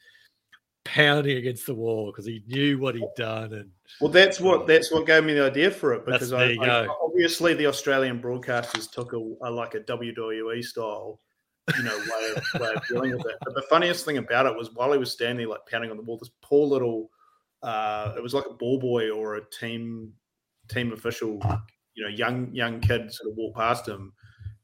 pounding 0.85 1.37
against 1.39 1.67
the 1.67 1.75
wall 1.75 2.13
because 2.13 2.27
he 2.27 2.43
knew 2.47 2.79
what 2.79 2.95
he'd 2.95 3.09
done. 3.17 3.53
And 3.55 3.71
Well, 4.01 4.11
that's 4.11 4.39
what 4.41 4.67
that's 4.67 4.93
what 4.93 5.07
gave 5.07 5.25
me 5.25 5.33
the 5.35 5.47
idea 5.47 5.71
for 5.71 5.95
it 5.95 6.05
That's- 6.07 6.31
because 6.31 6.33
I, 6.33 6.39
there 6.47 6.53
you 6.53 6.63
I- 6.63 6.89
obviously 7.03 7.55
the 7.55 7.67
Australian 7.67 8.21
broadcasters 8.21 8.91
took 8.91 9.13
a, 9.13 9.17
a 9.17 9.51
like 9.51 9.75
a 9.75 9.81
WWE 9.81 10.63
style, 10.63 11.21
you 11.77 11.83
know, 11.83 11.97
way 11.97 12.33
of, 12.37 12.45
way 12.61 12.73
of 12.75 12.87
dealing 12.89 13.13
with 13.13 13.27
it. 13.27 13.37
But 13.45 13.55
the 13.55 13.63
funniest 13.63 14.05
thing 14.05 14.19
about 14.19 14.47
it 14.47 14.57
was 14.57 14.75
while 14.75 14.93
he 14.93 14.99
was 14.99 15.11
standing 15.13 15.39
there, 15.39 15.49
like 15.49 15.67
pounding 15.71 15.91
on 15.91 15.97
the 15.97 16.03
wall, 16.03 16.19
this 16.19 16.31
poor 16.43 16.67
little, 16.67 17.11
uh, 17.63 18.13
it 18.17 18.23
was 18.23 18.35
like 18.35 18.45
a 18.47 18.53
ball 18.55 18.79
boy 18.79 19.11
or 19.11 19.37
a 19.37 19.51
team 19.51 20.13
team 20.69 20.93
official, 20.93 21.41
you 21.95 22.03
know, 22.05 22.11
young 22.11 22.53
young 22.53 22.81
kid 22.81 23.13
sort 23.13 23.31
of 23.31 23.37
walked 23.37 23.57
past 23.57 23.89
him. 23.89 24.13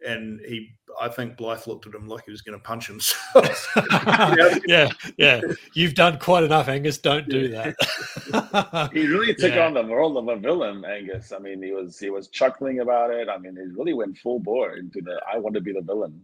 And 0.07 0.41
he, 0.47 0.71
I 0.99 1.09
think 1.09 1.37
Blythe 1.37 1.67
looked 1.67 1.87
at 1.87 1.95
him 1.95 2.09
like 2.09 2.25
he 2.25 2.31
was 2.31 2.41
going 2.41 2.59
to 2.59 2.63
punch 2.65 2.89
him. 2.89 3.01
So, 3.01 3.17
yeah, 4.67 4.89
yeah, 5.19 5.41
you've 5.75 5.95
done 5.95 6.19
quite 6.19 6.43
enough, 6.43 6.69
Angus. 6.69 6.97
Don't 6.99 7.29
do 7.29 7.49
that. 7.49 8.91
he 8.93 9.07
really 9.07 9.35
took 9.35 9.55
Yeah. 9.55 9.67
on 9.67 9.75
the 9.75 9.85
role 9.85 10.17
of 10.17 10.29
a 10.29 10.37
villain, 10.37 10.85
Angus. 10.85 11.33
I 11.33 11.39
mean, 11.39 11.63
he 11.63 11.73
was 11.73 11.99
he 11.99 12.09
was 12.09 12.29
chuckling 12.29 12.81
about 12.81 13.11
it. 13.11 13.29
I 13.29 13.37
mean, 13.37 13.57
he 13.57 13.63
really 13.79 13.93
went 13.93 14.17
full 14.19 14.39
bore 14.39 14.77
into 14.77 15.03
the 15.03 15.21
I 15.31 15.37
want 15.37 15.55
to 15.55 15.61
be 15.61 15.73
the 15.73 15.83
villain. 15.83 16.23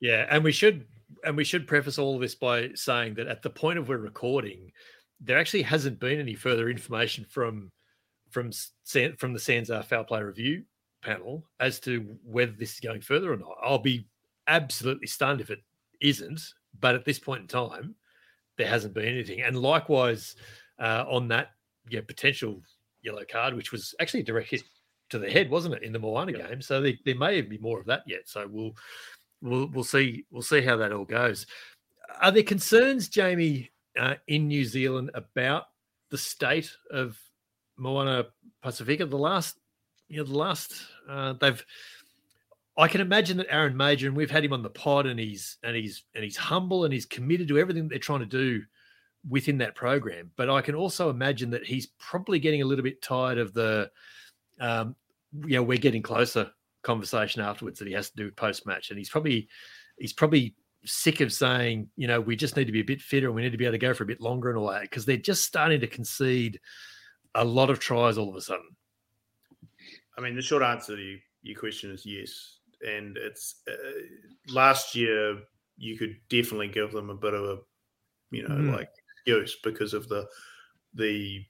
Yeah, 0.00 0.26
and 0.28 0.44
we 0.44 0.52
should 0.52 0.86
and 1.24 1.36
we 1.36 1.44
should 1.44 1.66
preface 1.66 1.98
all 1.98 2.14
of 2.16 2.20
this 2.20 2.34
by 2.34 2.70
saying 2.74 3.14
that 3.14 3.26
at 3.28 3.42
the 3.42 3.50
point 3.50 3.78
of 3.78 3.88
we're 3.88 3.96
recording, 3.98 4.70
there 5.20 5.38
actually 5.38 5.62
hasn't 5.62 5.98
been 5.98 6.20
any 6.20 6.34
further 6.34 6.68
information 6.68 7.24
from 7.30 7.70
from 8.30 8.50
San, 8.84 9.16
from 9.16 9.32
the 9.32 9.38
SANZAAR 9.38 9.84
foul 9.84 10.04
play 10.04 10.22
review 10.22 10.64
panel 11.02 11.44
as 11.60 11.80
to 11.80 12.16
whether 12.24 12.52
this 12.52 12.74
is 12.74 12.80
going 12.80 13.00
further 13.00 13.32
or 13.32 13.36
not. 13.36 13.56
I'll 13.62 13.78
be 13.78 14.06
absolutely 14.46 15.06
stunned 15.06 15.40
if 15.40 15.50
it 15.50 15.62
isn't. 16.00 16.40
But 16.80 16.94
at 16.94 17.04
this 17.04 17.18
point 17.18 17.42
in 17.42 17.48
time, 17.48 17.94
there 18.56 18.66
hasn't 18.66 18.94
been 18.94 19.06
anything. 19.06 19.42
And 19.42 19.56
likewise, 19.58 20.36
uh, 20.78 21.04
on 21.08 21.28
that 21.28 21.50
yeah, 21.88 22.00
potential 22.00 22.62
yellow 23.02 23.24
card, 23.30 23.54
which 23.54 23.72
was 23.72 23.94
actually 24.00 24.20
a 24.20 24.24
direct 24.24 24.50
hit 24.50 24.62
to 25.10 25.18
the 25.18 25.30
head, 25.30 25.50
wasn't 25.50 25.74
it, 25.74 25.82
in 25.82 25.92
the 25.92 25.98
Moana 25.98 26.32
yeah. 26.32 26.48
game? 26.48 26.62
So 26.62 26.80
there, 26.80 26.94
there 27.04 27.14
may 27.14 27.40
be 27.42 27.58
more 27.58 27.78
of 27.78 27.86
that 27.86 28.02
yet. 28.06 28.22
So 28.26 28.46
we'll 28.48 28.74
we'll 29.42 29.66
we'll 29.68 29.84
see 29.84 30.24
we'll 30.30 30.42
see 30.42 30.62
how 30.62 30.76
that 30.76 30.92
all 30.92 31.04
goes. 31.04 31.46
Are 32.20 32.30
there 32.30 32.42
concerns, 32.42 33.08
Jamie, 33.08 33.70
uh, 33.98 34.14
in 34.28 34.48
New 34.48 34.64
Zealand 34.64 35.10
about 35.14 35.64
the 36.10 36.18
state 36.18 36.70
of 36.90 37.18
Moana 37.76 38.26
Pasifika? 38.64 39.08
The 39.08 39.16
last, 39.18 39.58
you 40.12 40.18
know, 40.18 40.24
the 40.24 40.36
last 40.36 40.74
uh, 41.08 41.32
they've. 41.40 41.64
I 42.76 42.88
can 42.88 43.02
imagine 43.02 43.36
that 43.36 43.52
Aaron 43.52 43.76
Mauger 43.76 44.06
and 44.06 44.16
we've 44.16 44.30
had 44.30 44.44
him 44.44 44.52
on 44.52 44.62
the 44.62 44.70
pod, 44.70 45.06
and 45.06 45.18
he's 45.18 45.56
and 45.62 45.74
he's 45.74 46.04
and 46.14 46.22
he's 46.22 46.36
humble 46.36 46.84
and 46.84 46.92
he's 46.92 47.06
committed 47.06 47.48
to 47.48 47.58
everything 47.58 47.88
they're 47.88 47.98
trying 47.98 48.20
to 48.20 48.26
do 48.26 48.62
within 49.28 49.58
that 49.58 49.74
program. 49.74 50.30
But 50.36 50.50
I 50.50 50.60
can 50.60 50.74
also 50.74 51.08
imagine 51.08 51.50
that 51.50 51.64
he's 51.64 51.88
probably 51.98 52.38
getting 52.38 52.62
a 52.62 52.66
little 52.66 52.82
bit 52.82 53.00
tired 53.02 53.38
of 53.38 53.54
the, 53.54 53.90
um, 54.60 54.96
you 55.46 55.56
know, 55.56 55.62
we're 55.62 55.78
getting 55.78 56.02
closer 56.02 56.50
conversation 56.82 57.40
afterwards 57.40 57.78
that 57.78 57.88
he 57.88 57.94
has 57.94 58.10
to 58.10 58.16
do 58.16 58.30
post 58.30 58.66
match, 58.66 58.90
and 58.90 58.98
he's 58.98 59.10
probably 59.10 59.48
he's 59.98 60.12
probably 60.12 60.54
sick 60.84 61.20
of 61.20 61.32
saying, 61.32 61.88
you 61.96 62.06
know, 62.06 62.20
we 62.20 62.36
just 62.36 62.56
need 62.56 62.66
to 62.66 62.72
be 62.72 62.80
a 62.80 62.84
bit 62.84 63.00
fitter 63.00 63.28
and 63.28 63.34
we 63.34 63.42
need 63.42 63.52
to 63.52 63.58
be 63.58 63.64
able 63.64 63.72
to 63.72 63.78
go 63.78 63.94
for 63.94 64.04
a 64.04 64.06
bit 64.06 64.20
longer 64.20 64.50
and 64.50 64.58
all 64.58 64.70
that 64.70 64.82
because 64.82 65.06
they're 65.06 65.16
just 65.16 65.44
starting 65.44 65.80
to 65.80 65.86
concede 65.86 66.60
a 67.34 67.44
lot 67.44 67.70
of 67.70 67.78
tries 67.78 68.18
all 68.18 68.28
of 68.28 68.36
a 68.36 68.40
sudden. 68.40 68.66
I 70.16 70.20
mean, 70.20 70.36
the 70.36 70.42
short 70.42 70.62
answer 70.62 70.96
to 70.96 71.18
your 71.42 71.58
question 71.58 71.90
is 71.90 72.04
yes, 72.04 72.58
and 72.86 73.16
it's 73.16 73.62
uh, 73.70 74.52
last 74.52 74.94
year 74.94 75.38
you 75.76 75.96
could 75.96 76.16
definitely 76.28 76.68
give 76.68 76.92
them 76.92 77.10
a 77.10 77.14
bit 77.14 77.34
of 77.34 77.44
a, 77.44 77.58
you 78.30 78.46
know, 78.46 78.54
mm. 78.54 78.76
like 78.76 78.90
excuse 79.16 79.56
because 79.62 79.94
of 79.94 80.08
the 80.08 80.26
the 80.94 81.42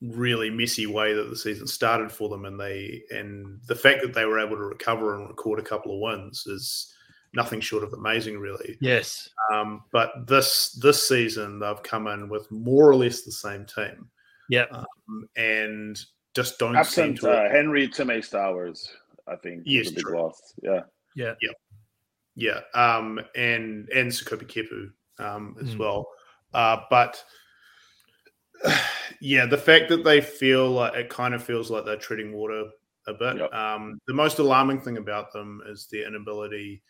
really 0.00 0.50
messy 0.50 0.86
way 0.86 1.12
that 1.12 1.28
the 1.28 1.36
season 1.36 1.66
started 1.66 2.12
for 2.12 2.28
them, 2.28 2.44
and 2.44 2.60
they 2.60 3.02
and 3.10 3.60
the 3.66 3.74
fact 3.74 4.02
that 4.02 4.14
they 4.14 4.24
were 4.24 4.38
able 4.38 4.56
to 4.56 4.62
recover 4.62 5.16
and 5.16 5.28
record 5.28 5.58
a 5.58 5.62
couple 5.62 5.92
of 5.92 6.00
wins 6.00 6.46
is 6.46 6.92
nothing 7.34 7.60
short 7.60 7.84
of 7.84 7.92
amazing, 7.92 8.38
really. 8.38 8.76
Yes. 8.80 9.28
Um, 9.52 9.84
but 9.92 10.12
this 10.26 10.72
this 10.72 11.06
season 11.06 11.58
they've 11.58 11.82
come 11.82 12.06
in 12.06 12.28
with 12.28 12.50
more 12.50 12.88
or 12.88 12.96
less 12.96 13.22
the 13.22 13.32
same 13.32 13.66
team. 13.66 14.08
Yeah. 14.48 14.66
Um, 14.70 15.28
and 15.36 16.00
just 16.38 16.58
don't 16.60 16.76
absent 16.76 17.18
to 17.18 17.30
uh, 17.30 17.50
Henry 17.50 17.88
Timmy 17.88 18.18
Stowers, 18.18 18.86
I 19.26 19.34
think. 19.34 19.64
Yes, 19.66 19.90
a 19.90 19.94
big 19.94 20.04
true. 20.04 20.18
loss. 20.20 20.54
Yeah. 20.62 20.82
Yeah. 21.16 21.34
Yeah. 21.42 22.60
Yeah. 22.74 22.96
Um, 22.96 23.18
and 23.34 23.88
and 23.88 24.08
Sekope 24.08 24.46
Kepu 24.46 24.90
um, 25.18 25.56
as 25.60 25.74
mm. 25.74 25.78
well. 25.78 26.06
Uh, 26.54 26.76
but 26.90 27.22
yeah, 29.20 29.46
the 29.46 29.58
fact 29.58 29.88
that 29.88 30.04
they 30.04 30.20
feel 30.20 30.70
like 30.70 30.94
it 30.94 31.08
kind 31.08 31.34
of 31.34 31.42
feels 31.42 31.72
like 31.72 31.84
they're 31.84 31.96
treading 31.96 32.32
water 32.32 32.66
a 33.08 33.14
bit. 33.14 33.38
Yep. 33.38 33.52
Um, 33.52 33.98
the 34.06 34.14
most 34.14 34.38
alarming 34.38 34.80
thing 34.80 34.96
about 34.96 35.32
them 35.32 35.60
is 35.66 35.88
their 35.90 36.06
inability 36.06 36.84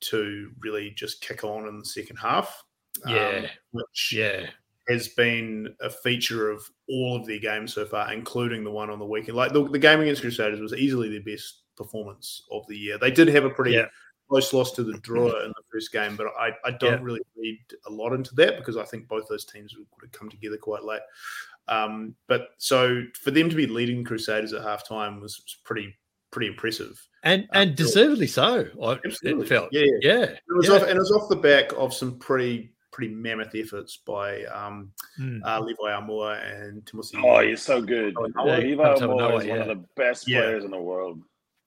to 0.00 0.50
really 0.58 0.90
just 0.96 1.20
kick 1.20 1.44
on 1.44 1.68
in 1.68 1.78
the 1.78 1.84
second 1.84 2.16
half. 2.16 2.60
Yeah, 3.06 3.42
um, 3.44 3.46
which 3.70 4.12
yeah 4.16 4.46
has 4.88 5.08
been 5.08 5.74
a 5.80 5.90
feature 5.90 6.50
of 6.50 6.62
all 6.88 7.16
of 7.16 7.26
their 7.26 7.38
games 7.38 7.74
so 7.74 7.84
far, 7.84 8.12
including 8.12 8.64
the 8.64 8.70
one 8.70 8.90
on 8.90 8.98
the 8.98 9.04
weekend. 9.04 9.36
Like 9.36 9.52
the, 9.52 9.68
the 9.68 9.78
game 9.78 10.00
against 10.00 10.22
Crusaders 10.22 10.60
was 10.60 10.74
easily 10.74 11.10
their 11.10 11.22
best 11.22 11.62
performance 11.76 12.42
of 12.50 12.66
the 12.68 12.76
year. 12.76 12.98
They 12.98 13.10
did 13.10 13.28
have 13.28 13.44
a 13.44 13.50
pretty 13.50 13.72
yeah. 13.72 13.86
close 14.28 14.52
loss 14.52 14.72
to 14.72 14.82
the 14.82 14.94
Drua 14.94 15.44
in 15.44 15.50
the 15.50 15.62
first 15.72 15.92
game, 15.92 16.16
but 16.16 16.26
I, 16.38 16.50
I 16.64 16.72
don't 16.72 16.98
yeah. 16.98 17.04
really 17.04 17.20
read 17.36 17.58
a 17.86 17.90
lot 17.90 18.12
into 18.12 18.34
that 18.36 18.58
because 18.58 18.76
I 18.76 18.84
think 18.84 19.06
both 19.06 19.28
those 19.28 19.44
teams 19.44 19.76
would 19.76 19.86
have 20.02 20.12
come 20.12 20.28
together 20.28 20.56
quite 20.56 20.84
late. 20.84 21.02
Um, 21.68 22.14
but 22.26 22.48
so 22.58 23.02
for 23.22 23.30
them 23.30 23.48
to 23.48 23.56
be 23.56 23.66
leading 23.66 24.04
Crusaders 24.04 24.52
at 24.52 24.62
halftime 24.62 25.20
was, 25.20 25.40
was 25.44 25.56
pretty 25.64 25.94
pretty 26.32 26.46
impressive 26.46 27.08
and 27.22 27.44
uh, 27.54 27.58
and 27.58 27.76
deservedly 27.76 28.26
so. 28.26 28.66
I, 28.82 28.98
it 29.04 29.48
felt, 29.48 29.68
yeah, 29.72 29.86
yeah. 30.00 30.22
It 30.22 30.40
was 30.48 30.68
yeah. 30.68 30.74
off, 30.74 30.82
and 30.82 30.92
it 30.92 30.98
was 30.98 31.12
off 31.12 31.28
the 31.28 31.36
back 31.36 31.72
of 31.76 31.92
some 31.92 32.18
pretty 32.18 32.72
pretty 32.92 33.14
mammoth 33.14 33.54
efforts 33.54 33.98
by 34.06 34.44
um, 34.44 34.92
mm. 35.18 35.40
uh, 35.44 35.60
Levi 35.60 35.82
Aumua 35.82 36.62
and 36.62 36.84
Timothy. 36.86 37.18
Oh, 37.24 37.40
he's 37.40 37.62
so 37.62 37.80
good. 37.80 38.14
Oh, 38.18 38.46
yeah. 38.46 38.58
Levi 38.58 38.82
Aumua 38.82 39.40
is 39.40 39.46
yeah. 39.46 39.52
one 39.52 39.60
of 39.62 39.68
the 39.68 39.84
best 39.96 40.26
players 40.26 40.64
in 40.64 40.70
the 40.70 40.80
world. 40.80 41.20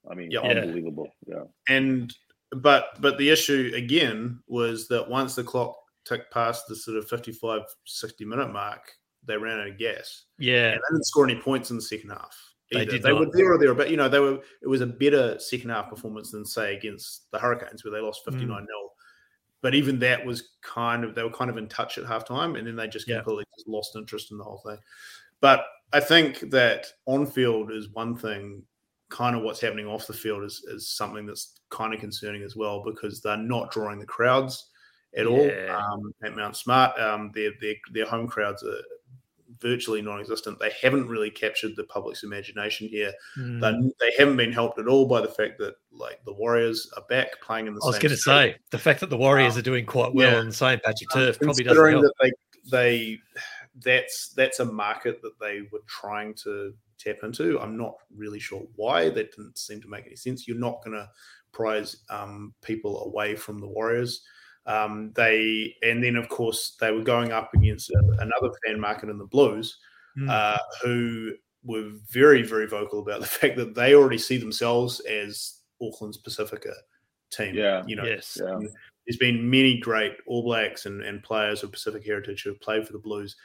I 0.10 0.16
mean, 0.16 0.36
unbelievable. 0.36 1.08
Yeah, 1.26 1.44
and 1.70 2.14
but 2.56 2.98
but 3.00 3.18
the 3.18 3.30
issue 3.30 3.72
again 3.76 4.40
was 4.48 4.88
that 4.90 5.10
once 5.10 5.36
the 5.36 5.44
clock 5.44 5.76
ticked 6.06 6.32
past 6.34 6.68
the 6.68 6.76
sort 6.76 6.98
of 6.98 7.08
55 7.08 7.62
60 7.86 8.26
minute 8.26 8.52
mark 8.52 8.92
they 9.26 9.38
ran 9.38 9.60
out 9.60 9.68
of 9.68 9.78
gas 9.78 10.26
yeah 10.38 10.72
and 10.72 10.74
they 10.74 10.92
didn't 10.92 11.06
score 11.06 11.24
any 11.24 11.40
points 11.40 11.70
in 11.70 11.78
the 11.78 11.82
second 11.82 12.10
half 12.10 12.38
They, 12.72 12.86
did 12.86 13.04
they 13.04 13.14
were 13.14 13.28
there 13.32 13.54
or 13.54 13.58
there, 13.58 13.74
but 13.74 13.90
you 13.90 13.98
know 13.98 14.10
they 14.10 14.20
were. 14.20 14.40
It 14.62 14.68
was 14.68 14.82
a 14.82 14.88
better 14.88 15.38
second 15.40 15.70
half 15.70 15.90
performance 15.90 16.32
than 16.32 16.46
say 16.46 16.76
against 16.76 17.30
the 17.32 17.38
Hurricanes, 17.38 17.84
where 17.84 17.92
they 17.92 18.00
lost 18.00 18.22
fifty 18.26 18.46
nine 18.46 18.64
mm. 18.64 18.66
0 18.66 18.90
But 19.64 19.74
even 19.74 19.98
that 20.00 20.24
was 20.24 20.50
kind 20.62 21.04
of 21.04 21.16
they 21.16 21.24
were 21.24 21.32
kind 21.32 21.50
of 21.50 21.58
in 21.58 21.68
touch 21.68 21.98
at 21.98 22.04
halftime, 22.04 22.60
and 22.60 22.68
then 22.68 22.76
they 22.76 22.88
just 22.88 23.08
completely 23.08 23.46
yeah. 23.50 23.56
just 23.58 23.68
lost 23.68 23.96
interest 23.96 24.32
in 24.32 24.38
the 24.38 24.44
whole 24.44 24.62
thing. 24.64 24.78
But 25.40 25.66
I 25.92 26.00
think 26.00 26.52
that 26.52 26.86
on 27.06 27.26
field 27.26 27.72
is 27.72 27.90
one 27.90 28.16
thing. 28.16 28.62
Kind 29.10 29.36
of 29.36 29.44
what's 29.44 29.62
happening 29.62 29.86
off 29.86 30.08
the 30.08 30.14
field 30.14 30.44
is, 30.44 30.64
is 30.68 30.90
something 30.90 31.26
that's 31.26 31.60
kind 31.70 31.94
of 31.94 32.00
concerning 32.00 32.44
as 32.44 32.56
well 32.56 32.84
because 32.84 33.22
they're 33.22 33.38
not 33.38 33.72
drawing 33.72 34.00
the 34.00 34.06
crowds 34.06 34.70
at 35.16 35.30
yeah. 35.30 35.78
all 35.78 35.94
um, 35.94 36.14
at 36.24 36.36
Mount 36.36 36.56
Smart. 36.56 37.00
Um, 37.00 37.32
their, 37.34 37.52
their 37.62 37.76
their 37.92 38.06
home 38.06 38.28
crowds 38.28 38.64
are 38.64 38.82
virtually 39.60 40.02
non-existent. 40.02 40.60
They 40.60 40.72
haven't 40.82 41.08
really 41.08 41.30
captured 41.30 41.76
the 41.76 41.84
public's 41.84 42.24
imagination 42.24 42.88
here. 42.88 43.14
Mm. 43.38 43.62
They, 43.62 43.94
they 44.06 44.14
haven't 44.18 44.38
been 44.38 44.52
helped 44.52 44.80
at 44.80 44.88
all 44.88 45.08
by 45.08 45.22
the 45.22 45.28
fact 45.28 45.58
that 45.60 45.76
like 45.92 46.20
the 46.26 46.34
Warriors 46.34 46.90
are 46.98 47.04
back 47.10 47.42
playing 47.42 47.68
in 47.68 47.74
the. 47.74 47.82
I 47.84 47.88
was 47.88 48.00
going 48.00 48.12
to 48.12 48.18
say 48.18 48.56
the 48.72 48.80
fact 48.80 49.00
that 49.02 49.10
the 49.10 49.18
Warriors 49.18 49.54
um, 49.54 49.60
are 49.60 49.64
doing 49.64 49.86
quite 49.86 50.14
well 50.14 50.34
yeah. 50.34 50.40
on 50.40 50.48
the 50.48 50.54
same 50.54 50.80
patch 50.80 51.02
of 51.02 51.14
turf 51.14 51.38
um, 51.42 51.48
probably 51.48 51.64
doesn't 51.64 51.92
help. 51.92 52.04
That 52.04 52.14
they, 52.22 52.32
they 52.72 53.20
that's 53.82 54.30
that's 54.36 54.60
a 54.60 54.66
market 54.66 55.22
that 55.22 55.40
they 55.40 55.62
were 55.72 55.84
trying 55.88 56.34
to 56.44 56.74
tap 56.98 57.18
into. 57.24 57.60
I'm 57.60 57.78
not 57.78 57.96
really 58.16 58.40
sure 58.40 58.64
why. 58.76 59.10
That 59.10 59.36
didn't 59.36 59.58
seem 59.58 59.82
to 59.82 59.88
make 59.88 60.06
any 60.06 60.16
sense. 60.16 60.48
You're 60.48 60.58
not 60.58 60.84
going 60.84 60.98
to 60.98 61.10
prize 61.52 61.98
um, 62.10 62.54
people 62.62 63.06
away 63.06 63.36
from 63.36 63.60
the 63.60 63.68
Warriors. 63.68 64.22
Um, 64.66 65.12
they 65.16 65.76
and 65.82 66.04
then 66.04 66.16
of 66.16 66.30
course 66.30 66.78
they 66.80 66.92
were 66.92 67.04
going 67.04 67.32
up 67.32 67.54
against 67.54 67.92
another 68.20 68.50
fan 68.66 68.80
market 68.80 69.10
in 69.10 69.18
the 69.18 69.26
Blues, 69.26 69.78
mm. 70.18 70.30
uh, 70.30 70.58
who 70.82 71.34
were 71.66 71.92
very 72.10 72.44
very 72.44 72.68
vocal 72.68 73.00
about 73.00 73.20
the 73.20 73.28
fact 73.40 73.58
that 73.58 73.76
they 73.76 73.94
already 73.94 74.18
see 74.18 74.38
themselves 74.38 75.00
as 75.02 75.60
Auckland's 75.82 76.22
Pasifika 76.22 76.74
team. 77.30 77.56
Yeah, 77.56 77.84
you 77.86 77.96
know, 77.96 78.06
yes. 78.06 78.38
Yeah. 78.42 78.60
There's 79.06 79.18
been 79.18 79.50
many 79.50 79.80
great 79.80 80.14
All 80.28 80.44
Blacks 80.44 80.86
and, 80.86 81.02
and 81.02 81.22
players 81.22 81.62
of 81.62 81.74
Pacific 81.74 82.06
heritage 82.06 82.44
who 82.44 82.52
have 82.52 82.62
played 82.62 82.88
for 82.88 82.94
the 82.94 83.00
Blues. 83.00 83.36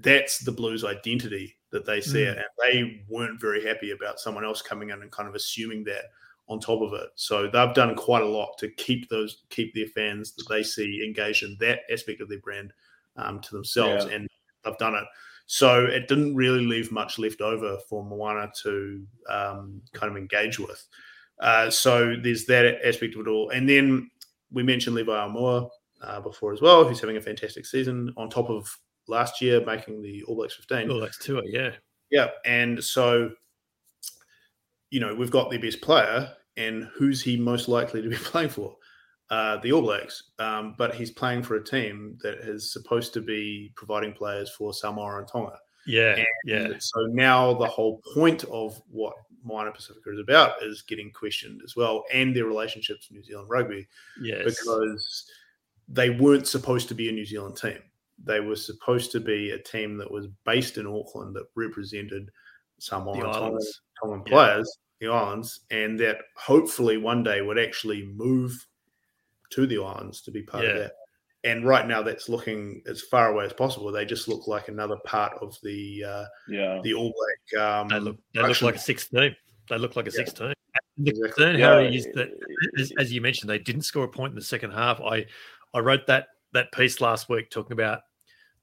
That's 0.00 0.38
the 0.38 0.52
Blues 0.52 0.84
identity 0.84 1.56
that 1.72 1.84
they 1.84 2.00
see 2.00 2.20
mm. 2.20 2.32
it, 2.32 2.38
and 2.38 2.46
they 2.62 3.04
weren't 3.08 3.40
very 3.40 3.64
happy 3.64 3.90
about 3.90 4.20
someone 4.20 4.44
else 4.44 4.62
coming 4.62 4.90
in 4.90 5.02
and 5.02 5.10
kind 5.10 5.28
of 5.28 5.34
assuming 5.34 5.82
that 5.84 6.04
on 6.48 6.58
top 6.60 6.80
of 6.80 6.94
it. 6.94 7.08
So 7.14 7.48
they've 7.48 7.74
done 7.74 7.94
quite 7.94 8.22
a 8.22 8.28
lot 8.28 8.56
to 8.58 8.68
keep 8.70 9.08
those 9.08 9.42
keep 9.50 9.74
their 9.74 9.86
fans 9.86 10.32
that 10.32 10.48
they 10.48 10.62
see 10.62 11.02
engaged 11.04 11.42
in 11.42 11.56
that 11.60 11.80
aspect 11.92 12.20
of 12.20 12.28
their 12.28 12.40
brand 12.40 12.72
um, 13.16 13.40
to 13.40 13.54
themselves, 13.54 14.06
yeah. 14.06 14.16
and 14.16 14.28
they've 14.64 14.78
done 14.78 14.94
it. 14.94 15.04
So 15.46 15.84
it 15.86 16.08
didn't 16.08 16.34
really 16.34 16.64
leave 16.64 16.92
much 16.92 17.18
left 17.18 17.40
over 17.40 17.78
for 17.88 18.04
Moana 18.04 18.50
to 18.62 19.06
um, 19.30 19.80
kind 19.92 20.10
of 20.10 20.16
engage 20.16 20.58
with. 20.58 20.86
Uh, 21.40 21.70
so 21.70 22.16
there's 22.22 22.44
that 22.46 22.84
aspect 22.84 23.14
of 23.14 23.26
it 23.26 23.30
all, 23.30 23.50
and 23.50 23.68
then 23.68 24.10
we 24.50 24.62
mentioned 24.62 24.96
Levi 24.96 25.12
Aumua 25.12 25.68
uh, 26.02 26.20
before 26.20 26.52
as 26.52 26.60
well, 26.60 26.84
who's 26.84 27.00
having 27.00 27.16
a 27.16 27.20
fantastic 27.20 27.66
season 27.66 28.12
on 28.16 28.30
top 28.30 28.50
of 28.50 28.74
last 29.06 29.40
year 29.40 29.64
making 29.64 30.02
the 30.02 30.22
All 30.24 30.36
Blacks 30.36 30.54
15. 30.54 30.90
All 30.90 30.98
Blacks 30.98 31.18
tour, 31.18 31.42
yeah, 31.44 31.72
yeah, 32.10 32.28
and 32.44 32.82
so 32.82 33.30
you 34.90 35.00
know, 35.00 35.14
we've 35.14 35.30
got 35.30 35.50
their 35.50 35.58
best 35.58 35.80
player, 35.80 36.32
and 36.58 36.88
who's 36.94 37.22
he 37.22 37.36
most 37.36 37.68
likely 37.68 38.02
to 38.02 38.08
be 38.08 38.16
playing 38.24 38.50
for? 38.50 38.76
Uh, 39.30 39.58
the 39.58 39.72
All 39.72 39.82
Blacks. 39.82 40.30
Um, 40.38 40.74
but 40.76 40.94
he's 40.94 41.10
playing 41.10 41.42
for 41.42 41.56
a 41.56 41.64
team 41.64 42.18
that 42.22 42.38
is 42.38 42.72
supposed 42.72 43.12
to 43.14 43.20
be 43.20 43.72
providing 43.76 44.12
players 44.12 44.50
for 44.50 44.72
Samoa 44.72 45.18
and 45.18 45.28
Tonga. 45.28 45.58
Yeah, 45.86 46.16
and 46.16 46.26
yeah. 46.44 46.68
So 46.78 47.06
now 47.06 47.54
the 47.54 47.66
whole 47.66 48.02
point 48.14 48.44
of 48.44 48.80
what 48.90 49.14
Moana 49.44 49.70
Pasifika 49.70 50.12
is 50.12 50.20
about 50.20 50.62
is 50.62 50.82
getting 50.82 51.10
questioned 51.12 51.60
as 51.64 51.76
well, 51.76 52.04
and 52.12 52.34
their 52.34 52.44
relationships 52.44 53.08
with 53.08 53.16
New 53.16 53.24
Zealand 53.24 53.48
rugby. 53.50 53.86
Yes, 54.20 54.44
because 54.44 55.30
they 55.88 56.10
weren't 56.10 56.46
supposed 56.46 56.88
to 56.88 56.94
be 56.94 57.08
a 57.08 57.12
New 57.12 57.24
Zealand 57.24 57.56
team. 57.56 57.78
They 58.22 58.40
were 58.40 58.56
supposed 58.56 59.12
to 59.12 59.20
be 59.20 59.50
a 59.50 59.58
team 59.58 59.96
that 59.98 60.10
was 60.10 60.26
based 60.44 60.76
in 60.76 60.86
Auckland 60.86 61.36
that 61.36 61.46
represented 61.54 62.30
Samoa 62.78 63.14
and 63.14 63.32
Tongan, 63.32 63.60
Tongan 64.02 64.22
players 64.24 64.78
the 65.00 65.08
islands, 65.08 65.60
and 65.70 65.98
that 66.00 66.18
hopefully 66.36 66.96
one 66.96 67.22
day 67.22 67.40
would 67.40 67.58
actually 67.58 68.04
move 68.04 68.66
to 69.50 69.66
the 69.66 69.78
islands 69.78 70.20
to 70.22 70.30
be 70.30 70.42
part 70.42 70.64
Yeah. 70.64 70.70
of 70.70 70.76
that. 70.78 70.92
And 71.44 71.64
right 71.64 71.86
now, 71.86 72.02
that's 72.02 72.28
looking 72.28 72.82
as 72.86 73.02
far 73.02 73.30
away 73.30 73.44
as 73.44 73.52
possible. 73.52 73.92
They 73.92 74.04
just 74.04 74.26
look 74.28 74.48
like 74.48 74.68
another 74.68 74.96
part 75.04 75.34
of 75.40 75.56
the 75.62 76.04
uh, 76.04 76.24
Yeah. 76.48 76.80
the 76.82 76.94
All 76.94 77.12
Black. 77.14 77.62
Um, 77.62 77.88
They 77.88 78.00
look 78.00 78.16
they 78.34 78.42
look 78.42 78.60
like 78.62 78.74
a 78.74 78.78
six 78.78 79.08
team. 79.08 79.34
They 79.68 79.78
look 79.78 79.94
like 79.94 80.06
a 80.06 80.10
Yeah. 80.10 80.16
six 80.16 80.32
team. 80.32 80.52
And 80.96 81.06
the 81.06 81.10
Exactly. 81.10 81.30
concern, 81.32 81.58
Yeah, 81.60 81.66
Harry, 81.66 81.96
is 81.96 82.08
that 82.14 82.30
as, 82.76 82.92
as 82.98 83.12
you 83.12 83.20
mentioned, 83.20 83.48
they 83.48 83.58
didn't 83.58 83.82
score 83.82 84.04
a 84.04 84.08
point 84.08 84.32
in 84.32 84.36
the 84.36 84.42
second 84.42 84.72
half. 84.72 85.00
I 85.00 85.26
I 85.74 85.78
wrote 85.78 86.06
that 86.08 86.28
that 86.52 86.72
piece 86.72 87.00
last 87.00 87.28
week 87.28 87.50
talking 87.50 87.72
about 87.72 88.02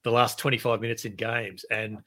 the 0.03 0.11
last 0.11 0.37
25 0.37 0.81
minutes 0.81 1.05
in 1.05 1.15
games, 1.15 1.63
and 1.71 1.99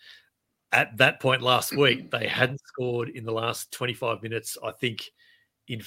at 0.72 0.96
that 0.98 1.20
point 1.20 1.42
last 1.42 1.74
week, 1.76 2.10
they 2.10 2.26
hadn't 2.26 2.60
scored 2.60 3.08
in 3.10 3.24
the 3.24 3.32
last 3.32 3.72
25 3.72 4.22
minutes. 4.22 4.56
I 4.62 4.72
think 4.72 5.04
in 5.68 5.82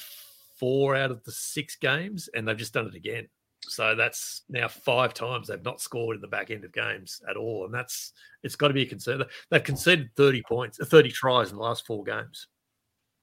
four 0.60 0.96
out 0.96 1.12
of 1.12 1.24
the 1.24 1.32
six 1.32 1.76
games, 1.76 2.30
and 2.34 2.48
they've 2.48 2.58
just 2.58 2.74
done 2.74 2.88
it 2.88 2.96
again. 2.96 3.28
So 3.64 3.96
that's 3.96 4.42
now 4.50 4.68
five 4.68 5.14
times 5.14 5.48
they've 5.48 5.64
not 5.64 5.82
scored 5.82 6.16
in 6.16 6.22
the 6.22 6.28
back 6.28 6.50
end 6.50 6.66
of 6.66 6.74
games 6.74 7.22
at 7.30 7.38
all, 7.38 7.66
and 7.66 7.74
that's 7.74 8.14
it's 8.44 8.56
got 8.56 8.70
to 8.70 8.74
be 8.74 8.84
a 8.84 8.88
concern. 8.88 9.24
They've 9.50 9.64
conceded 9.64 10.10
30 10.18 10.44
points, 10.48 10.80
30 10.84 11.12
tries 11.12 11.52
in 11.52 11.58
the 11.58 11.64
last 11.64 11.86
four 11.86 12.04
games. 12.04 12.48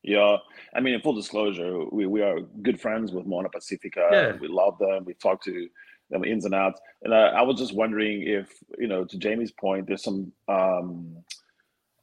Yeah, 0.03 0.37
I 0.75 0.81
mean, 0.81 0.95
in 0.95 1.01
full 1.01 1.15
disclosure, 1.15 1.85
we, 1.91 2.07
we 2.07 2.23
are 2.23 2.41
good 2.63 2.81
friends 2.81 3.11
with 3.11 3.27
Moana 3.27 3.49
Pasifika. 3.49 4.11
Yeah. 4.11 4.37
We 4.41 4.47
love 4.47 4.79
them. 4.79 5.05
We 5.05 5.15
talk 5.15 5.43
to 5.45 5.69
them 6.11 6.25
ins 6.25 6.45
and 6.45 6.55
outs. 6.55 6.81
And 7.03 7.13
I, 7.13 7.29
I 7.29 7.43
was 7.43 7.59
just 7.59 7.75
wondering 7.75 8.23
if, 8.23 8.49
you 8.79 8.87
know, 8.87 9.05
to 9.05 9.19
Jamie's 9.19 9.53
point, 9.53 9.89
there's 9.89 10.05
some, 10.05 10.33
um, 10.47 11.17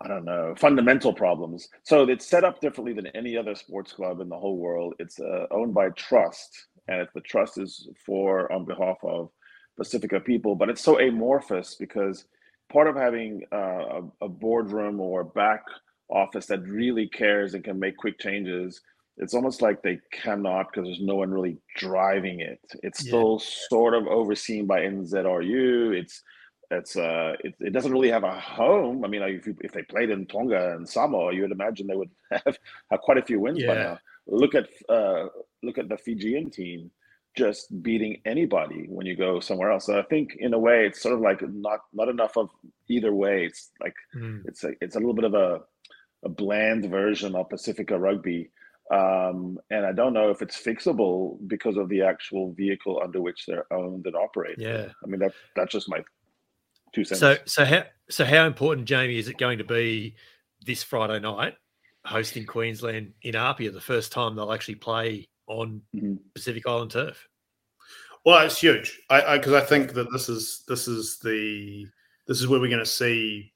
I 0.02 0.08
don't 0.10 0.26
know, 0.26 0.54
fundamental 0.58 1.14
problems. 1.14 1.70
So 1.84 2.04
it's 2.10 2.26
set 2.28 2.44
up 2.44 2.60
differently 2.60 2.94
than 2.94 3.08
any 3.08 3.38
other 3.38 3.56
sports 3.56 3.94
club 3.94 4.20
in 4.20 4.28
the 4.30 4.38
whole 4.38 4.58
world. 4.58 4.94
It's 5.00 5.20
uh, 5.20 5.46
owned 5.52 5.74
by 5.74 5.90
trust, 5.92 6.68
and 6.88 7.02
if 7.02 7.10
the 7.14 7.22
trust 7.22 7.58
is 7.58 7.88
for 8.06 8.52
on 8.52 8.66
behalf 8.66 8.98
of 9.04 9.30
Pasifika 9.80 10.24
people, 10.24 10.56
but 10.56 10.70
it's 10.70 10.82
so 10.82 11.00
amorphous 11.00 11.76
because 11.76 12.26
part 12.72 12.88
of 12.88 12.96
having 12.96 13.44
uh, 13.54 14.02
a, 14.22 14.26
a 14.26 14.30
boardroom 14.30 15.00
or 15.00 15.24
back 15.24 15.64
office 16.10 16.46
that 16.48 16.62
really 16.64 17.08
cares 17.08 17.54
and 17.54 17.64
can 17.64 17.80
make 17.80 17.98
quick 17.98 18.20
changes 18.20 18.82
it's 19.18 19.34
almost 19.34 19.62
like 19.62 19.82
they 19.82 20.00
cannot 20.12 20.68
because 20.72 20.86
there's 20.88 21.02
no 21.02 21.16
one 21.16 21.32
really 21.32 21.58
driving 21.78 22.42
it 22.42 22.60
it's 22.84 23.04
Yeah. 23.04 23.10
still 23.10 23.40
sort 23.40 23.94
of 23.94 24.06
overseen 24.08 24.66
by 24.68 24.82
nzru 24.82 25.96
it's 25.98 26.22
it's 26.72 26.96
uh 26.96 27.34
it, 27.44 27.54
it 27.60 27.74
doesn't 27.74 27.92
really 27.92 28.10
have 28.10 28.24
a 28.24 28.40
home 28.40 29.04
i 29.06 29.08
mean 29.08 29.22
like 29.22 29.34
if, 29.34 29.46
you, 29.48 29.56
if 29.62 29.72
they 29.72 29.82
played 29.84 30.10
in 30.10 30.26
tonga 30.26 30.74
and 30.76 30.88
samoa 30.88 31.34
you 31.34 31.42
would 31.42 31.52
imagine 31.52 31.88
they 31.88 31.96
would 31.96 32.10
have, 32.32 32.58
have 32.92 33.00
quite 33.02 33.18
a 33.18 33.22
few 33.26 33.40
wins 33.40 33.60
by 33.64 33.74
Yeah. 33.76 33.84
now 33.84 34.00
look 34.28 34.56
at 34.56 34.68
uh 34.90 35.28
look 35.64 35.78
at 35.78 35.90
the 35.90 35.98
fijian 35.98 36.50
team 36.50 36.92
just 37.38 37.82
beating 37.84 38.22
anybody 38.26 38.86
when 38.88 39.06
you 39.06 39.16
go 39.16 39.40
somewhere 39.40 39.72
else 39.72 39.86
so 39.86 40.00
i 40.00 40.04
think 40.04 40.36
in 40.40 40.54
a 40.54 40.60
way 40.60 40.86
it's 40.88 41.02
sort 41.02 41.14
of 41.14 41.20
like 41.22 41.42
not 41.68 41.82
not 41.94 42.08
enough 42.10 42.36
of 42.38 42.50
either 42.90 43.14
way 43.14 43.46
it's 43.46 43.72
like 43.82 43.94
it's 44.46 44.64
a 44.64 44.72
it's 44.82 44.96
a 44.96 45.00
little 45.00 45.14
bit 45.14 45.26
of 45.26 45.34
a 45.36 45.60
a 46.24 46.30
bland 46.30 46.90
version 46.90 47.36
of 47.36 47.48
Pasifika 47.50 48.00
Rugby, 48.02 48.50
um, 48.92 49.60
and 49.70 49.86
I 49.86 49.92
don't 49.92 50.14
know 50.14 50.32
if 50.32 50.42
it's 50.42 50.60
fixable 50.60 51.38
because 51.48 51.78
of 51.78 51.88
the 51.88 52.02
actual 52.02 52.52
vehicle 52.54 53.00
under 53.04 53.22
which 53.22 53.46
they're 53.46 53.72
owned 53.72 54.08
and 54.08 54.16
operated. 54.16 54.60
Yeah. 54.64 54.88
I 55.04 55.08
mean 55.08 55.20
that 55.20 55.34
that's 55.56 55.72
just 55.72 55.88
my 55.88 56.00
two 56.96 57.04
cents. 57.04 57.20
So 57.20 57.38
so 57.46 57.66
how 57.66 57.84
so 58.10 58.26
how 58.26 58.48
important, 58.48 58.88
Jamie, 58.88 59.18
is 59.18 59.28
it 59.28 59.38
going 59.38 59.58
to 59.58 59.64
be 59.64 60.16
this 60.66 60.84
Friday 60.84 61.20
night 61.20 61.56
hosting 62.06 62.46
Queensland 62.46 63.14
in 63.24 63.36
Apia 63.36 63.72
the 63.72 63.82
first 63.82 64.12
time 64.12 64.36
they'll 64.36 64.54
actually 64.54 64.76
play 64.76 65.28
on 65.48 65.82
Mhm. 65.96 66.20
Pacific 66.34 66.64
Island 66.68 66.92
turf? 66.92 67.28
Well, 68.26 68.44
it's 68.46 68.60
huge. 68.60 69.00
I 69.10 69.38
because 69.38 69.54
I, 69.54 69.62
think 69.62 69.94
that 69.94 70.12
this 70.12 70.30
is 70.30 70.64
this 70.68 70.88
is 70.88 71.20
the 71.20 71.86
this 72.28 72.40
is 72.42 72.48
where 72.48 72.60
we're 72.60 72.70
going 72.70 72.80
to 72.80 72.86
see 72.86 73.54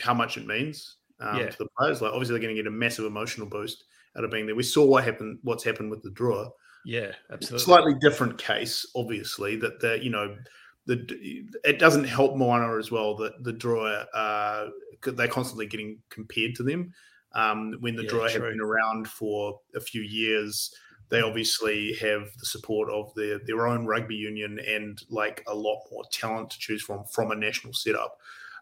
how 0.00 0.14
much 0.14 0.36
it 0.36 0.46
means 0.46 0.96
um, 1.20 1.38
Yeah. 1.38 1.50
to 1.50 1.58
the 1.58 1.68
players. 1.76 2.00
Like 2.00 2.12
obviously 2.12 2.34
they're 2.34 2.42
going 2.42 2.54
to 2.54 2.62
get 2.62 2.68
a 2.68 2.70
massive 2.70 3.06
emotional 3.06 3.48
boost 3.48 3.84
out 4.16 4.24
of 4.24 4.30
being 4.30 4.46
there. 4.46 4.54
We 4.54 4.62
saw 4.62 4.84
what 4.84 5.04
happened. 5.04 5.38
What's 5.42 5.64
happened 5.64 5.90
with 5.90 6.02
the 6.02 6.10
Drua. 6.10 6.50
Yeah, 6.84 7.12
absolutely. 7.32 7.64
Slightly 7.64 7.94
different 8.00 8.38
case, 8.38 8.86
obviously. 8.94 9.56
That 9.56 9.80
the 9.80 9.98
you 10.02 10.10
know 10.10 10.36
the 10.88 11.44
it 11.64 11.78
doesn't 11.78 12.04
help 12.04 12.36
Moana 12.36 12.78
as 12.78 12.90
well 12.90 13.14
that 13.16 13.44
the 13.44 13.52
Drua 13.52 14.06
uh, 14.14 14.70
they're 15.02 15.28
constantly 15.28 15.66
getting 15.66 15.98
compared 16.08 16.54
to 16.56 16.62
them. 16.62 16.92
Um, 17.32 17.76
when 17.80 17.94
the 17.94 18.04
Yeah, 18.04 18.10
Drua 18.10 18.30
have 18.32 18.42
been 18.42 18.60
around 18.60 19.06
for 19.06 19.60
a 19.74 19.80
few 19.80 20.00
years, 20.00 20.74
they 21.10 21.20
obviously 21.20 21.92
have 22.00 22.30
the 22.40 22.46
support 22.46 22.90
of 22.90 23.14
their 23.14 23.38
their 23.38 23.66
own 23.68 23.86
rugby 23.86 24.16
union 24.16 24.58
and 24.60 25.00
like 25.10 25.44
a 25.46 25.54
lot 25.54 25.82
more 25.92 26.04
talent 26.10 26.50
to 26.50 26.58
choose 26.58 26.82
from 26.82 27.04
from 27.04 27.30
a 27.30 27.36
national 27.36 27.74
setup, 27.74 28.16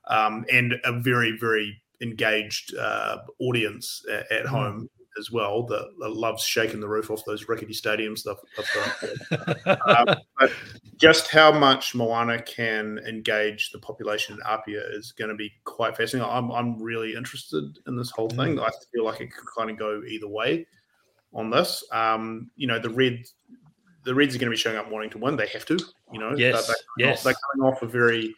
um, 0.09 0.45
and 0.53 0.75
a 0.85 0.93
very 1.01 1.39
very 1.39 1.81
engaged 2.01 2.77
uh, 2.77 3.19
audience 3.39 4.05
at, 4.11 4.31
at 4.33 4.45
Mm. 4.47 4.49
home 4.49 4.91
as 5.19 5.31
well 5.31 5.63
that, 5.65 5.89
that 5.99 6.11
loves 6.11 6.43
shaking 6.43 6.81
the 6.81 6.89
roof 6.89 7.11
off 7.11 7.25
those 7.25 7.49
rickety 7.49 7.73
stadiums. 7.73 8.19
Stuff. 8.19 8.39
um, 9.87 10.17
but 10.39 10.53
just 10.97 11.31
how 11.31 11.53
much 11.53 11.95
Moana 11.95 12.43
can 12.43 12.99
engage 13.07 13.71
the 13.71 13.79
population 13.79 14.35
in 14.35 14.43
Apia 14.43 14.83
is 14.93 15.13
going 15.13 15.31
to 15.31 15.35
be 15.35 15.53
quite 15.65 15.97
fascinating. 15.97 16.31
I'm, 16.31 16.51
I'm 16.51 16.83
really 16.83 17.15
interested 17.15 17.79
in 17.87 17.97
this 17.97 18.11
whole 18.11 18.31
thing. 18.31 18.59
I 18.59 18.71
feel 18.95 19.05
like 19.05 19.21
it 19.21 19.33
could 19.33 19.47
kind 19.57 19.71
of 19.71 19.79
go 19.79 20.03
either 20.07 20.29
way 20.29 20.67
on 21.35 21.51
this. 21.51 21.85
Um, 21.93 22.51
you 22.57 22.67
know, 22.67 22.79
the 22.79 22.91
Reds, 22.91 23.35
the 24.05 24.15
Reds 24.15 24.35
are 24.35 24.39
going 24.39 24.51
to 24.51 24.55
be 24.55 24.57
showing 24.57 24.77
up 24.77 24.91
wanting 24.91 25.11
to 25.11 25.19
win. 25.19 25.37
They 25.37 25.49
have 25.49 25.67
to. 25.67 25.79
You 26.13 26.21
know, 26.21 26.35
Yes, 26.37 26.67
they're, 26.67 26.77
they're, 26.99 27.09
yes. 27.09 27.23
they're 27.23 27.35
coming 27.53 27.73
off 27.73 27.83
a 27.83 27.87
very, 27.87 28.35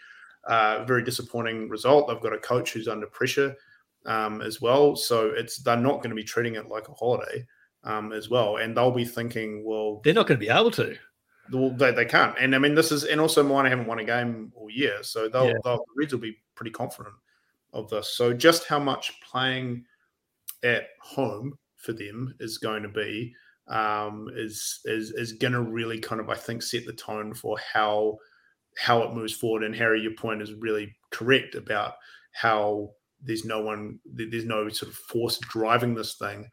uh, 0.49 0.85
very 0.85 1.05
disappointing 1.05 1.69
result. 1.69 2.09
They've 2.09 2.21
got 2.21 2.33
a 2.33 2.39
coach 2.39 2.73
who's 2.73 2.89
under 2.89 3.07
pressure 3.07 3.55
um, 4.07 4.41
as 4.43 4.61
well, 4.61 4.97
so 4.97 5.31
it's 5.37 5.59
they're 5.59 5.77
not 5.77 5.97
going 5.99 6.11
to 6.11 6.17
be 6.17 6.25
treating 6.25 6.55
it 6.55 6.69
like 6.69 6.89
a 6.89 6.95
holiday 6.95 7.47
um, 7.85 8.13
as 8.13 8.29
well, 8.29 8.57
and 8.57 8.77
they'll 8.77 8.91
be 8.91 9.05
thinking, 9.05 9.65
well, 9.65 10.01
They're 10.05 10.15
not 10.15 10.27
going 10.27 10.39
to 10.41 10.47
be 10.47 10.51
able 10.53 10.71
to. 10.73 10.97
well, 11.53 11.71
they, 11.71 11.93
they 11.93 12.05
can't. 12.05 12.37
And 12.39 12.55
I 12.55 12.59
mean, 12.59 12.75
this 12.75 12.93
is, 12.93 13.05
and 13.05 13.21
also 13.21 13.43
Moana 13.43 13.71
haven't 13.71 13.87
won 13.87 13.99
a 14.01 14.05
game 14.05 14.53
all 14.55 14.69
year. 14.71 15.03
So 15.03 15.29
they'll, 15.29 15.47
Yeah. 15.47 15.55
they'll, 15.65 15.79
the 15.79 15.85
Reds 15.97 16.13
will 16.13 16.21
be 16.21 16.37
pretty 16.55 16.71
confident 16.73 17.15
of 17.73 17.89
this. 17.89 18.11
So 18.15 18.33
just 18.33 18.67
how 18.67 18.79
much 18.79 19.13
playing 19.23 19.85
at 20.63 20.89
home 21.01 21.57
for 21.77 21.93
them 21.93 22.35
is 22.41 22.59
going 22.59 22.83
to 22.83 22.89
be 22.89 23.33
um, 23.69 24.29
is, 24.35 24.81
is, 24.85 25.13
is 25.13 25.33
going 25.33 25.53
to 25.53 25.63
really 25.63 25.99
kind 25.99 26.21
of, 26.21 26.29
I 26.29 26.35
think, 26.35 26.63
set 26.63 26.85
the 26.87 26.93
tone 26.93 27.33
for 27.35 27.57
how, 27.59 28.19
how 28.77 29.03
it 29.03 29.15
moves 29.15 29.33
forward. 29.35 29.63
And 29.65 29.75
Harry, 29.75 30.01
your 30.03 30.15
point 30.15 30.43
is 30.43 30.53
really 30.55 30.95
correct 31.11 31.55
about 31.55 31.95
how 32.33 32.91
there's 33.23 33.45
no 33.45 33.61
one, 33.61 33.99
there's 34.05 34.45
no 34.45 34.69
sort 34.69 34.91
of 34.91 34.97
force 34.97 35.39
driving 35.39 35.95
this 35.95 36.15
thing. 36.15 36.49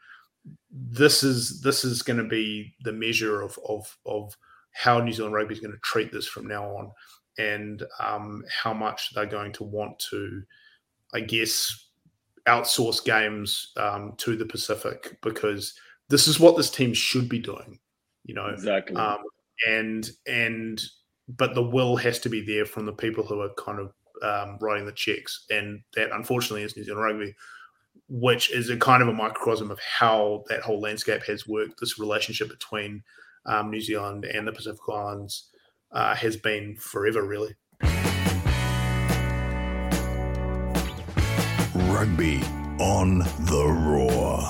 This 0.71 1.23
is 1.23 1.61
this 1.61 1.83
is 1.83 2.01
going 2.01 2.17
to 2.17 2.27
be 2.27 2.73
the 2.83 2.93
measure 2.93 3.41
of 3.41 3.57
of 3.67 3.97
of 4.05 4.35
how 4.71 4.99
New 4.99 5.13
Zealand 5.13 5.33
rugby 5.33 5.53
is 5.53 5.59
going 5.59 5.73
to 5.73 5.79
treat 5.79 6.11
this 6.11 6.27
from 6.27 6.47
now 6.47 6.65
on, 6.65 6.91
and 7.37 7.83
um, 7.99 8.43
how 8.49 8.73
much 8.73 9.13
they're 9.13 9.25
going 9.25 9.53
to 9.53 9.63
want 9.63 9.97
to, 10.11 10.43
I 11.13 11.21
guess, 11.21 11.89
outsource 12.45 13.03
games 13.03 13.71
um, 13.77 14.13
to 14.17 14.35
the 14.35 14.45
Pacific 14.45 15.17
because 15.21 15.73
this 16.09 16.27
is 16.27 16.39
what 16.39 16.57
this 16.57 16.69
team 16.69 16.93
should 16.93 17.29
be 17.29 17.39
doing. 17.39 17.79
You 18.25 18.35
know, 18.35 18.47
exactly. 18.47 18.95
um, 18.95 19.19
and 19.67 20.09
and 20.27 20.81
but 21.27 21.55
the 21.55 21.63
will 21.63 21.95
has 21.95 22.19
to 22.19 22.29
be 22.29 22.41
there 22.41 22.65
from 22.65 22.85
the 22.85 22.93
people 22.93 23.25
who 23.25 23.41
are 23.41 23.53
kind 23.57 23.79
of 23.79 23.91
um, 24.23 24.57
writing 24.61 24.85
the 24.85 24.91
checks, 24.91 25.45
and 25.49 25.81
that 25.95 26.11
unfortunately 26.11 26.63
is 26.63 26.75
New 26.75 26.83
Zealand 26.83 27.03
rugby, 27.03 27.35
which 28.07 28.51
is 28.51 28.69
a 28.69 28.77
kind 28.77 29.01
of 29.01 29.09
a 29.09 29.13
microcosm 29.13 29.71
of 29.71 29.79
how 29.79 30.43
that 30.49 30.61
whole 30.61 30.79
landscape 30.79 31.23
has 31.23 31.47
worked. 31.47 31.79
This 31.79 31.99
relationship 31.99 32.49
between 32.49 33.03
um, 33.45 33.71
New 33.71 33.81
Zealand 33.81 34.25
and 34.25 34.47
the 34.47 34.51
Pacific 34.51 34.79
Islands 34.91 35.49
uh, 35.91 36.15
has 36.15 36.37
been 36.37 36.75
forever, 36.77 37.23
really. 37.23 37.55
Rugby 41.73 42.41
on 42.79 43.19
the 43.19 43.65
Roar. 43.65 44.49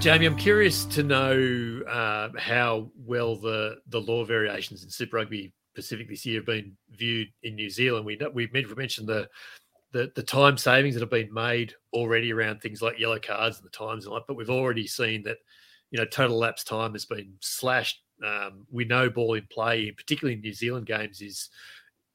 Jamie, 0.00 0.26
I'm 0.26 0.36
curious 0.36 0.84
to 0.86 1.02
know 1.02 1.82
uh, 1.88 2.28
how 2.38 2.90
well 3.06 3.36
the, 3.36 3.76
the 3.88 4.00
law 4.00 4.24
variations 4.24 4.84
in 4.84 4.90
Super 4.90 5.16
Rugby 5.16 5.52
Pacific 5.74 6.08
this 6.08 6.24
year 6.24 6.40
have 6.40 6.46
been 6.46 6.76
viewed 6.90 7.28
in 7.42 7.54
New 7.54 7.70
Zealand. 7.70 8.06
We 8.06 8.18
we've 8.32 8.52
mentioned 8.76 9.08
the, 9.08 9.28
the 9.92 10.10
the 10.14 10.22
time 10.22 10.56
savings 10.56 10.94
that 10.94 11.00
have 11.00 11.10
been 11.10 11.32
made 11.32 11.74
already 11.92 12.32
around 12.32 12.60
things 12.60 12.82
like 12.82 12.98
yellow 12.98 13.18
cards 13.18 13.56
and 13.56 13.64
the 13.66 13.70
times 13.70 14.06
and 14.06 14.14
that, 14.14 14.22
but 14.26 14.36
we've 14.36 14.50
already 14.50 14.86
seen 14.86 15.22
that 15.24 15.38
you 15.90 15.98
know 15.98 16.06
total 16.06 16.38
lapse 16.38 16.64
time 16.64 16.92
has 16.92 17.04
been 17.04 17.32
slashed. 17.40 18.02
Um, 18.24 18.66
we 18.70 18.84
know 18.84 19.10
ball 19.10 19.34
in 19.34 19.46
play, 19.50 19.90
particularly 19.90 20.34
in 20.34 20.40
New 20.40 20.52
Zealand 20.52 20.86
games, 20.86 21.20
is 21.20 21.50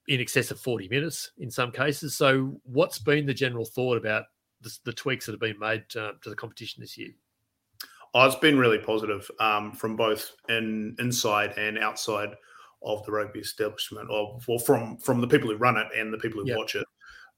in 0.08 0.20
excess 0.20 0.50
of 0.50 0.60
40 0.60 0.90
minutes 0.90 1.32
in 1.38 1.52
some 1.52 1.72
cases. 1.72 2.16
So, 2.16 2.60
what's 2.64 3.00
been 3.00 3.26
the 3.26 3.34
general 3.34 3.66
thought 3.66 3.98
about 3.98 4.26
the, 4.62 4.76
the 4.86 4.94
tweaks 4.94 5.26
that 5.26 5.34
have 5.34 5.40
been 5.40 5.60
made 5.60 5.84
uh, 5.96 6.14
to 6.22 6.30
the 6.30 6.36
competition 6.36 6.82
this 6.82 6.98
year? 6.98 7.12
Oh, 8.14 8.26
it's 8.26 8.36
been 8.36 8.58
really 8.58 8.80
positive 8.80 9.30
um, 9.40 9.72
from 9.72 9.96
both 9.96 10.32
in 10.50 10.96
inside 11.00 11.54
and 11.58 11.78
outside 11.78 12.30
of 12.82 13.04
the 13.06 13.12
rugby 13.12 13.40
establishment, 13.40 14.10
or 14.10 14.40
well, 14.48 14.60
from 14.60 14.98
from 14.98 15.22
the 15.22 15.28
people 15.28 15.50
who 15.50 15.58
run 15.58 15.78
it 15.78 15.88
and 15.96 16.14
the 16.14 16.18
people 16.18 16.42
who 16.42 16.48
Yep. 16.48 16.58
watch 16.58 16.76
it. 16.76 16.86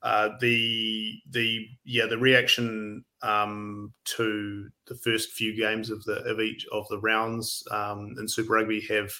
Uh, 0.03 0.29
the 0.39 1.13
the 1.29 1.67
yeah 1.83 2.07
the 2.07 2.17
reaction 2.17 3.05
um, 3.21 3.93
to 4.03 4.67
the 4.87 4.95
first 4.95 5.31
few 5.31 5.55
games 5.55 5.89
of 5.91 6.03
the 6.05 6.23
of 6.23 6.39
each 6.39 6.65
of 6.71 6.87
the 6.89 6.99
rounds 6.99 7.63
um, 7.71 8.15
in 8.19 8.27
Super 8.27 8.53
Rugby 8.53 8.81
have 8.81 9.11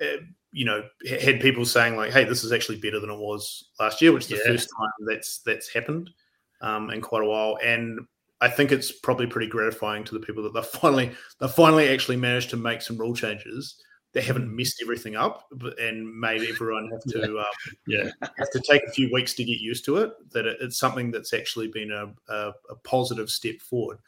uh, 0.00 0.18
you 0.52 0.64
know 0.64 0.84
had 1.08 1.40
people 1.40 1.64
saying 1.64 1.96
like, 1.96 2.12
"Hey, 2.12 2.24
this 2.24 2.44
is 2.44 2.52
actually 2.52 2.78
better 2.78 3.00
than 3.00 3.10
it 3.10 3.18
was 3.18 3.70
last 3.80 4.00
year," 4.00 4.12
which 4.12 4.24
is 4.24 4.30
the 4.30 4.36
Yeah. 4.36 4.52
first 4.52 4.68
time 4.78 5.06
that's 5.08 5.38
that's 5.38 5.72
happened 5.72 6.10
um, 6.60 6.90
in 6.90 7.00
quite 7.00 7.22
a 7.22 7.26
while, 7.26 7.58
and 7.62 7.98
I 8.40 8.48
think 8.48 8.70
it's 8.70 8.92
probably 8.92 9.26
pretty 9.26 9.48
gratifying 9.48 10.04
to 10.04 10.14
the 10.14 10.24
people 10.24 10.42
that 10.44 10.54
they 10.54 10.62
finally 10.78 11.10
they 11.40 11.48
finally 11.48 11.88
actually 11.88 12.16
managed 12.16 12.50
to 12.50 12.56
make 12.56 12.80
some 12.82 12.96
rule 12.98 13.14
changes. 13.14 13.82
They 14.16 14.22
haven't 14.22 14.56
messed 14.56 14.80
everything 14.80 15.14
up 15.14 15.46
and 15.78 16.18
made 16.18 16.42
everyone 16.48 16.88
have 16.90 17.02
to 17.12 17.38
um, 17.38 17.44
Yeah. 17.86 18.10
have 18.22 18.50
to 18.50 18.60
take 18.60 18.82
a 18.84 18.90
few 18.90 19.12
weeks 19.12 19.34
to 19.34 19.44
get 19.44 19.60
used 19.60 19.84
to 19.84 19.98
it. 19.98 20.12
That 20.32 20.46
it, 20.46 20.56
it's 20.62 20.78
something 20.78 21.10
that's 21.10 21.34
actually 21.34 21.68
been 21.68 21.92
a, 21.92 22.14
a, 22.32 22.52
a 22.70 22.76
positive 22.82 23.28
step 23.28 23.60
forward. 23.60 23.98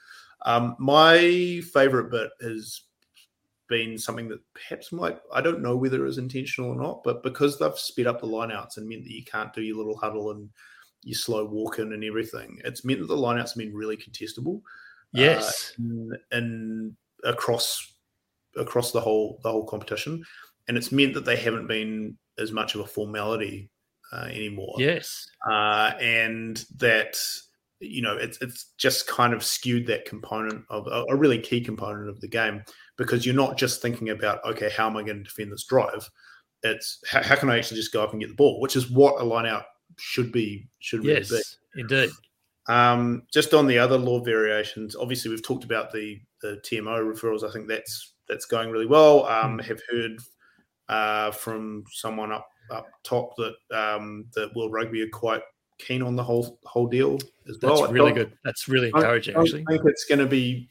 Um, 0.47 0.77
my 0.79 1.61
favorite 1.75 2.11
bit 2.11 2.31
has 2.41 2.85
been 3.69 3.99
something 3.99 4.29
that 4.31 4.41
perhaps 4.55 4.93
might 4.93 5.19
I 5.31 5.43
don't 5.43 5.61
know 5.61 5.77
whether 5.77 6.03
it 6.03 6.07
was 6.09 6.17
intentional 6.17 6.71
or 6.71 6.77
not, 6.77 7.05
but 7.05 7.23
because 7.23 7.59
they've 7.59 7.79
sped 7.79 8.07
up 8.07 8.23
the 8.23 8.27
lineouts 8.27 8.79
and 8.79 8.89
meant 8.89 9.05
that 9.05 9.13
you 9.13 9.25
can't 9.25 9.53
do 9.53 9.61
your 9.61 9.77
little 9.77 9.99
huddle 9.99 10.31
and 10.31 10.49
your 11.03 11.17
slow 11.19 11.45
walk 11.45 11.81
in 11.81 11.93
and 11.93 12.03
everything, 12.03 12.63
it's 12.65 12.83
meant 12.83 13.01
that 13.01 13.09
the 13.09 13.15
lineouts 13.15 13.51
have 13.51 13.57
been 13.59 13.75
really 13.75 13.99
contestable. 13.99 14.63
Yes. 15.13 15.75
uh, 15.79 16.17
and 16.33 16.97
across 17.25 17.93
across 18.57 18.93
the 18.93 19.01
whole 19.01 19.41
the 19.43 19.51
whole 19.51 19.65
competition, 19.65 20.23
and 20.67 20.77
it's 20.77 20.93
meant 20.93 21.15
that 21.15 21.25
they 21.25 21.37
haven't 21.37 21.67
been 21.67 22.17
as 22.39 22.53
much 22.53 22.75
of 22.75 22.81
a 22.81 22.87
formality 22.87 23.71
uh, 24.13 24.27
anymore 24.31 24.75
yes. 24.79 25.29
uh, 25.51 25.93
and 26.01 26.65
that 26.77 27.19
you 27.81 28.01
know 28.01 28.17
it's 28.17 28.39
it's 28.41 28.73
just 28.79 29.07
kind 29.07 29.33
of 29.33 29.45
skewed 29.45 29.87
that 29.87 30.05
component 30.05 30.65
of 30.71 30.87
a, 30.87 31.05
a 31.11 31.17
really 31.17 31.39
key 31.39 31.61
component 31.61 32.09
of 32.09 32.21
the 32.21 32.29
game 32.29 32.63
because 32.97 33.27
you're 33.27 33.35
not 33.35 33.59
just 33.59 33.83
thinking 33.83 34.11
about 34.11 34.45
okay 34.45 34.71
how 34.71 34.87
am 34.87 34.97
I 34.97 35.03
going 35.03 35.19
to 35.19 35.25
defend 35.25 35.53
this 35.53 35.65
drive 35.65 36.09
it's 36.63 37.01
how, 37.09 37.23
how 37.23 37.37
can 37.37 37.51
I 37.51 37.59
actually 37.59 37.77
just 37.77 37.93
go 37.93 38.03
up 38.03 38.13
and 38.13 38.21
get 38.21 38.29
the 38.29 38.35
ball 38.35 38.61
which 38.61 38.77
is 38.77 38.91
what 38.91 39.21
a 39.21 39.25
line 39.25 39.47
out 39.47 39.65
should 39.99 40.33
be 40.33 40.69
should 40.81 41.05
really 41.05 41.21
be 41.21 41.27
Yes. 41.31 41.57
Indeed. 41.77 42.11
um, 42.69 43.23
just 43.33 43.55
on 43.55 43.67
the 43.67 43.79
other 43.79 43.99
law 43.99 44.21
variations, 44.21 44.97
obviously 44.97 45.31
we've 45.31 45.45
talked 45.45 45.65
about 45.65 45.93
the 45.93 46.21
the 46.43 46.61
TMO 46.65 47.01
referrals. 47.01 47.49
I 47.49 47.53
think 47.53 47.69
that's 47.69 48.15
that's 48.29 48.47
going 48.47 48.71
really 48.71 48.87
well. 48.87 49.27
Um, 49.27 49.59
Have 49.59 49.81
heard 49.91 50.19
uh, 50.89 51.31
from 51.31 51.85
someone 51.91 52.33
up 52.33 52.49
up 52.71 52.87
top 53.03 53.35
that 53.37 53.55
um, 53.73 54.27
that 54.35 54.55
World 54.55 54.73
Rugby 54.73 55.03
are 55.03 55.09
quite 55.09 55.43
keen 55.79 56.03
on 56.03 56.17
the 56.17 56.23
whole 56.23 56.59
whole 56.65 56.87
deal 56.87 57.19
as 57.49 57.59
That's 57.59 57.81
well. 57.81 57.89
I 57.89 57.91
really 57.91 58.13
good. 58.13 58.33
That's 58.45 58.69
really 58.69 58.89
encouraging, 58.89 59.35
don't 59.35 59.45
actually. 59.45 59.65
I 59.69 59.73
think 59.73 59.83
it's 59.87 60.05
going 60.05 60.19
to 60.19 60.27
be 60.27 60.69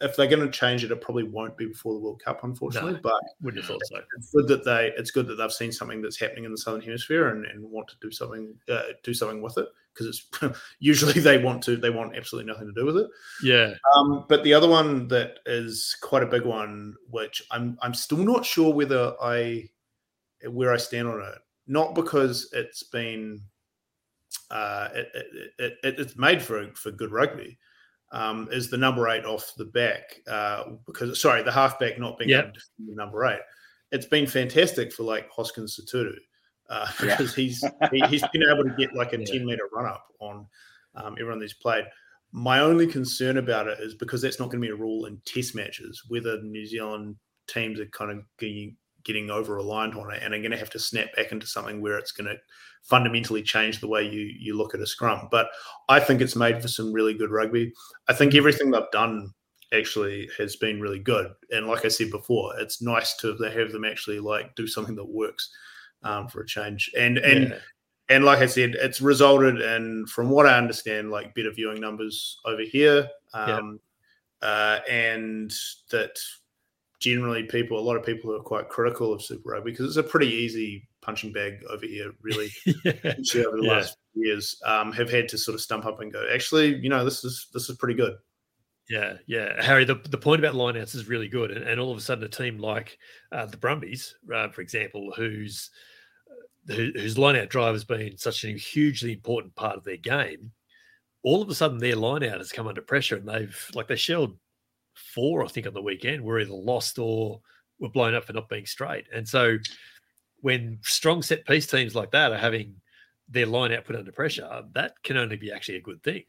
if 0.00 0.16
they're 0.16 0.28
going 0.28 0.44
to 0.44 0.50
change 0.50 0.84
it. 0.84 0.90
It 0.90 1.00
probably 1.00 1.24
won't 1.24 1.56
be 1.56 1.66
before 1.66 1.94
the 1.94 2.00
World 2.00 2.22
Cup, 2.24 2.44
unfortunately. 2.44 2.94
No. 2.94 3.00
But 3.02 3.20
Wouldn't 3.42 3.62
have 3.62 3.70
thought 3.70 3.82
so. 3.86 4.00
it's 4.16 4.30
good 4.30 4.48
that 4.48 4.64
they 4.64 4.92
it's 4.96 5.10
good 5.10 5.26
that 5.28 5.34
they've 5.36 5.52
seen 5.52 5.72
something 5.72 6.00
that's 6.00 6.18
happening 6.18 6.44
in 6.44 6.52
the 6.52 6.58
southern 6.58 6.80
hemisphere 6.80 7.28
and, 7.28 7.44
and 7.44 7.62
want 7.62 7.88
to 7.88 7.96
do 8.00 8.10
something 8.10 8.54
uh, 8.68 8.82
do 9.02 9.12
something 9.12 9.42
with 9.42 9.58
it 9.58 9.68
because 9.96 10.06
it's 10.42 10.58
usually 10.78 11.14
they 11.20 11.38
want 11.38 11.62
to 11.62 11.76
they 11.76 11.90
want 11.90 12.14
absolutely 12.16 12.50
nothing 12.52 12.66
to 12.66 12.78
do 12.80 12.84
with 12.86 12.96
it 12.98 13.06
Yeah. 13.42 13.72
um, 13.96 14.26
but 14.28 14.44
the 14.44 14.52
other 14.52 14.68
one 14.68 15.08
that 15.08 15.38
is 15.46 15.96
quite 16.02 16.22
a 16.22 16.26
big 16.26 16.44
one 16.44 16.94
which 17.08 17.42
i'm 17.50 17.78
i'm 17.82 17.94
still 17.94 18.18
not 18.18 18.44
sure 18.44 18.72
whether 18.74 19.14
i 19.22 19.68
where 20.50 20.72
i 20.72 20.76
stand 20.76 21.08
on 21.08 21.20
it 21.22 21.38
not 21.66 21.94
because 21.94 22.50
it's 22.52 22.82
been 22.82 23.40
uh, 24.50 24.88
it, 24.94 25.08
it, 25.14 25.26
it, 25.58 25.72
it- 25.82 26.00
it's 26.00 26.16
made 26.16 26.42
for 26.42 26.68
for 26.74 26.90
good 26.90 27.10
rugby 27.10 27.58
um, 28.12 28.48
is 28.52 28.70
the 28.70 28.76
number 28.76 29.08
eight 29.08 29.24
off 29.24 29.52
the 29.56 29.64
back 29.64 30.20
uh, 30.30 30.64
because 30.86 31.20
sorry 31.20 31.42
the 31.42 31.50
halfback 31.50 31.98
not 31.98 32.18
being 32.18 32.30
Yep. 32.30 32.44
able 32.44 32.52
to 32.52 32.60
defend 32.60 32.88
the 32.88 32.94
number 32.94 33.24
eight. 33.26 33.40
It's 33.90 34.06
been 34.06 34.26
fantastic 34.26 34.92
for 34.92 35.02
like 35.02 35.28
Hoskins 35.30 35.78
Sotutu 35.80 36.14
uh, 36.70 36.86
Yeah. 37.02 37.16
because 37.16 37.34
he's 37.34 37.64
he, 37.92 38.00
he's 38.06 38.24
been 38.32 38.42
able 38.42 38.64
to 38.64 38.74
get 38.76 38.94
like 38.94 39.12
a 39.12 39.18
Yeah. 39.18 39.26
ten 39.26 39.46
meter 39.46 39.68
run 39.72 39.86
up 39.86 40.06
on 40.20 40.46
um, 40.94 41.12
everyone 41.20 41.40
that's 41.40 41.52
played. 41.52 41.84
My 42.32 42.60
only 42.60 42.86
concern 42.86 43.38
about 43.38 43.68
it 43.68 43.78
is 43.80 43.94
because 43.94 44.20
that's 44.20 44.38
not 44.38 44.46
going 44.50 44.60
to 44.60 44.66
be 44.66 44.72
a 44.72 44.76
rule 44.76 45.06
in 45.06 45.20
test 45.24 45.54
matches, 45.54 46.02
whether 46.08 46.40
New 46.42 46.66
Zealand 46.66 47.16
teams 47.46 47.78
are 47.80 47.86
kind 47.86 48.10
of 48.10 48.24
getting, 48.38 48.76
getting 49.04 49.30
over 49.30 49.56
aligned 49.58 49.94
on 49.94 50.12
it 50.12 50.22
and 50.22 50.34
are 50.34 50.38
going 50.38 50.50
to 50.50 50.56
have 50.58 50.70
to 50.70 50.78
snap 50.78 51.14
back 51.14 51.30
into 51.32 51.46
something 51.46 51.80
where 51.80 51.96
it's 51.96 52.12
going 52.12 52.26
to 52.26 52.36
fundamentally 52.82 53.42
change 53.42 53.80
the 53.80 53.88
way 53.88 54.02
you 54.02 54.32
you 54.38 54.56
look 54.56 54.74
at 54.74 54.80
a 54.80 54.86
scrum. 54.86 55.28
But 55.30 55.48
I 55.88 56.00
think 56.00 56.20
it's 56.20 56.36
made 56.36 56.60
for 56.60 56.68
some 56.68 56.92
really 56.92 57.14
good 57.14 57.30
rugby. 57.30 57.72
I 58.08 58.12
think 58.12 58.34
everything 58.34 58.70
they've 58.70 58.82
done 58.92 59.32
actually 59.72 60.28
has 60.38 60.56
been 60.56 60.80
really 60.80 60.98
good. 61.00 61.32
And 61.50 61.66
like 61.66 61.84
I 61.84 61.88
said 61.88 62.10
before, 62.10 62.58
it's 62.58 62.82
nice 62.82 63.16
to 63.18 63.36
have 63.36 63.72
them 63.72 63.84
actually 63.84 64.20
like 64.20 64.54
do 64.56 64.66
something 64.66 64.94
that 64.96 65.08
works 65.08 65.50
um, 66.02 66.28
for 66.28 66.40
a 66.42 66.46
change. 66.46 66.90
And 66.96 67.18
and 67.18 67.50
yeah. 67.50 67.58
and 68.08 68.24
like 68.24 68.38
I 68.40 68.46
said, 68.46 68.74
it's 68.78 69.00
resulted 69.00 69.60
in, 69.60 70.06
from 70.06 70.30
what 70.30 70.46
I 70.46 70.56
understand, 70.58 71.10
like 71.10 71.34
better 71.34 71.50
viewing 71.50 71.80
numbers 71.80 72.38
over 72.44 72.62
here, 72.62 73.08
um, 73.34 73.80
uh, 74.42 74.78
and 74.88 75.52
that 75.90 76.18
generally 77.00 77.42
people, 77.44 77.78
a 77.78 77.80
lot 77.80 77.96
of 77.96 78.04
people 78.04 78.30
who 78.30 78.36
are 78.36 78.42
quite 78.42 78.68
critical 78.68 79.12
of 79.12 79.22
Super 79.22 79.50
Rugby 79.50 79.70
because 79.72 79.86
it's 79.86 79.96
a 79.96 80.02
pretty 80.02 80.28
easy 80.28 80.88
punching 81.02 81.32
bag 81.32 81.62
over 81.68 81.86
here, 81.86 82.12
really, 82.22 82.50
yeah. 82.84 82.92
over 83.46 83.56
the 83.56 83.62
Yeah. 83.62 83.72
last 83.72 83.96
years, 84.14 84.60
um, 84.64 84.92
have 84.92 85.10
had 85.10 85.28
to 85.28 85.38
sort 85.38 85.54
of 85.54 85.60
stump 85.60 85.84
up 85.86 86.00
and 86.00 86.12
go, 86.12 86.26
actually, 86.32 86.76
you 86.76 86.88
know, 86.88 87.04
this 87.04 87.22
is 87.24 87.48
this 87.52 87.68
is 87.68 87.76
pretty 87.76 87.94
good. 87.94 88.14
Yeah, 88.88 89.14
yeah, 89.26 89.60
Harry. 89.62 89.84
The, 89.84 89.96
the 89.96 90.18
point 90.18 90.40
about 90.40 90.54
lineouts 90.54 90.94
is 90.94 91.08
really 91.08 91.28
good, 91.28 91.50
and, 91.50 91.64
and 91.66 91.80
all 91.80 91.90
of 91.90 91.98
a 91.98 92.00
sudden, 92.00 92.22
a 92.24 92.28
team 92.28 92.58
like 92.58 92.98
uh, 93.32 93.46
the 93.46 93.56
Brumbies, 93.56 94.14
uh, 94.32 94.48
for 94.48 94.60
example, 94.60 95.12
whose 95.16 95.70
who, 96.68 96.90
whose 96.94 97.16
lineout 97.16 97.48
drive 97.48 97.74
has 97.74 97.84
been 97.84 98.16
such 98.16 98.44
a 98.44 98.48
hugely 98.48 99.12
important 99.12 99.54
part 99.56 99.76
of 99.76 99.84
their 99.84 99.96
game, 99.96 100.52
all 101.24 101.42
of 101.42 101.48
a 101.48 101.54
sudden 101.54 101.78
their 101.78 101.96
lineout 101.96 102.38
has 102.38 102.52
come 102.52 102.68
under 102.68 102.80
pressure, 102.80 103.16
and 103.16 103.28
they've 103.28 103.70
like 103.74 103.88
they 103.88 103.96
shelled 103.96 104.36
four, 104.94 105.44
I 105.44 105.48
think, 105.48 105.66
on 105.66 105.74
the 105.74 105.82
weekend, 105.82 106.22
were 106.22 106.40
either 106.40 106.52
lost 106.52 106.98
or 106.98 107.40
were 107.80 107.90
blown 107.90 108.14
up 108.14 108.24
for 108.24 108.34
not 108.34 108.48
being 108.48 108.66
straight, 108.66 109.06
and 109.12 109.26
so 109.26 109.58
when 110.40 110.78
strong 110.82 111.22
set 111.22 111.44
piece 111.46 111.66
teams 111.66 111.94
like 111.96 112.12
that 112.12 112.30
are 112.30 112.38
having 112.38 112.76
their 113.28 113.46
lineout 113.46 113.84
put 113.84 113.96
under 113.96 114.12
pressure, 114.12 114.62
that 114.74 114.92
can 115.02 115.16
only 115.16 115.36
be 115.36 115.50
actually 115.50 115.76
a 115.76 115.80
good 115.80 116.00
thing. 116.04 116.22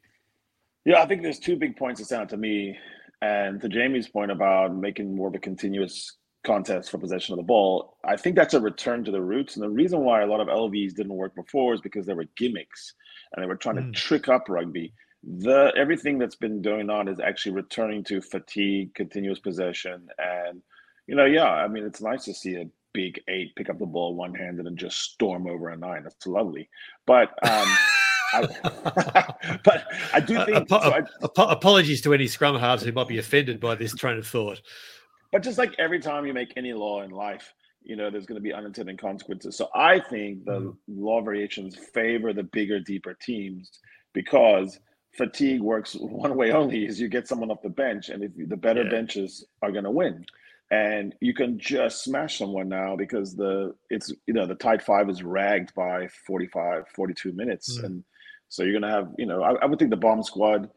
Yeah, 0.84 1.02
I 1.02 1.06
think 1.06 1.22
there's 1.22 1.38
two 1.38 1.56
big 1.56 1.76
points 1.76 2.00
that 2.00 2.06
stand 2.06 2.22
out 2.22 2.28
to 2.30 2.36
me. 2.36 2.76
And 3.20 3.60
to 3.60 3.68
Jamie's 3.68 4.08
point 4.08 4.30
about 4.30 4.74
making 4.76 5.14
more 5.14 5.28
of 5.28 5.34
a 5.34 5.38
continuous 5.38 6.16
contest 6.44 6.90
for 6.90 6.98
possession 6.98 7.32
of 7.32 7.38
the 7.38 7.42
ball, 7.42 7.96
I 8.04 8.16
think 8.16 8.36
that's 8.36 8.54
a 8.54 8.60
return 8.60 9.04
to 9.04 9.10
the 9.10 9.20
roots. 9.20 9.56
And 9.56 9.62
the 9.62 9.68
reason 9.68 10.00
why 10.00 10.22
a 10.22 10.26
lot 10.26 10.40
of 10.40 10.46
LVs 10.48 10.94
didn't 10.94 11.14
work 11.14 11.34
before 11.34 11.74
is 11.74 11.80
because 11.80 12.06
they 12.06 12.14
were 12.14 12.26
gimmicks 12.36 12.94
and 13.34 13.42
they 13.42 13.48
were 13.48 13.56
trying 13.56 13.76
Mm. 13.76 13.92
to 13.92 14.00
trick 14.00 14.28
up 14.28 14.48
rugby. 14.48 14.92
The 15.24 15.72
everything 15.76 16.16
that's 16.18 16.36
been 16.36 16.62
going 16.62 16.90
on 16.90 17.08
is 17.08 17.18
actually 17.18 17.56
returning 17.56 18.04
to 18.04 18.20
fatigue, 18.20 18.94
continuous 18.94 19.40
possession, 19.40 20.08
and 20.18 20.62
you 21.08 21.16
know, 21.16 21.24
yeah, 21.24 21.48
I 21.50 21.66
mean, 21.66 21.84
it's 21.84 22.00
nice 22.00 22.24
to 22.26 22.34
see 22.34 22.54
a 22.54 22.68
big 22.92 23.20
eight 23.28 23.54
pick 23.56 23.68
up 23.68 23.78
the 23.78 23.86
ball 23.86 24.14
one 24.14 24.32
handed 24.32 24.66
and 24.66 24.78
just 24.78 24.98
storm 25.00 25.48
over 25.48 25.70
a 25.70 25.76
nine. 25.76 26.04
That's 26.04 26.24
lovely. 26.26 26.68
But 27.04 27.30
um, 27.42 27.66
I, 28.34 29.58
but 29.64 29.86
I 30.12 30.20
do 30.20 30.36
Uh, 30.38 30.44
think. 30.46 30.68
so 30.68 30.76
I- 30.76 31.02
apo- 31.22 31.46
apologies 31.48 32.00
to 32.02 32.14
any 32.14 32.26
scrum 32.26 32.58
halves 32.58 32.82
who 32.84 32.92
might 32.92 33.08
be 33.08 33.18
offended 33.18 33.60
by 33.60 33.74
this 33.74 33.94
train 33.94 34.18
of 34.18 34.26
thought. 34.26 34.60
but 35.32 35.42
just 35.42 35.58
like 35.58 35.74
every 35.78 36.00
time 36.00 36.24
you 36.26 36.32
make 36.32 36.52
any 36.56 36.72
law 36.72 37.02
in 37.02 37.10
life, 37.10 37.52
you 37.82 37.96
know, 37.96 38.10
there's 38.10 38.26
going 38.26 38.36
to 38.36 38.42
be 38.42 38.52
unintended 38.52 38.98
consequences. 38.98 39.56
So 39.56 39.68
I 39.74 40.00
think 40.00 40.44
the 40.44 40.60
Mm. 40.60 40.76
law 40.88 41.20
variations 41.20 41.76
favor 41.76 42.32
the 42.32 42.42
bigger, 42.44 42.80
deeper 42.80 43.14
teams 43.14 43.70
because 44.14 44.78
fatigue 45.16 45.60
works 45.60 45.94
one 46.00 46.34
way 46.36 46.50
only 46.52 46.86
is 46.86 47.00
you 47.00 47.08
get 47.08 47.28
someone 47.28 47.50
off 47.50 47.62
the 47.62 47.68
bench, 47.68 48.08
and 48.08 48.22
if 48.24 48.32
the 48.48 48.56
better 48.56 48.82
Yeah. 48.84 48.90
benches 48.90 49.46
are 49.62 49.70
going 49.72 49.84
to 49.84 49.90
win. 49.90 50.24
And 50.70 51.14
you 51.20 51.32
can 51.32 51.58
just 51.58 52.04
smash 52.04 52.36
someone 52.38 52.68
now 52.68 52.94
because 52.94 53.34
the 53.34 53.74
it's 53.88 54.12
you 54.26 54.34
know 54.34 54.44
the 54.46 54.54
tight 54.54 54.82
five 54.82 55.08
is 55.08 55.22
ragged 55.22 55.72
by 55.74 56.08
45, 56.26 56.86
42 56.94 57.32
minutes, 57.32 57.78
Mm. 57.78 57.84
and 57.84 58.04
so 58.48 58.62
you're 58.62 58.78
going 58.78 58.90
to 58.90 58.96
have 58.96 59.10
you 59.18 59.26
know 59.26 59.42
I, 59.42 59.54
I 59.54 59.66
would 59.66 59.78
think 59.78 59.90
the 59.90 59.96
bomb 59.96 60.22
squad 60.22 60.68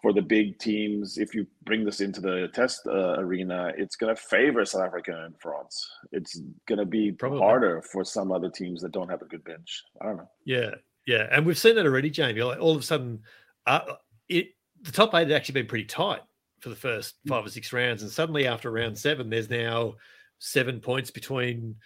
for 0.00 0.12
the 0.12 0.22
big 0.22 0.58
teams, 0.58 1.18
if 1.18 1.34
you 1.34 1.46
bring 1.64 1.84
this 1.84 2.00
into 2.00 2.20
the 2.20 2.48
test 2.54 2.86
uh, 2.86 3.18
arena, 3.18 3.72
it's 3.76 3.96
going 3.96 4.14
to 4.14 4.20
favor 4.20 4.64
South 4.64 4.82
Africa 4.82 5.24
and 5.26 5.38
France. 5.38 5.88
It's 6.10 6.40
going 6.66 6.78
to 6.78 6.86
be 6.86 7.12
Probably. 7.12 7.38
harder 7.38 7.82
for 7.82 8.02
some 8.04 8.32
other 8.32 8.48
teams 8.48 8.80
that 8.80 8.92
don't 8.92 9.10
have 9.10 9.20
a 9.20 9.26
good 9.26 9.44
bench. 9.44 9.82
I 10.00 10.06
don't 10.06 10.16
know. 10.16 10.30
Yeah, 10.44 10.70
yeah, 11.06 11.28
and 11.30 11.44
we've 11.44 11.58
seen 11.58 11.76
that 11.76 11.86
already, 11.86 12.10
Jamie. 12.10 12.42
Like 12.42 12.60
all 12.60 12.74
of 12.74 12.80
a 12.80 12.84
sudden, 12.84 13.20
uh, 13.66 13.80
it 14.28 14.48
the 14.82 14.92
top 14.92 15.14
eight 15.14 15.28
had 15.28 15.32
actually 15.32 15.60
been 15.60 15.66
pretty 15.66 15.84
tight 15.84 16.22
for 16.60 16.70
the 16.70 16.76
first 16.76 17.16
five 17.28 17.44
or 17.44 17.50
six 17.50 17.72
rounds, 17.72 18.02
and 18.02 18.10
suddenly 18.10 18.46
after 18.46 18.70
round 18.70 18.96
seven, 18.96 19.28
there's 19.28 19.50
now 19.50 19.94
seven 20.38 20.80
points 20.80 21.10
between 21.10 21.76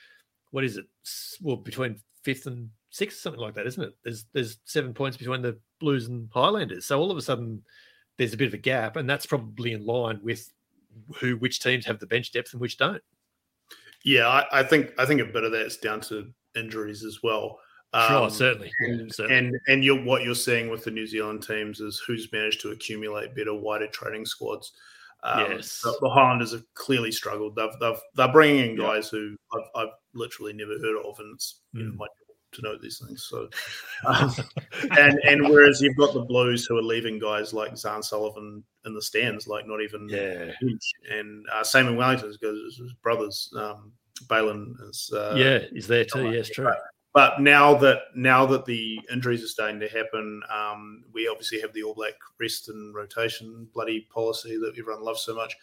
what 0.53 0.63
is 0.63 0.77
it? 0.77 0.87
Well, 1.41 1.57
between 1.57 1.97
fifth 2.23 2.47
and 2.47 2.71
sixth, 2.95 3.19
something 3.21 3.41
like 3.41 3.55
that, 3.55 3.67
isn't 3.67 3.83
it? 3.83 3.93
There's 4.05 4.25
there's 4.33 4.59
seven 4.65 4.95
points 4.95 5.17
between 5.17 5.43
the 5.43 5.59
Blues 5.81 6.07
and 6.07 6.29
Highlanders. 6.33 6.87
So 6.87 6.99
all 6.99 7.11
of 7.11 7.17
a 7.17 7.23
sudden, 7.23 7.63
there's 8.17 8.33
a 8.33 8.37
bit 8.37 8.49
of 8.49 8.55
a 8.55 8.59
gap, 8.59 8.97
and 8.97 9.11
that's 9.11 9.27
probably 9.27 9.73
in 9.73 9.85
line 9.85 10.21
with 10.23 10.53
who 11.17 11.37
which 11.37 11.61
teams 11.61 11.85
have 11.87 11.99
the 11.99 12.07
bench 12.07 12.33
depth 12.33 12.53
and 12.53 12.61
which 12.61 12.79
don't. 12.79 13.03
Yeah, 14.05 14.29
I, 14.29 14.61
I 14.61 14.63
think 14.63 14.93
I 14.99 15.07
think 15.07 15.21
a 15.21 15.25
bit 15.25 15.45
of 15.45 15.53
that's 15.53 15.77
down 15.77 16.01
to 16.03 16.31
injuries 16.55 17.05
as 17.05 17.21
well. 17.23 17.59
Um, 17.93 18.29
certainly. 18.29 18.73
And, 18.81 19.13
certainly. 19.13 19.39
and 19.39 19.61
and 19.69 19.85
you're, 19.85 20.03
what 20.03 20.23
you're 20.25 20.35
seeing 20.35 20.69
with 20.69 20.85
the 20.85 20.91
New 20.91 21.07
Zealand 21.07 21.45
teams 21.47 21.81
is 21.81 22.03
who's 22.07 22.31
managed 22.33 22.61
to 22.63 22.71
accumulate 22.71 23.35
better, 23.37 23.55
wider 23.55 23.87
training 23.89 24.27
squads. 24.27 24.73
Um, 25.23 25.53
yes. 25.53 25.81
the, 25.83 25.97
the 26.01 26.11
Highlanders 26.11 26.53
have 26.53 26.65
clearly 26.75 27.11
struggled. 27.11 27.57
They've, 27.57 27.71
they've 27.81 28.01
they're 28.15 28.33
bringing 28.33 28.71
in 28.71 28.77
guys 28.77 29.09
who 29.09 29.37
I've, 29.55 29.69
I've 29.75 29.95
literally 30.13 30.53
never 30.53 30.73
heard 30.73 30.99
of, 31.05 31.19
and 31.19 31.35
it's 31.35 31.61
you 31.73 31.85
know, 31.85 31.93
Mm. 31.93 31.97
my 31.97 32.07
job 32.07 32.24
to 32.55 32.63
know 32.63 32.77
these 32.77 33.03
things. 33.05 33.27
So, 33.29 33.49
um, 34.07 34.33
and 34.99 35.19
and 35.25 35.49
whereas 35.49 35.81
you've 35.81 35.97
got 35.97 36.15
the 36.15 36.21
Blues 36.21 36.67
who 36.67 36.77
are 36.79 36.83
leaving 36.83 37.19
guys 37.19 37.53
like 37.53 37.73
Zarn 37.73 38.05
Sullivan 38.05 38.65
in 38.87 38.95
the 38.95 39.03
stands, 39.03 39.47
like 39.47 39.67
not 39.67 39.81
even 39.81 40.09
yeah. 40.09 40.53
and 41.11 41.45
uh, 41.53 41.65
same 41.65 41.89
in 41.89 41.97
Wellington 41.97 42.33
because 42.33 42.77
his 42.77 42.93
brothers, 43.03 43.53
um, 43.57 43.93
Bailyn 44.27 44.75
is 44.89 45.11
uh, 45.15 45.35
yeah, 45.37 45.59
is 45.73 45.87
there 45.87 46.05
too. 46.05 46.31
Yes, 46.31 46.49
true. 46.49 46.71
but 47.13 47.41
now 47.41 47.75
that 47.75 48.03
now 48.15 48.47
that 48.47 48.65
the 48.65 49.01
injuries 49.13 49.43
are 49.43 49.49
starting 49.49 49.81
to 49.81 49.89
happen, 49.89 50.43
um, 50.53 51.05
we 51.13 51.29
obviously 51.29 51.61
have 51.61 51.73
the 51.73 51.83
All 51.83 51.95
Black 51.95 52.15
rest 52.41 52.69
and 52.69 52.95
rotation 52.95 53.69
bloody 53.73 54.07
policy 54.13 54.57
that 54.59 54.75
everyone 54.79 55.05
loves 55.05 55.23
so 55.23 55.35
much. 55.35 55.55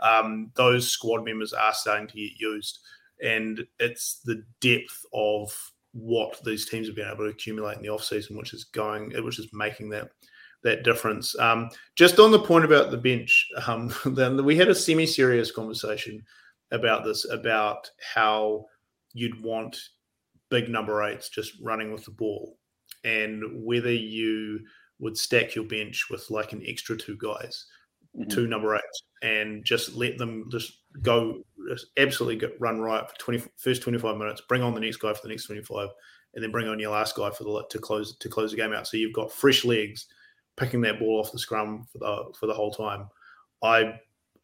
Um, 0.00 0.50
those 0.54 0.88
squad 0.88 1.24
members 1.24 1.52
are 1.52 1.74
starting 1.74 2.08
to 2.08 2.14
get 2.14 2.40
used, 2.40 2.80
and 3.22 3.66
it's 3.78 4.20
the 4.24 4.42
depth 4.60 5.04
of 5.12 5.72
what 5.92 6.42
these 6.44 6.68
teams 6.68 6.86
have 6.86 6.96
been 6.96 7.08
able 7.08 7.24
to 7.24 7.30
accumulate 7.30 7.76
in 7.76 7.82
the 7.82 7.88
off 7.88 8.04
season, 8.04 8.36
which 8.36 8.54
is 8.54 8.64
going, 8.64 9.12
which 9.24 9.38
is 9.38 9.48
making 9.52 9.90
that 9.90 10.10
that 10.62 10.84
difference. 10.84 11.38
Um, 11.38 11.70
just 11.96 12.18
on 12.18 12.30
the 12.30 12.38
point 12.38 12.66
about 12.66 12.90
the 12.90 12.98
bench, 12.98 13.48
um, 13.66 13.92
then 14.14 14.44
we 14.44 14.56
had 14.56 14.68
a 14.68 14.74
semi-serious 14.74 15.50
conversation 15.50 16.22
about 16.70 17.04
this, 17.04 17.28
about 17.30 17.90
how 18.14 18.66
you'd 19.14 19.42
want 19.42 19.76
big 20.50 20.68
number 20.68 21.02
eights 21.02 21.28
just 21.28 21.54
running 21.62 21.92
with 21.92 22.04
the 22.04 22.10
ball, 22.10 22.58
and 23.04 23.42
whether 23.64 23.92
you 23.92 24.60
would 24.98 25.16
stack 25.16 25.54
your 25.54 25.64
bench 25.64 26.08
with 26.10 26.28
like 26.30 26.52
an 26.52 26.62
extra 26.66 26.96
two 26.96 27.16
guys, 27.16 27.66
Mhm. 28.18 28.28
two 28.28 28.46
number 28.46 28.74
eights, 28.76 29.02
and 29.22 29.64
just 29.64 29.94
let 29.94 30.18
them 30.18 30.50
just 30.50 30.82
go, 31.00 31.42
absolutely 31.96 32.36
get 32.36 32.60
run 32.60 32.80
right 32.80 33.08
for 33.08 33.16
20, 33.18 33.42
first 33.56 33.82
25 33.82 34.16
minutes, 34.16 34.42
bring 34.48 34.62
on 34.62 34.74
the 34.74 34.80
next 34.80 34.96
guy 34.96 35.12
for 35.12 35.22
the 35.22 35.28
next 35.28 35.46
25, 35.46 35.88
and 36.34 36.42
then 36.42 36.50
bring 36.50 36.68
on 36.68 36.78
your 36.78 36.92
last 36.92 37.16
guy 37.16 37.30
for 37.30 37.44
the 37.44 37.64
to 37.70 37.78
close 37.78 38.16
to 38.16 38.28
close 38.28 38.50
the 38.50 38.56
game 38.56 38.72
out. 38.72 38.86
So 38.86 38.96
you've 38.96 39.12
got 39.12 39.32
fresh 39.32 39.64
legs 39.64 40.06
picking 40.56 40.80
that 40.82 40.98
ball 40.98 41.20
off 41.20 41.32
the 41.32 41.38
scrum 41.38 41.86
for 41.92 41.98
the 41.98 42.32
for 42.38 42.46
the 42.46 42.54
whole 42.54 42.72
time. 42.72 43.08
I 43.62 43.94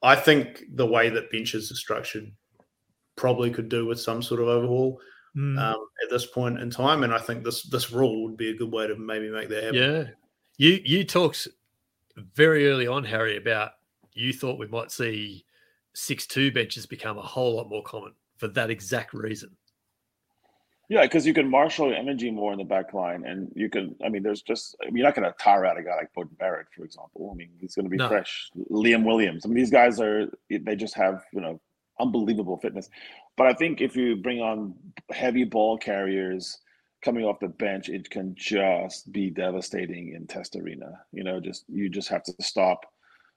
I 0.02 0.16
think 0.16 0.64
the 0.74 0.86
way 0.86 1.10
that 1.10 1.30
benches 1.30 1.70
are 1.70 1.76
structured 1.76 2.30
probably 3.16 3.50
could 3.50 3.68
do 3.68 3.86
with 3.86 4.00
some 4.00 4.22
sort 4.22 4.40
of 4.40 4.48
overhaul 4.48 5.00
Mm, 5.36 5.58
um, 5.58 5.86
at 6.02 6.10
this 6.10 6.24
point 6.24 6.58
in 6.60 6.70
time, 6.70 7.04
and 7.04 7.12
I 7.12 7.18
think 7.18 7.44
this 7.44 7.64
this 7.64 7.92
rule 7.92 8.24
would 8.24 8.38
be 8.38 8.50
a 8.50 8.56
good 8.56 8.72
way 8.72 8.86
to 8.86 8.96
maybe 8.96 9.28
make 9.28 9.50
that 9.50 9.64
happen. 9.64 9.78
yeah. 9.78 10.04
You 10.56 10.80
you 10.82 11.04
talked 11.04 11.46
very 12.16 12.70
early 12.70 12.86
on, 12.86 13.04
Harry, 13.04 13.36
about 13.36 13.72
you 14.14 14.32
thought 14.32 14.58
we 14.58 14.66
might 14.66 14.90
see 14.90 15.44
six 15.96 16.26
two 16.26 16.52
benches 16.52 16.84
become 16.84 17.16
a 17.16 17.22
whole 17.22 17.56
lot 17.56 17.70
more 17.70 17.82
common 17.82 18.12
for 18.36 18.48
that 18.48 18.68
exact 18.70 19.14
reason. 19.14 19.56
Yeah, 20.88 21.02
because 21.02 21.26
you 21.26 21.34
can 21.34 21.50
marshal 21.50 21.88
your 21.88 21.96
energy 21.96 22.30
more 22.30 22.52
in 22.52 22.58
the 22.58 22.64
back 22.64 22.92
line, 22.94 23.24
and 23.24 23.50
you 23.56 23.68
can. 23.68 23.96
I 24.04 24.08
mean, 24.08 24.22
there's 24.22 24.42
just. 24.42 24.76
I 24.80 24.86
mean, 24.86 24.98
you're 24.98 25.06
not 25.06 25.16
going 25.16 25.28
to 25.28 25.34
tire 25.38 25.64
out 25.66 25.78
a 25.78 25.82
guy 25.82 25.96
like 25.96 26.10
Beauden 26.16 26.38
Barrett, 26.38 26.68
for 26.76 26.84
example. 26.84 27.30
I 27.32 27.34
mean, 27.34 27.48
he's 27.58 27.74
going 27.74 27.86
to 27.86 27.90
be 27.90 27.96
No. 27.96 28.08
fresh. 28.08 28.50
Liam 28.70 29.04
Williams. 29.04 29.44
I 29.44 29.48
mean, 29.48 29.56
these 29.56 29.70
guys 29.70 29.98
are. 30.00 30.30
They 30.48 30.76
just 30.76 30.94
have 30.94 31.24
you 31.32 31.40
know 31.40 31.60
unbelievable 31.98 32.58
fitness. 32.58 32.88
But 33.36 33.48
I 33.48 33.54
think 33.54 33.80
if 33.80 33.96
you 33.96 34.16
bring 34.16 34.40
on 34.40 34.74
heavy 35.10 35.44
ball 35.44 35.76
carriers 35.78 36.58
coming 37.02 37.24
off 37.24 37.40
the 37.40 37.48
bench, 37.48 37.88
it 37.88 38.08
can 38.10 38.34
just 38.36 39.10
be 39.10 39.30
devastating 39.30 40.12
in 40.14 40.26
Test 40.26 40.54
Arena. 40.54 41.00
You 41.10 41.24
know, 41.24 41.40
just 41.40 41.64
you 41.68 41.88
just 41.88 42.08
have 42.10 42.22
to 42.24 42.34
stop. 42.40 42.84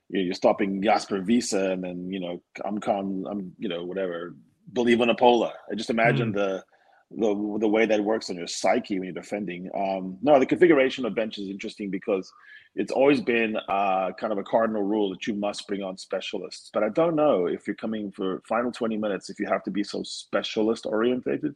You're 0.10 0.34
stopping 0.34 0.82
Jasper 0.82 1.22
Wiese, 1.22 1.54
and 1.54 1.84
then 1.84 2.12
you 2.12 2.20
know 2.20 2.42
I'm 2.66 2.80
con. 2.80 3.26
I'm 3.30 3.54
you 3.60 3.70
know 3.70 3.86
whatever. 3.86 4.36
Believe 4.74 5.02
in 5.02 5.10
a 5.10 5.16
Apola. 5.16 5.52
I 5.72 5.76
just 5.76 5.90
imagine 5.90 6.32
the 6.32 6.64
the 7.12 7.58
the 7.60 7.68
way 7.68 7.86
that 7.86 8.04
works 8.04 8.30
on 8.30 8.36
your 8.36 8.48
psyche 8.48 9.00
when 9.00 9.06
you're 9.06 9.14
defending. 9.14 9.70
Um, 9.76 10.18
no, 10.22 10.40
the 10.40 10.46
configuration 10.46 11.06
of 11.06 11.16
bench 11.16 11.38
is 11.38 11.50
interesting 11.50 11.90
because 11.90 12.32
it's 12.76 12.92
always 12.92 13.20
been 13.22 13.58
uh, 13.68 14.12
kind 14.20 14.32
of 14.32 14.38
a 14.38 14.44
cardinal 14.44 14.84
rule 14.84 15.10
that 15.12 15.26
you 15.26 15.34
must 15.34 15.68
bring 15.68 15.82
on 15.84 15.98
specialists. 15.98 16.70
But 16.72 16.84
I 16.84 16.90
don't 16.90 17.16
know 17.16 17.48
if 17.48 17.66
you're 17.68 17.76
coming 17.76 18.12
for 18.12 18.42
final 18.48 18.72
20 18.72 18.98
minutes 18.98 19.30
if 19.30 19.40
you 19.40 19.48
have 19.48 19.64
to 19.64 19.72
be 19.72 19.84
so 19.84 20.04
specialist 20.04 20.86
orientated, 20.86 21.56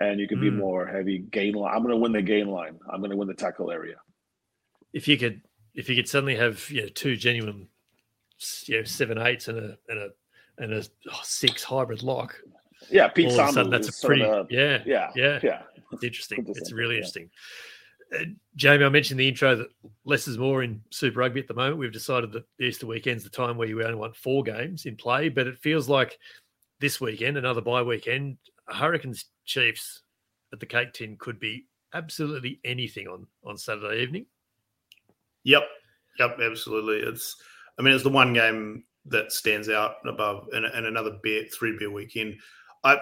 and 0.00 0.20
you 0.20 0.28
can 0.28 0.40
be 0.40 0.50
Mm. 0.50 0.56
more 0.58 0.86
heavy 0.86 1.18
gain 1.18 1.54
line. 1.54 1.72
I'm 1.74 1.82
going 1.82 1.94
to 1.94 2.00
win 2.00 2.12
the 2.12 2.22
gain 2.22 2.48
line. 2.48 2.78
I'm 2.92 3.00
going 3.00 3.10
to 3.10 3.16
win 3.16 3.28
the 3.28 3.34
tackle 3.34 3.70
area. 3.70 3.96
If 4.92 5.08
you 5.08 5.16
could 5.16 5.42
if 5.74 5.88
you 5.88 5.96
could 5.96 6.08
suddenly 6.08 6.36
have 6.36 6.70
you 6.70 6.82
know 6.82 6.88
two 6.88 7.16
genuine 7.16 7.68
you 8.66 8.78
know 8.78 8.84
seven 8.84 9.18
eights 9.18 9.48
and 9.48 9.58
a 9.58 9.78
and 9.88 9.98
a 9.98 10.08
and 10.58 10.72
a 10.72 10.82
oh, 11.10 11.20
six 11.22 11.62
hybrid 11.62 12.02
lock, 12.02 12.36
Yeah, 12.90 13.08
Pete 13.08 13.26
all 13.26 13.40
of 13.40 13.48
a 13.48 13.52
sudden 13.52 13.70
Samu 13.70 13.70
that's 13.72 13.88
is 13.88 13.94
a 13.94 13.98
sort 13.98 14.10
pretty 14.10 14.24
of 14.24 14.46
a- 14.50 14.54
yeah 14.54 14.82
yeah, 14.86 15.10
yeah 15.14 15.40
yeah. 15.42 15.62
It's 15.92 16.04
interesting. 16.04 16.44
Good 16.44 16.54
to 16.54 16.60
It's 16.60 16.72
really 16.72 16.94
yeah. 16.94 16.98
interesting. 16.98 17.30
Uh, 18.14 18.24
Jamie, 18.56 18.84
I 18.84 18.88
mentioned 18.88 19.18
in 19.20 19.24
the 19.24 19.28
intro 19.28 19.56
that 19.56 19.68
less 20.04 20.28
is 20.28 20.38
more 20.38 20.62
in 20.62 20.82
Super 20.90 21.20
Rugby 21.20 21.40
at 21.40 21.48
the 21.48 21.54
moment. 21.54 21.78
We've 21.78 21.92
decided 21.92 22.32
that 22.32 22.44
the 22.58 22.64
Easter 22.64 22.86
weekend's 22.86 23.24
the 23.24 23.30
time 23.30 23.56
where 23.56 23.66
you 23.68 23.82
only 23.82 23.96
want 23.96 24.16
four 24.16 24.42
games 24.42 24.86
in 24.86 24.96
play, 24.96 25.28
but 25.28 25.46
it 25.46 25.58
feels 25.58 25.88
like 25.88 26.18
this 26.80 27.00
weekend, 27.00 27.36
another 27.36 27.60
bye 27.60 27.82
weekend, 27.82 28.36
Hurricanes 28.68 29.26
Chiefs 29.44 30.02
at 30.52 30.60
the 30.60 30.66
Cake 30.66 30.92
Tin 30.92 31.16
could 31.18 31.40
be 31.40 31.66
absolutely 31.92 32.60
anything 32.64 33.06
on 33.08 33.26
on 33.44 33.56
Saturday 33.56 34.02
evening. 34.02 34.26
Yep, 35.44 35.62
yep, 36.18 36.38
absolutely. 36.40 36.98
It's, 37.08 37.36
I 37.78 37.82
mean, 37.82 37.94
it's 37.94 38.04
the 38.04 38.10
one 38.10 38.32
game 38.32 38.84
that 39.06 39.32
stands 39.32 39.68
out 39.68 39.96
above 40.06 40.48
and, 40.52 40.64
and 40.64 40.86
another 40.86 41.18
beer, 41.22 41.44
three 41.52 41.76
beer 41.78 41.90
weekend. 41.90 42.36
I, 42.84 42.98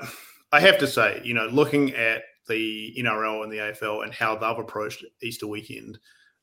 I 0.53 0.61
have 0.61 0.79
to 0.79 0.87
say, 0.87 1.21
you 1.25 1.35
know, 1.35 1.47
looking 1.47 1.95
at 1.95 2.23
the 2.49 2.95
NRL 2.99 3.45
and 3.45 3.53
the 3.53 3.59
AFL 3.59 4.05
and 4.05 4.13
how 4.13 4.37
they've 4.37 4.59
approached 4.59 5.05
Easter 5.23 5.47
weekend, 5.47 5.99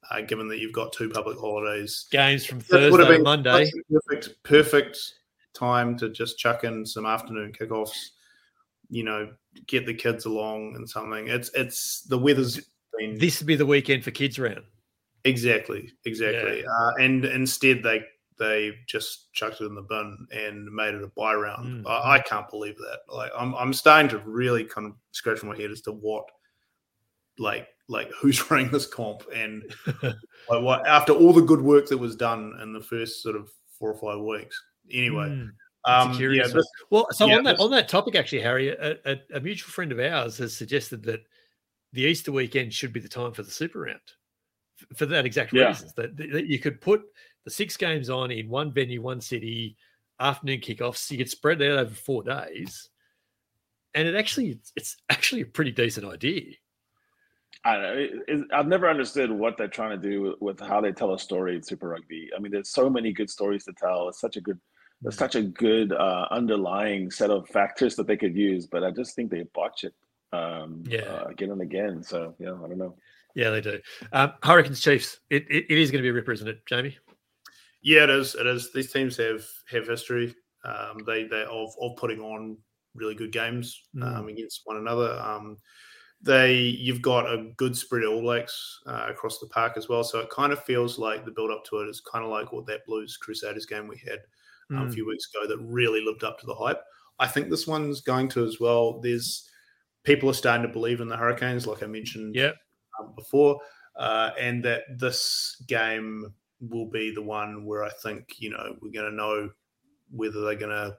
uh, 0.09 0.21
given 0.21 0.47
that 0.47 0.59
you've 0.59 0.73
got 0.73 0.93
two 0.93 1.09
public 1.09 1.37
holidays, 1.37 2.07
Games 2.11 2.45
from 2.45 2.59
That 2.69 2.91
would 2.91 2.99
have 2.99 3.09
Thursday 3.09 3.17
to 3.17 3.23
Monday. 3.23 3.71
perfect, 4.07 4.43
perfect 4.43 4.99
time 5.53 5.97
to 5.97 6.09
just 6.09 6.37
chuck 6.37 6.63
in 6.63 6.85
some 6.85 7.05
afternoon 7.05 7.51
kickoffs. 7.51 8.09
You 8.89 9.03
know, 9.03 9.29
get 9.67 9.85
the 9.85 9.93
kids 9.93 10.25
along 10.25 10.75
and 10.75 10.89
something. 10.89 11.27
It's 11.27 11.51
it's 11.53 12.01
the 12.03 12.17
weather's 12.17 12.59
been 12.97 13.17
This 13.17 13.39
would 13.39 13.47
be 13.47 13.55
the 13.55 13.65
weekend 13.65 14.03
for 14.03 14.11
kids 14.11 14.39
round. 14.39 14.63
Exactly, 15.25 15.91
exactly. 16.05 16.65
Uh, 16.65 16.91
and 16.99 17.25
instead, 17.25 17.83
they 17.83 18.03
they 18.39 18.71
just 18.87 19.31
chucked 19.33 19.61
it 19.61 19.65
in 19.65 19.75
the 19.75 19.81
bin 19.81 20.27
and 20.31 20.65
made 20.73 20.95
it 20.95 21.03
a 21.03 21.07
bye 21.07 21.33
round. 21.35 21.85
Mm. 21.85 21.89
I, 21.89 22.15
I 22.15 22.19
can't 22.19 22.49
believe 22.49 22.77
that. 22.77 22.99
Like, 23.13 23.31
I'm 23.37 23.53
I'm 23.55 23.73
starting 23.73 24.09
to 24.09 24.19
really 24.19 24.63
kind 24.63 24.87
of 24.87 24.93
scratch 25.11 25.43
my 25.43 25.55
head 25.55 25.71
as 25.71 25.81
to 25.81 25.91
what, 25.91 26.25
like, 27.37 27.67
like 27.87 28.09
who's 28.19 28.49
running 28.49 28.71
this 28.71 28.87
comp 28.87 29.23
and 29.33 29.63
like 30.03 30.63
what 30.63 30.87
after 30.87 31.13
all 31.13 31.33
the 31.33 31.41
good 31.41 31.61
work 31.61 31.87
that 31.87 31.97
was 31.97 32.15
done 32.15 32.57
in 32.61 32.73
the 32.73 32.81
first 32.81 33.21
sort 33.21 33.35
of 33.35 33.51
four 33.77 33.91
or 33.91 33.97
five 33.97 34.23
weeks. 34.23 34.61
Anyway, 34.91 35.27
Mm. 35.27 35.49
um, 35.85 36.11
yeah, 36.11 36.17
curious 36.17 36.55
Well, 36.89 37.07
so 37.11 37.27
yeah, 37.27 37.37
on 37.37 37.43
that 37.43 37.59
on 37.59 37.71
that 37.71 37.87
topic, 37.87 38.15
actually, 38.15 38.41
Harry, 38.41 38.69
a, 38.69 38.97
a, 39.05 39.17
a 39.35 39.39
mutual 39.39 39.69
friend 39.69 39.91
of 39.91 39.99
ours 39.99 40.37
has 40.37 40.55
suggested 40.55 41.03
that 41.03 41.21
the 41.93 42.03
Easter 42.03 42.31
weekend 42.31 42.73
should 42.73 42.93
be 42.93 42.99
the 42.99 43.09
time 43.09 43.33
for 43.33 43.43
the 43.43 43.51
Super 43.51 43.81
Round 43.81 43.99
for 44.95 45.05
that 45.05 45.25
exact 45.25 45.53
Yeah. 45.53 45.67
reason. 45.67 45.89
That, 45.95 46.17
that 46.17 46.47
you 46.47 46.59
could 46.59 46.81
put 46.81 47.03
the 47.45 47.51
six 47.51 47.77
games 47.77 48.09
on 48.09 48.31
in 48.31 48.49
one 48.49 48.71
venue, 48.71 49.01
one 49.01 49.21
city, 49.21 49.75
afternoon 50.19 50.59
kickoffs. 50.59 51.09
You 51.09 51.17
get 51.17 51.29
spread 51.29 51.61
out 51.61 51.79
over 51.79 51.93
four 51.93 52.23
days, 52.23 52.89
and 53.93 54.07
it 54.07 54.15
actually 54.15 54.59
it's, 54.75 54.97
actually 55.09 55.41
a 55.41 55.45
pretty 55.45 55.71
decent 55.71 56.05
idea. 56.05 56.53
I 57.65 57.73
don't 57.73 57.81
know. 57.81 57.93
It, 57.93 58.11
it, 58.27 58.47
I've 58.53 58.67
never 58.67 58.89
understood 58.89 59.31
what 59.31 59.57
they're 59.57 59.67
trying 59.67 59.99
to 59.99 60.09
do 60.09 60.21
with, 60.21 60.35
with 60.39 60.59
how 60.59 60.79
they 60.79 60.91
tell 60.91 61.13
a 61.13 61.19
story 61.19 61.55
in 61.55 61.63
Super 61.63 61.89
Rugby. 61.89 62.29
I 62.35 62.39
mean, 62.39 62.51
there's 62.51 62.69
so 62.69 62.89
many 62.89 63.11
good 63.11 63.29
stories 63.29 63.65
to 63.65 63.73
tell. 63.73 64.07
It's 64.07 64.21
such 64.21 64.37
a 64.37 64.41
good, 64.41 64.59
it's 65.03 65.17
such 65.17 65.35
a 65.35 65.41
good 65.41 65.91
uh, 65.91 66.27
underlying 66.31 67.11
set 67.11 67.31
of 67.31 67.49
factors 67.49 67.95
that 67.97 68.07
they 68.07 68.15
could 68.15 68.35
use, 68.35 68.65
but 68.65 68.83
I 68.83 68.91
just 68.91 69.15
think 69.15 69.29
they 69.29 69.43
botch 69.53 69.83
it. 69.83 69.93
Um, 70.31 70.83
Yeah. 70.87 71.01
uh, 71.01 71.25
again 71.25 71.49
and 71.49 71.61
again. 71.61 72.03
So 72.03 72.35
yeah, 72.39 72.53
I 72.53 72.67
don't 72.67 72.77
know. 72.77 72.95
Yeah, 73.35 73.49
they 73.49 73.61
do. 73.61 73.79
Um, 74.13 74.33
Hurricanes 74.43 74.79
Chiefs. 74.79 75.19
It, 75.29 75.45
it, 75.49 75.65
it 75.69 75.77
is 75.77 75.91
going 75.91 75.99
to 75.99 76.03
be 76.03 76.09
a 76.09 76.13
ripper, 76.13 76.31
isn't 76.33 76.47
it, 76.47 76.65
Jamie? 76.67 76.97
Yeah, 77.81 78.03
it 78.03 78.09
is. 78.09 78.35
It 78.35 78.45
is. 78.47 78.71
These 78.73 78.91
teams 78.91 79.17
have 79.17 79.45
have 79.69 79.87
history. 79.87 80.35
Um, 80.65 80.99
they 81.05 81.23
they 81.25 81.43
of 81.43 81.69
of 81.81 81.95
putting 81.97 82.19
on 82.19 82.57
really 82.95 83.15
good 83.15 83.31
games 83.31 83.87
Mm. 83.95 84.03
um, 84.17 84.27
against 84.27 84.61
one 84.65 84.77
another. 84.77 85.13
Um, 85.19 85.57
they 86.21 86.55
you've 86.57 87.01
got 87.01 87.31
a 87.31 87.51
good 87.55 87.77
spread 87.77 88.03
of 88.03 88.11
All 88.11 88.21
Blacks 88.21 88.79
uh, 88.87 89.05
across 89.09 89.39
the 89.39 89.47
park 89.47 89.73
as 89.77 89.87
well. 89.87 90.03
So 90.03 90.19
it 90.19 90.29
kind 90.29 90.51
of 90.51 90.63
feels 90.65 90.99
like 90.99 91.23
the 91.23 91.31
build 91.31 91.51
up 91.51 91.63
to 91.65 91.77
it 91.79 91.87
is 91.89 92.01
kind 92.01 92.25
of 92.25 92.31
like 92.31 92.51
what 92.51 92.65
that 92.67 92.85
Blues 92.85 93.15
Crusaders 93.17 93.65
game 93.65 93.87
we 93.87 93.97
had 93.97 94.19
um, 94.71 94.87
a 94.87 94.89
Mm. 94.89 94.93
few 94.93 95.07
weeks 95.07 95.27
ago 95.33 95.47
that 95.47 95.57
really 95.63 96.01
lived 96.01 96.23
up 96.25 96.39
to 96.39 96.45
the 96.45 96.55
hype. 96.55 96.81
I 97.19 97.27
think 97.27 97.49
this 97.49 97.67
one's 97.67 98.01
going 98.01 98.27
to 98.29 98.45
as 98.45 98.59
well. 98.59 98.99
There's 98.99 99.49
people 100.03 100.29
are 100.29 100.33
starting 100.33 100.67
to 100.67 100.73
believe 100.73 101.01
in 101.01 101.07
the 101.07 101.17
Hurricanes, 101.17 101.65
like 101.67 101.83
I 101.83 101.87
mentioned 101.87 102.35
um, 102.99 103.13
before, 103.15 103.59
uh, 103.95 104.31
and 104.39 104.63
that 104.65 104.83
this 104.97 105.55
game 105.67 106.33
will 106.61 106.89
be 106.89 107.13
the 107.13 107.21
one 107.21 107.65
where 107.65 107.83
I 107.83 107.89
think 108.03 108.35
you 108.39 108.49
know 108.49 108.75
we're 108.81 108.91
going 108.91 109.09
to 109.09 109.15
know 109.15 109.49
whether 110.11 110.41
they're 110.41 110.55
going 110.55 110.71
to 110.71 110.97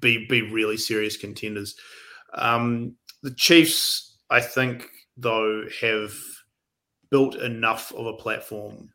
be 0.00 0.26
be 0.26 0.42
really 0.42 0.76
serious 0.76 1.16
contenders. 1.16 1.74
Um, 2.34 2.96
the 3.22 3.34
Chiefs, 3.34 4.18
I 4.30 4.40
think, 4.40 4.88
though, 5.16 5.64
have 5.80 6.14
built 7.10 7.36
enough 7.36 7.92
of 7.92 8.06
a 8.06 8.14
platform 8.14 8.88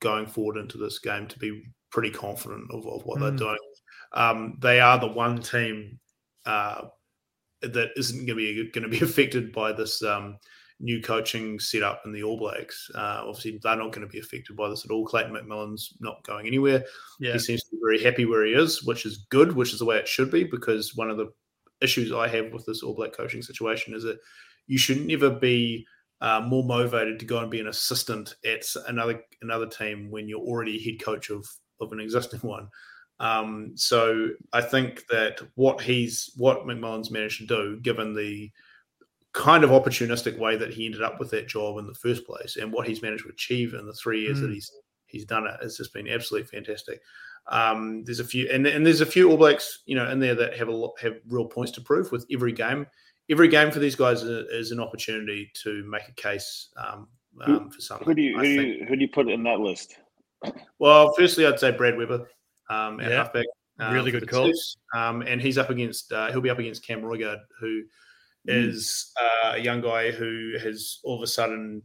going 0.00 0.26
forward 0.26 0.56
into 0.56 0.76
this 0.76 0.98
game 0.98 1.26
to 1.28 1.38
be 1.38 1.62
pretty 1.90 2.10
confident 2.10 2.68
of, 2.72 2.86
of 2.86 3.04
what 3.04 3.18
Mm. 3.18 3.20
they're 3.20 3.38
doing. 3.46 3.58
Um, 4.12 4.58
they 4.60 4.80
are 4.80 4.98
the 4.98 5.06
one 5.06 5.40
team 5.40 5.98
uh, 6.44 6.82
that 7.62 7.90
isn't 7.96 8.26
going 8.26 8.26
to 8.26 8.34
be 8.34 8.70
going 8.72 8.90
to 8.90 8.98
be 8.98 9.04
affected 9.04 9.52
by 9.52 9.72
this 9.72 10.02
um, 10.02 10.38
new 10.80 11.00
coaching 11.00 11.58
setup 11.58 12.02
in 12.04 12.12
the 12.12 12.22
All 12.22 12.38
Blacks. 12.38 12.90
Uh, 12.94 13.22
obviously, 13.26 13.58
they're 13.62 13.76
not 13.76 13.92
going 13.92 14.06
to 14.06 14.12
be 14.12 14.18
affected 14.18 14.56
by 14.56 14.68
this 14.68 14.84
at 14.84 14.90
all. 14.90 15.06
Clayton 15.06 15.32
McMillan's 15.32 15.94
not 16.00 16.22
going 16.24 16.46
anywhere. 16.46 16.84
Yeah. 17.18 17.32
He 17.32 17.38
seems 17.38 17.62
to 17.64 17.70
be 17.72 17.80
very 17.82 18.02
happy 18.02 18.24
where 18.24 18.44
he 18.44 18.52
is, 18.52 18.82
which 18.84 19.06
is 19.06 19.26
good, 19.30 19.52
which 19.52 19.72
is 19.72 19.78
the 19.78 19.84
way 19.84 19.96
it 19.96 20.08
should 20.08 20.30
be. 20.30 20.44
Because 20.44 20.94
one 20.94 21.10
of 21.10 21.16
the 21.16 21.32
issues 21.80 22.12
I 22.12 22.28
have 22.28 22.52
with 22.52 22.66
this 22.66 22.82
All 22.82 22.94
Black 22.94 23.12
coaching 23.12 23.42
situation 23.42 23.94
is 23.94 24.02
that 24.02 24.18
you 24.66 24.78
should 24.78 25.06
never 25.06 25.30
be 25.30 25.86
uh, 26.20 26.40
more 26.46 26.64
motivated 26.64 27.18
to 27.18 27.26
go 27.26 27.38
and 27.38 27.50
be 27.50 27.60
an 27.60 27.68
assistant 27.68 28.34
at 28.44 28.64
another 28.88 29.22
another 29.42 29.66
team 29.66 30.10
when 30.10 30.28
you're 30.28 30.40
already 30.40 30.82
head 30.82 31.02
coach 31.02 31.30
of 31.30 31.46
of 31.80 31.92
an 31.92 32.00
existing 32.00 32.40
one. 32.42 32.68
Um, 33.18 33.72
so 33.76 34.28
I 34.52 34.60
think 34.60 35.04
that 35.08 35.40
what 35.54 35.80
he's 35.80 36.30
what 36.36 36.66
McMillan's 36.66 37.10
managed 37.10 37.40
to 37.40 37.46
do, 37.46 37.80
given 37.80 38.14
the 38.14 38.50
kind 39.36 39.62
of 39.64 39.70
opportunistic 39.70 40.38
way 40.38 40.56
that 40.56 40.72
he 40.72 40.86
ended 40.86 41.02
up 41.02 41.20
with 41.20 41.30
that 41.30 41.46
job 41.46 41.76
in 41.78 41.86
the 41.86 41.94
first 41.94 42.26
place, 42.26 42.56
and 42.56 42.72
what 42.72 42.88
he's 42.88 43.02
managed 43.02 43.24
to 43.24 43.28
achieve 43.28 43.74
in 43.74 43.84
the 43.86 43.92
three 43.92 44.22
years 44.22 44.40
that 44.40 44.48
Mm. 44.50 44.54
he's 44.54 44.72
he's 45.06 45.24
done 45.26 45.46
it, 45.46 45.54
has 45.62 45.76
just 45.76 45.92
been 45.94 46.08
absolutely 46.08 46.48
fantastic. 46.48 47.00
Um, 47.48 48.02
there's 48.04 48.18
a 48.18 48.24
few, 48.24 48.48
and, 48.50 48.66
and 48.66 48.84
there's 48.84 49.02
a 49.02 49.06
few 49.06 49.30
All 49.30 49.36
Blacks, 49.36 49.82
you 49.86 49.94
know, 49.94 50.10
in 50.10 50.18
there 50.18 50.34
that 50.34 50.56
have 50.56 50.66
a 50.68 50.72
lot, 50.72 50.98
have 51.00 51.14
real 51.28 51.44
points 51.44 51.70
to 51.72 51.80
prove 51.80 52.10
with 52.10 52.26
every 52.32 52.50
game. 52.52 52.86
Every 53.30 53.46
game 53.48 53.70
for 53.70 53.78
these 53.78 53.94
guys 53.94 54.22
is, 54.22 54.48
is 54.50 54.70
an 54.72 54.80
opportunity 54.80 55.50
to 55.62 55.84
make 55.84 56.08
a 56.08 56.12
case 56.12 56.70
um, 56.76 57.06
um, 57.42 57.70
for 57.70 57.80
something. 57.80 58.06
Who 58.06 58.14
do 58.14 58.22
you 58.22 58.36
who 58.36 58.42
do 58.42 58.62
you, 58.62 58.84
who 58.86 58.96
do 58.96 59.02
you 59.02 59.08
put 59.08 59.28
in 59.28 59.42
that 59.44 59.60
list? 59.60 59.96
Well, 60.78 61.12
firstly, 61.14 61.46
I'd 61.46 61.60
say 61.60 61.70
Brad 61.70 61.96
Weber 61.96 62.26
um, 62.70 63.00
at 63.00 63.10
Yeah. 63.10 63.16
halfback. 63.18 63.46
um, 63.78 63.92
Really 63.94 64.10
good 64.10 64.22
the 64.22 64.26
call. 64.26 64.50
Um, 64.94 65.22
and 65.22 65.40
he's 65.40 65.58
up 65.58 65.70
against 65.70 66.12
uh, 66.12 66.30
he'll 66.32 66.40
be 66.40 66.50
up 66.50 66.58
against 66.58 66.84
Cam 66.86 67.02
Roigard, 67.02 67.40
who 67.60 67.82
Mm. 67.82 67.84
Is 68.48 69.12
uh, 69.20 69.52
a 69.54 69.58
young 69.58 69.80
guy 69.80 70.10
who 70.10 70.52
has 70.62 71.00
all 71.04 71.16
of 71.16 71.22
a 71.22 71.26
sudden 71.26 71.82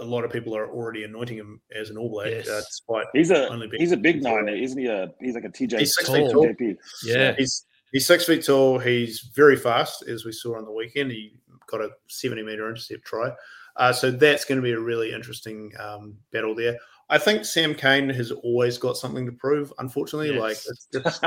a 0.00 0.04
lot 0.04 0.24
of 0.24 0.30
people 0.32 0.56
are 0.56 0.70
already 0.70 1.02
anointing 1.04 1.36
him 1.36 1.60
as 1.74 1.90
an 1.90 1.96
All 1.98 2.08
Black, 2.10 2.30
Yes. 2.30 2.48
uh, 2.48 2.60
despite 2.66 3.06
He's 3.12 3.30
a 3.32 3.48
Only 3.48 3.66
big- 3.66 3.80
he's 3.80 3.92
a 3.92 3.96
big 3.96 4.22
nine, 4.22 4.48
isn't 4.48 4.78
he? 4.78 4.86
A 4.86 5.08
he's 5.20 5.34
like 5.34 5.44
a 5.44 5.48
TJ. 5.48 5.78
He's 5.78 5.94
six 5.94 6.08
feet 6.08 6.30
TJP. 6.30 6.32
tall. 6.32 6.74
Yeah. 7.04 7.34
He's 7.36 7.64
he's 7.92 8.06
six 8.06 8.24
feet 8.24 8.44
tall. 8.44 8.78
He's 8.78 9.30
very 9.34 9.56
fast, 9.56 10.02
as 10.06 10.24
we 10.24 10.32
saw 10.32 10.56
on 10.56 10.64
the 10.64 10.72
weekend. 10.72 11.10
He 11.10 11.32
got 11.68 11.80
a 11.80 11.90
seventy 12.06 12.42
meter 12.42 12.68
intercept 12.68 13.04
try. 13.04 13.32
Uh, 13.76 13.92
so 13.92 14.10
that's 14.10 14.44
going 14.44 14.56
to 14.56 14.62
be 14.62 14.72
a 14.72 14.78
really 14.80 15.12
interesting 15.12 15.72
um, 15.78 16.14
battle 16.32 16.54
there. 16.54 16.76
I 17.10 17.16
think 17.18 17.44
Sam 17.44 17.74
Cane 17.74 18.08
has 18.10 18.30
always 18.32 18.76
got 18.76 18.96
something 18.96 19.24
to 19.26 19.32
prove. 19.32 19.72
Unfortunately, 19.78 20.30
Yes. 20.32 20.40
like 20.40 20.58
it's, 20.66 20.88
it's, 20.92 21.20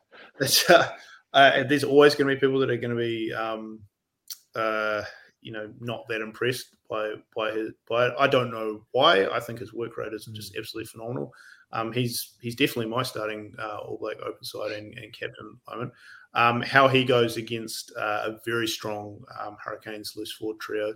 it's, 0.40 0.70
uh, 0.70 0.88
uh, 1.34 1.64
there's 1.64 1.84
always 1.84 2.14
going 2.14 2.28
to 2.28 2.34
be 2.34 2.40
people 2.40 2.58
that 2.60 2.70
are 2.70 2.76
going 2.76 2.90
to 2.90 2.96
be, 2.96 3.32
um, 3.34 3.80
uh, 4.56 5.04
you 5.42 5.52
know, 5.52 5.72
not 5.80 6.08
that 6.08 6.20
impressed 6.20 6.74
by 6.88 7.14
by 7.36 7.52
his 7.52 7.72
by 7.88 8.06
it. 8.08 8.14
I 8.18 8.26
don't 8.26 8.50
know 8.50 8.84
why. 8.92 9.26
I 9.26 9.38
think 9.40 9.58
his 9.60 9.72
work 9.72 9.96
rate 9.96 10.12
is 10.12 10.24
just 10.26 10.54
Mm. 10.54 10.58
absolutely 10.58 10.86
phenomenal. 10.88 11.32
Um, 11.72 11.92
he's 11.92 12.34
he's 12.40 12.56
definitely 12.56 12.86
my 12.86 13.02
starting 13.02 13.54
uh, 13.58 13.78
All 13.78 13.98
Black 13.98 14.16
open 14.20 14.42
side 14.42 14.72
and, 14.72 14.96
and 14.98 15.12
captain 15.12 15.46
at 15.46 15.64
the 15.66 15.76
moment. 15.76 15.92
Um, 16.34 16.62
how 16.62 16.88
he 16.88 17.04
goes 17.04 17.36
against 17.36 17.92
uh, 17.96 18.22
a 18.26 18.38
very 18.44 18.66
strong 18.68 19.22
um, 19.40 19.56
Hurricanes 19.62 20.14
loose 20.16 20.32
forward 20.32 20.60
trio, 20.60 20.92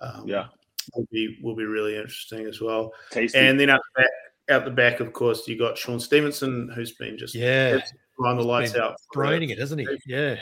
um, 0.00 0.26
Yeah. 0.26 0.46
will 0.94 1.06
be 1.10 1.38
will 1.42 1.56
be 1.56 1.64
really 1.64 1.96
interesting 1.96 2.46
as 2.46 2.60
well. 2.60 2.92
Tasty. 3.10 3.38
And 3.38 3.58
then 3.58 3.70
out 3.70 3.80
the 3.94 4.02
back, 4.02 4.10
out 4.48 4.64
the 4.64 4.70
back, 4.70 5.00
of 5.00 5.12
course, 5.12 5.46
you 5.48 5.58
got 5.58 5.76
Shaun 5.76 6.00
Stevenson, 6.00 6.70
who's 6.74 6.92
been 6.92 7.18
just 7.18 7.34
Yeah. 7.34 7.80
blowing 8.18 8.38
the 8.38 8.44
lights 8.44 8.74
out, 8.74 8.96
Draining 9.12 9.50
it, 9.50 9.58
hasn't 9.58 9.80
he? 9.80 9.98
Yeah. 10.06 10.36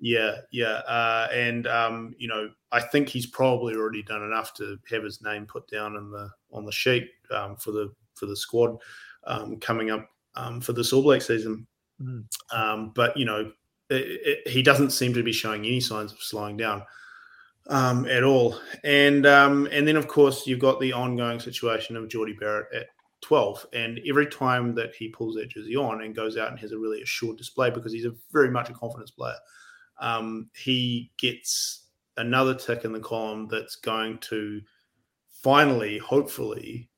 Yeah, 0.00 0.36
yeah, 0.52 0.82
uh, 0.86 1.28
and 1.32 1.66
um, 1.66 2.14
you 2.18 2.28
know, 2.28 2.50
I 2.70 2.80
think 2.80 3.08
he's 3.08 3.26
probably 3.26 3.74
already 3.74 4.02
done 4.02 4.22
enough 4.22 4.54
to 4.54 4.78
have 4.90 5.02
his 5.02 5.22
name 5.22 5.46
put 5.46 5.68
down 5.68 5.96
in 5.96 6.10
the 6.10 6.30
on 6.52 6.64
the 6.64 6.72
sheet 6.72 7.08
um, 7.32 7.56
for 7.56 7.72
the 7.72 7.92
for 8.14 8.26
the 8.26 8.36
squad 8.36 8.76
um, 9.26 9.58
coming 9.58 9.90
up 9.90 10.08
um, 10.36 10.60
for 10.60 10.72
this 10.72 10.92
All 10.92 11.02
Black 11.02 11.22
season. 11.22 11.66
Mm. 12.00 12.24
Um, 12.52 12.92
but 12.94 13.16
you 13.16 13.24
know, 13.24 13.50
it, 13.90 14.40
it, 14.44 14.48
he 14.48 14.62
doesn't 14.62 14.90
seem 14.90 15.14
to 15.14 15.22
be 15.22 15.32
showing 15.32 15.64
any 15.64 15.80
signs 15.80 16.12
of 16.12 16.20
slowing 16.20 16.56
down 16.56 16.82
um, 17.68 18.06
at 18.06 18.22
all. 18.22 18.58
And 18.84 19.26
um, 19.26 19.68
and 19.72 19.86
then 19.86 19.96
of 19.96 20.08
course 20.08 20.46
you've 20.46 20.60
got 20.60 20.80
the 20.80 20.92
ongoing 20.92 21.40
situation 21.40 21.96
of 21.96 22.08
Jordie 22.08 22.36
Barrett 22.38 22.72
at 22.74 22.86
12. 23.22 23.66
And 23.72 24.00
every 24.08 24.26
time 24.26 24.74
that 24.74 24.94
he 24.94 25.08
pulls 25.08 25.34
that 25.36 25.50
jersey 25.50 25.76
on 25.76 26.02
and 26.02 26.14
goes 26.14 26.36
out 26.36 26.50
and 26.50 26.58
has 26.60 26.72
a 26.72 26.78
really 26.78 27.02
assured 27.02 27.36
display 27.36 27.70
because 27.70 27.92
he's 27.92 28.06
a 28.06 28.14
very 28.32 28.50
much 28.50 28.70
a 28.70 28.72
confidence 28.72 29.10
player, 29.10 29.34
um, 30.00 30.50
he 30.56 31.10
gets 31.18 31.86
another 32.16 32.54
tick 32.54 32.84
in 32.84 32.92
the 32.92 33.00
column 33.00 33.48
that's 33.48 33.76
going 33.76 34.18
to 34.18 34.60
finally, 35.42 35.98
hopefully, 35.98 36.90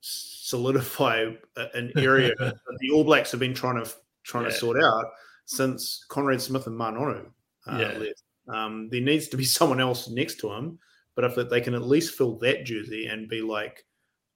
solidify 0.00 1.26
an 1.74 1.92
area 1.96 2.34
that 2.38 2.56
the 2.80 2.90
All 2.90 3.04
Blacks 3.04 3.30
have 3.30 3.40
been 3.40 3.54
trying 3.54 3.82
to 3.82 3.90
trying 4.22 4.44
to 4.44 4.50
sort 4.52 4.82
out 4.82 5.06
since 5.44 6.04
Conrad 6.08 6.40
Smith 6.40 6.66
and 6.66 6.78
Ma'a 6.78 6.94
Nonu 6.94 7.26
uh, 7.66 7.78
Yeah. 7.78 7.98
left. 7.98 8.22
Um, 8.48 8.88
there 8.90 9.00
needs 9.00 9.28
to 9.28 9.36
be 9.36 9.44
someone 9.58 9.80
else 9.80 10.08
next 10.08 10.40
to 10.40 10.52
him, 10.52 10.78
but 11.14 11.24
if 11.24 11.48
they 11.50 11.60
can 11.60 11.74
at 11.74 11.82
least 11.86 12.16
fill 12.16 12.38
that 12.38 12.64
jersey 12.64 13.06
and 13.06 13.28
be 13.28 13.42
like, 13.42 13.84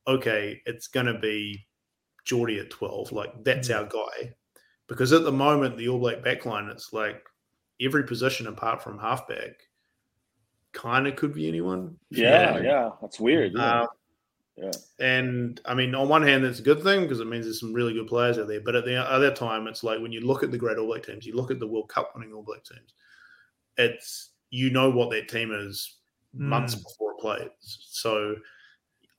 okay, 0.07 0.61
it's 0.67 0.89
going 0.89 1.07
to 1.07 1.19
be 1.19 1.67
Jordie 2.25 2.61
at 2.61 2.71
12, 2.71 3.13
like 3.13 3.45
that's 3.45 3.69
Mm. 3.69 3.77
our 3.77 3.85
guy. 3.87 4.33
Because 4.89 5.13
at 5.13 5.25
the 5.25 5.33
moment, 5.33 5.77
the 5.77 5.89
All 5.89 5.99
Black 5.99 6.19
backline, 6.23 6.71
it's 6.71 6.93
like 6.93 7.23
every 7.81 8.05
position 8.05 8.47
apart 8.47 8.83
from 8.83 8.99
halfback 8.99 9.61
kind 10.72 11.07
of 11.07 11.16
could 11.16 11.33
be 11.35 11.49
anyone. 11.49 11.97
yeah, 12.11 12.57
Yeah. 12.57 12.62
yeah, 12.62 12.91
that's 13.01 13.18
weird. 13.20 13.53
isn't? 13.53 13.61
Um, 13.61 13.87
yeah. 14.57 14.70
and 14.99 15.61
I 15.64 15.74
mean, 15.74 15.95
on 15.95 16.09
one 16.09 16.22
hand, 16.22 16.45
that's 16.45 16.59
a 16.59 16.62
good 16.62 16.83
thing 16.83 17.03
because 17.03 17.20
it 17.20 17.26
means 17.29 17.45
there's 17.47 17.61
some 17.61 17.72
really 17.72 17.95
good 17.95 18.09
players 18.09 18.39
out 18.39 18.49
there. 18.49 18.61
But 18.61 18.74
at 18.76 18.85
the 18.85 18.97
other 18.97 19.33
time, 19.33 19.66
it's 19.68 19.85
like 19.85 20.01
when 20.01 20.11
you 20.12 20.20
look 20.20 20.43
at 20.43 20.51
the 20.51 20.59
great 20.59 20.79
All 20.79 20.87
Black 20.87 21.05
teams, 21.05 21.24
you 21.26 21.35
look 21.37 21.51
at 21.53 21.61
the 21.61 21.66
World 21.66 21.89
Cup 21.89 22.12
winning 22.14 22.33
All 22.33 22.43
Black 22.43 22.64
teams, 22.64 22.93
it's 23.76 24.31
you 24.51 24.70
know 24.70 24.91
what 24.91 25.11
that 25.11 25.29
team 25.29 25.53
is 25.53 25.97
months 26.35 26.74
Mm. 26.74 26.83
before 26.83 27.12
it 27.12 27.18
plays. 27.20 27.49
So 27.61 28.35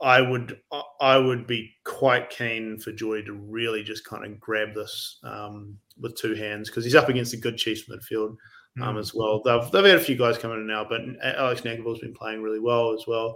I 0.02 0.22
would 0.22 0.60
I- 1.02 1.18
would 1.18 1.46
be 1.48 1.74
quite 1.84 2.30
keen 2.30 2.78
for 2.80 2.92
Joy 2.92 3.22
to 3.24 3.34
really 3.34 3.84
just 3.84 4.06
kind 4.06 4.26
of 4.26 4.40
grab 4.40 4.74
this 4.74 5.20
um, 5.24 5.78
with 6.00 6.16
two 6.16 6.34
hands 6.36 6.70
because 6.70 6.84
he's 6.86 6.96
up 6.96 7.10
against 7.10 7.34
a 7.34 7.38
good 7.38 7.58
Chiefs 7.58 7.90
midfield 7.90 8.36
um, 8.82 8.96
Mm. 8.96 9.00
as 9.00 9.14
well. 9.14 9.42
They've, 9.44 9.72
they've 9.72 9.84
had 9.86 9.96
a 9.98 10.00
few 10.04 10.16
guys 10.16 10.38
coming 10.38 10.58
in 10.60 10.68
now, 10.68 10.86
but 10.88 11.02
Alex 11.24 11.62
Nankivell's 11.66 12.00
been 12.00 12.14
playing 12.14 12.42
really 12.42 12.60
well 12.60 12.94
as 12.94 13.06
well. 13.08 13.36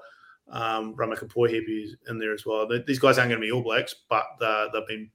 Um, 0.49 0.95
Rameka 0.95 1.27
Poihipi's 1.27 1.95
in 2.07 2.17
there 2.19 2.33
as 2.33 2.45
well. 2.45 2.67
These 2.85 2.99
guys 2.99 3.17
aren't 3.17 3.29
going 3.29 3.41
to 3.41 3.45
be 3.45 3.51
All 3.51 3.63
Blacks, 3.63 3.95
but 4.09 4.25
they've 4.39 4.87
been, 4.87 5.09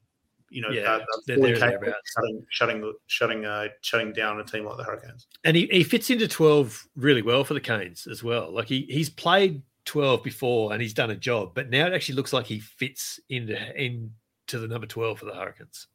you 0.51 0.61
know, 0.63 0.71
Yeah, 0.71 0.83
they're, 0.99 1.07
they're 1.27 1.37
fully 1.37 1.53
there 1.53 1.57
or 1.57 1.61
capable 1.61 1.75
of 1.77 1.81
thereabouts. 1.83 2.13
shutting, 2.15 2.47
shutting, 2.51 2.93
shutting, 3.07 3.45
uh, 3.45 3.69
shutting 3.83 4.13
down 4.13 4.41
a 4.41 4.45
team 4.45 4.65
like 4.65 4.77
the 4.79 4.85
Hurricanes. 4.85 5.27
And 5.45 5.57
he, 5.57 5.67
he 5.71 5.85
fits 5.85 6.11
into 6.11 6.27
12 6.29 6.89
really 6.97 7.23
well 7.23 7.45
for 7.45 7.55
the 7.55 7.61
Canes 7.61 8.07
as 8.11 8.23
well. 8.25 8.53
Like 8.53 8.69
he 8.69 8.87
he's 8.89 9.11
played 9.11 9.63
12 9.89 10.23
before 10.23 10.73
and 10.73 10.81
he's 10.83 10.95
done 10.95 11.11
a 11.11 11.17
job, 11.17 11.53
but 11.55 11.71
now 11.71 11.87
it 11.87 11.93
actually 11.95 12.15
looks 12.15 12.33
like 12.33 12.47
he 12.47 12.61
fits 12.61 13.19
into 13.29 13.57
into 13.83 14.59
the 14.59 14.69
number 14.69 14.87
12 14.87 15.19
for 15.19 15.25
the 15.25 15.35
Hurricanes. 15.35 15.87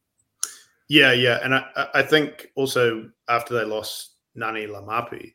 Yeah, 0.90 1.14
yeah, 1.14 1.40
and 1.44 1.56
I, 1.56 1.88
I- 1.94 2.04
think 2.04 2.48
also 2.56 3.10
after 3.30 3.54
they 3.54 3.64
lost 3.64 4.16
Ngani 4.38 4.68
Laumape, 4.68 5.34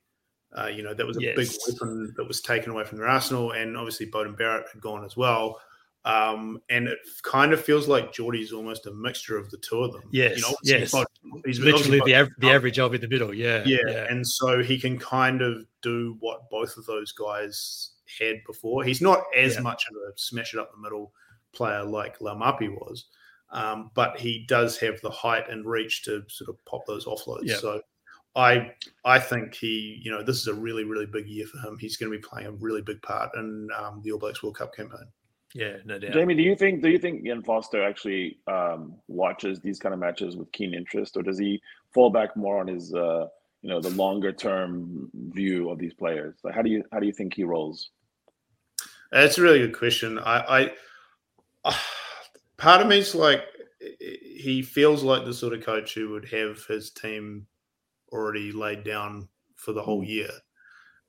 uh, 0.57 0.67
you 0.67 0.83
know 0.83 0.93
that 0.95 1.07
was 1.07 1.17
a 1.17 1.21
big 1.35 1.49
weapon 1.69 2.13
that 2.17 2.27
was 2.29 2.41
taken 2.43 2.73
away 2.73 2.85
from 2.85 2.99
their 2.99 3.09
arsenal, 3.09 3.53
and 3.53 3.77
obviously 3.77 4.07
Beauden 4.11 4.37
Barrett 4.37 4.67
had 4.73 4.83
gone 4.83 5.05
as 5.05 5.17
well. 5.17 5.59
Um, 6.05 6.61
and 6.71 6.89
it 6.89 6.99
kind 7.23 7.53
of 7.53 7.61
feels 7.63 7.87
like 7.89 8.13
Jordie's 8.15 8.53
almost 8.53 8.87
a 8.87 8.93
mixture 8.93 9.37
of 9.37 9.51
the 9.51 9.59
two 9.59 9.81
of 9.83 9.93
them. 9.93 10.03
Yes, 10.11 10.37
you 10.37 10.43
know, 10.43 10.57
yes. 10.63 10.93
He's, 10.93 11.05
he's 11.45 11.61
Literally 11.61 12.01
the, 12.07 12.15
av- 12.15 12.31
the 12.39 12.51
average 12.51 12.79
of 12.79 12.95
in 12.95 13.01
the 13.01 13.09
middle. 13.09 13.35
Yeah. 13.35 13.63
yeah, 13.67 13.79
Yeah. 13.87 14.07
and 14.09 14.27
so 14.27 14.63
he 14.63 14.79
can 14.79 14.99
kind 14.99 15.43
of 15.43 15.67
do 15.83 16.17
what 16.21 16.49
both 16.51 16.77
of 16.79 16.87
those 16.87 17.13
guys 17.13 17.91
had 18.19 18.37
before. 18.47 18.85
He's 18.85 19.01
not 19.01 19.25
as 19.37 19.55
Yeah. 19.57 19.61
much 19.63 19.85
of 19.89 19.97
a 19.97 20.17
smash 20.17 20.55
it 20.55 20.61
up 20.61 20.71
the 20.73 20.79
middle 20.81 21.13
player 21.53 21.85
like 21.85 22.19
Laumape 22.19 22.69
was, 22.71 23.07
um, 23.51 23.91
but 23.95 24.19
he 24.19 24.45
does 24.47 24.79
have 24.79 25.01
the 25.01 25.11
height 25.11 25.49
and 25.49 25.67
reach 25.67 26.03
to 26.05 26.23
sort 26.29 26.51
of 26.51 26.65
pop 26.65 26.87
those 26.87 27.07
offloads. 27.07 27.45
Yeah. 27.45 27.57
So 27.57 27.83
I 28.37 28.73
I 29.05 29.19
think 29.19 29.55
he, 29.55 30.01
you 30.03 30.11
know, 30.11 30.23
this 30.23 30.37
is 30.37 30.47
a 30.47 30.55
really 30.55 30.85
really 30.85 31.07
big 31.07 31.27
year 31.27 31.47
for 31.47 31.59
him. 31.67 31.79
He's 31.79 31.97
going 31.97 32.13
to 32.13 32.19
be 32.19 32.23
playing 32.23 32.47
a 32.47 32.53
really 32.53 32.83
big 32.83 33.01
part 33.03 33.35
in 33.37 33.69
um, 33.77 34.01
the 34.03 34.13
All 34.13 34.19
Blacks 34.19 34.43
World 34.43 34.57
Cup 34.57 34.75
campaign. 34.75 35.07
Yeah. 35.55 35.79
No 35.87 35.99
doubt. 35.99 36.13
Jamie, 36.13 36.35
do 36.35 36.43
you 36.43 36.55
think 36.55 36.83
do 36.83 36.91
you 36.91 36.99
think 36.99 37.25
Ian 37.25 37.43
Foster 37.43 37.83
actually 37.83 38.39
um, 38.47 38.95
watches 39.09 39.61
these 39.61 39.79
kind 39.79 39.95
of 39.95 39.99
matches 39.99 40.37
with 40.37 40.53
keen 40.53 40.75
interest, 40.75 41.17
or 41.17 41.23
does 41.23 41.39
he 41.39 41.61
fall 41.93 42.11
back 42.11 42.37
more 42.37 42.61
on 42.61 42.69
his 42.69 42.95
uh, 42.95 43.27
you 43.63 43.71
know 43.71 43.81
the 43.81 43.91
longer 43.91 44.31
term 44.31 45.11
view 45.31 45.71
of 45.71 45.79
these 45.79 45.95
players? 45.95 46.37
Like, 46.45 46.55
how 46.55 46.61
do 46.63 46.69
you 46.71 46.85
how 46.93 47.01
do 47.01 47.07
you 47.07 47.15
think 47.15 47.35
he 47.35 47.45
rolls? 47.45 47.91
That's 49.11 49.39
a 49.39 49.43
really 49.43 49.61
good 49.61 49.77
question. 49.77 50.19
I, 50.19 50.71
I 51.65 51.77
part 52.57 52.81
of 52.81 52.87
me's 52.87 53.15
like 53.15 53.43
he 54.09 54.63
feels 54.63 55.03
like 55.03 55.25
the 55.25 55.35
sort 55.35 55.53
of 55.53 55.65
coach 55.65 55.95
who 55.95 56.11
would 56.11 56.29
have 56.29 56.65
his 56.67 56.91
team 56.91 57.47
already 58.13 58.53
laid 58.53 58.85
down 58.85 59.29
for 59.57 59.73
the 59.73 59.83
whole 59.83 60.05
year. 60.05 60.31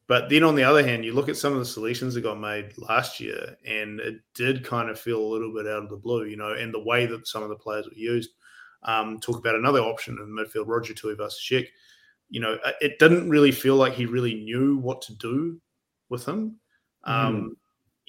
But 0.08 0.28
then 0.28 0.43
on 0.43 0.56
the 0.56 0.64
other 0.64 0.84
hand, 0.84 1.06
you 1.06 1.14
look 1.14 1.30
at 1.30 1.38
some 1.38 1.54
of 1.54 1.60
the 1.60 1.66
selections 1.66 2.16
that 2.16 2.22
got 2.22 2.39
made 2.39 2.74
last 2.78 3.20
year, 3.20 3.56
and 3.64 4.00
it 4.00 4.22
did 4.34 4.66
kind 4.66 4.89
of 4.89 5.00
feel 5.00 5.20
a 5.20 5.32
little 5.32 5.54
bit 5.54 5.68
out 5.68 5.84
of 5.84 5.89
the 5.89 5.97
blue, 5.97 6.26
you 6.26 6.36
know, 6.36 6.54
and 6.54 6.74
the 6.74 6.84
way 6.84 7.06
that 7.06 7.28
some 7.28 7.43
of 7.43 7.50
the 7.50 7.56
players 7.56 7.86
were 7.86 7.95
used. 7.95 8.32
Um, 8.84 9.20
talk 9.20 9.38
about 9.38 9.54
another 9.54 9.82
option 9.82 10.18
in 10.20 10.28
midfield, 10.28 10.68
Roger 10.68 10.95
Tuivasa-Sheck. 10.95 11.68
You 12.30 12.39
know, 12.39 12.58
it 12.82 12.97
didn't 12.97 13.30
really 13.30 13.52
feel 13.52 13.76
like 13.76 13.93
he 13.93 14.08
really 14.08 14.34
knew 14.34 14.78
what 14.78 15.02
to 15.04 15.16
do 15.16 15.62
with 16.10 16.26
him. 16.28 16.60
Um, 17.04 17.56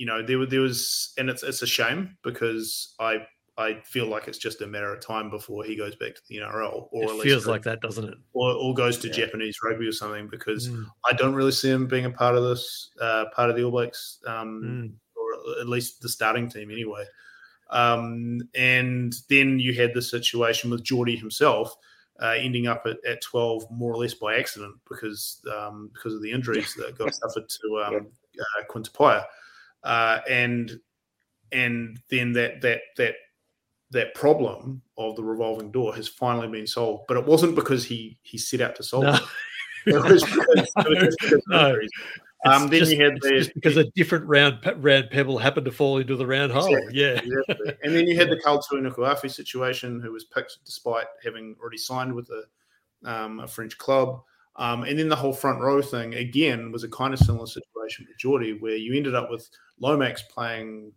You 0.01 0.07
know, 0.07 0.23
there, 0.23 0.47
there 0.47 0.61
was, 0.61 1.13
and 1.19 1.29
it's 1.29 1.43
it's 1.43 1.61
a 1.61 1.67
shame 1.67 2.17
because 2.23 2.95
I 2.99 3.27
I 3.59 3.81
feel 3.85 4.07
like 4.07 4.29
it's 4.29 4.39
just 4.39 4.63
a 4.63 4.67
matter 4.67 4.93
of 4.95 5.05
time 5.05 5.29
before 5.29 5.63
he 5.65 5.77
goes 5.77 5.95
back 5.95 6.15
to 6.15 6.23
the 6.29 6.39
NRL, 6.39 6.89
or 6.91 7.05
at 7.05 7.11
it 7.11 7.13
least 7.13 7.25
feels 7.25 7.47
like 7.47 7.63
that, 7.65 7.83
doesn't 7.83 8.09
it? 8.09 8.15
or, 8.33 8.53
or 8.55 8.73
goes 8.73 8.97
to 8.99 9.09
Yeah. 9.09 9.13
Japanese 9.13 9.59
rugby 9.63 9.87
or 9.87 9.93
something. 9.93 10.29
Because 10.29 10.71
Mm, 10.71 10.87
I 11.09 11.13
don't 11.13 11.35
really 11.35 11.53
see 11.53 11.69
him 11.69 11.87
being 11.87 12.07
a 12.07 12.11
part 12.11 12.35
of 12.35 12.45
this, 12.45 12.91
uh, 12.99 13.27
part 13.37 13.51
of 13.51 13.57
the 13.57 13.65
All 13.65 13.71
Blacks, 13.71 14.21
um, 14.27 14.63
mm. 14.65 14.93
or 15.15 15.61
at 15.61 15.69
least 15.69 16.01
the 16.01 16.09
starting 16.09 16.49
team 16.49 16.71
anyway. 16.71 17.05
Um, 17.69 18.41
and 18.55 19.15
then 19.29 19.59
you 19.59 19.75
had 19.75 19.93
the 19.93 20.03
situation 20.03 20.71
with 20.71 20.83
Jordie 20.83 21.17
himself 21.17 21.77
uh, 22.23 22.35
ending 22.39 22.67
up 22.67 22.87
at, 22.87 22.97
at 23.05 23.21
12 23.21 23.71
more 23.71 23.93
or 23.93 23.99
less 23.99 24.15
by 24.15 24.37
accident 24.39 24.75
because 24.89 25.43
um, 25.55 25.91
because 25.93 26.15
of 26.15 26.23
the 26.23 26.31
injuries 26.31 26.75
that 26.75 26.97
got 26.97 27.15
suffered 27.15 27.49
to 27.49 27.83
um, 27.87 28.07
uh, 28.39 28.65
Quinn 28.69 28.85
Tupaea. 28.85 29.25
Uh, 29.83 30.19
and 30.29 30.79
and 31.53 31.99
then 32.11 32.33
that 32.33 32.61
that 32.61 32.81
that 32.97 33.15
that 33.91 34.15
problem 34.15 34.83
of 34.99 35.17
the 35.17 35.23
revolving 35.25 35.71
door 35.73 35.95
has 35.95 36.09
finally 36.09 36.49
been 36.49 36.67
solved. 36.67 37.05
But 37.09 37.17
it 37.17 37.27
wasn't 37.27 37.55
because 37.55 37.85
he 37.85 38.19
he 38.23 38.39
set 38.39 38.61
out 38.61 38.77
to 38.77 38.83
solve 38.83 39.05
No. 39.05 39.15
it. 39.15 39.23
It 39.87 40.05
was 40.05 40.23
because, 40.25 40.73
it 40.77 40.89
was 40.89 40.99
just 40.99 41.19
because 41.21 41.33
of 41.33 41.43
No. 41.49 41.77
Um, 42.47 42.69
then 42.69 42.81
just, 42.81 42.93
you 42.93 43.05
had 43.05 43.17
the, 43.21 43.51
because 43.55 43.77
a 43.77 43.85
different 43.91 44.25
round 44.27 44.61
round 44.77 45.11
pebble 45.11 45.37
happened 45.37 45.67
to 45.67 45.73
fall 45.73 45.99
into 45.99 46.17
the 46.17 46.27
round 46.27 46.53
hole. 46.53 46.75
Exactly. 46.75 46.99
Yeah. 47.01 47.21
Exactly. 47.23 47.75
And 47.83 47.95
then 47.95 48.07
you 48.07 48.17
had 48.17 48.31
the 48.31 48.37
Kaltu 48.37 48.73
Nukuafi 48.73 49.31
situation, 49.31 50.01
who 50.01 50.13
was 50.13 50.25
picked 50.25 50.57
despite 50.65 51.07
having 51.23 51.55
already 51.61 51.77
signed 51.77 52.15
with 52.15 52.31
a, 52.31 53.11
um, 53.11 53.41
a 53.41 53.47
French 53.47 53.77
club. 53.77 54.23
Um, 54.61 54.85
and 54.85 54.99
then 54.99 55.09
the 55.09 55.17
whole 55.17 55.33
front 55.33 55.61
row 55.61 55.81
thing, 55.81 56.15
again, 56.15 56.71
was 56.71 56.85
a 56.85 56.89
kind 56.89 57.15
of 57.15 57.19
similar 57.19 57.47
situation 57.47 58.05
with 58.07 58.19
Jordie, 58.19 58.61
where 58.61 58.77
you 58.77 58.95
ended 58.95 59.15
up 59.15 59.31
with 59.31 59.49
Lomax 59.81 60.23
playing 60.31 60.93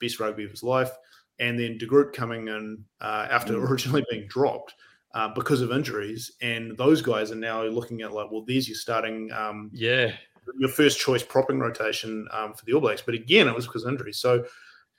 best 0.00 0.20
rugby 0.20 0.44
of 0.44 0.52
his 0.52 0.62
life, 0.62 0.92
and 1.40 1.58
then 1.58 1.76
De 1.78 1.84
Groot 1.84 2.14
coming 2.14 2.46
in 2.48 2.84
uh, 3.00 3.26
after 3.28 3.54
Mm. 3.54 3.68
originally 3.68 4.04
being 4.08 4.28
dropped 4.28 4.72
uh, 5.14 5.28
because 5.34 5.60
of 5.62 5.72
injuries. 5.72 6.30
And 6.42 6.76
those 6.78 7.02
guys 7.02 7.32
are 7.32 7.36
now 7.36 7.64
looking 7.64 8.02
at, 8.02 8.12
like, 8.12 8.30
well, 8.30 8.44
there's 8.46 8.68
your 8.68 8.76
starting 8.76 9.32
um, 9.32 9.70
Yeah. 9.72 10.12
your 10.60 10.68
first 10.70 11.00
choice 11.00 11.22
propping 11.24 11.58
rotation 11.58 12.26
um, 12.32 12.54
for 12.54 12.64
the 12.64 12.72
All 12.72 12.80
Blacks. 12.80 13.02
But 13.02 13.14
again, 13.14 13.48
it 13.48 13.54
was 13.54 13.66
because 13.66 13.82
of 13.84 13.90
injury. 13.90 14.12
So 14.12 14.44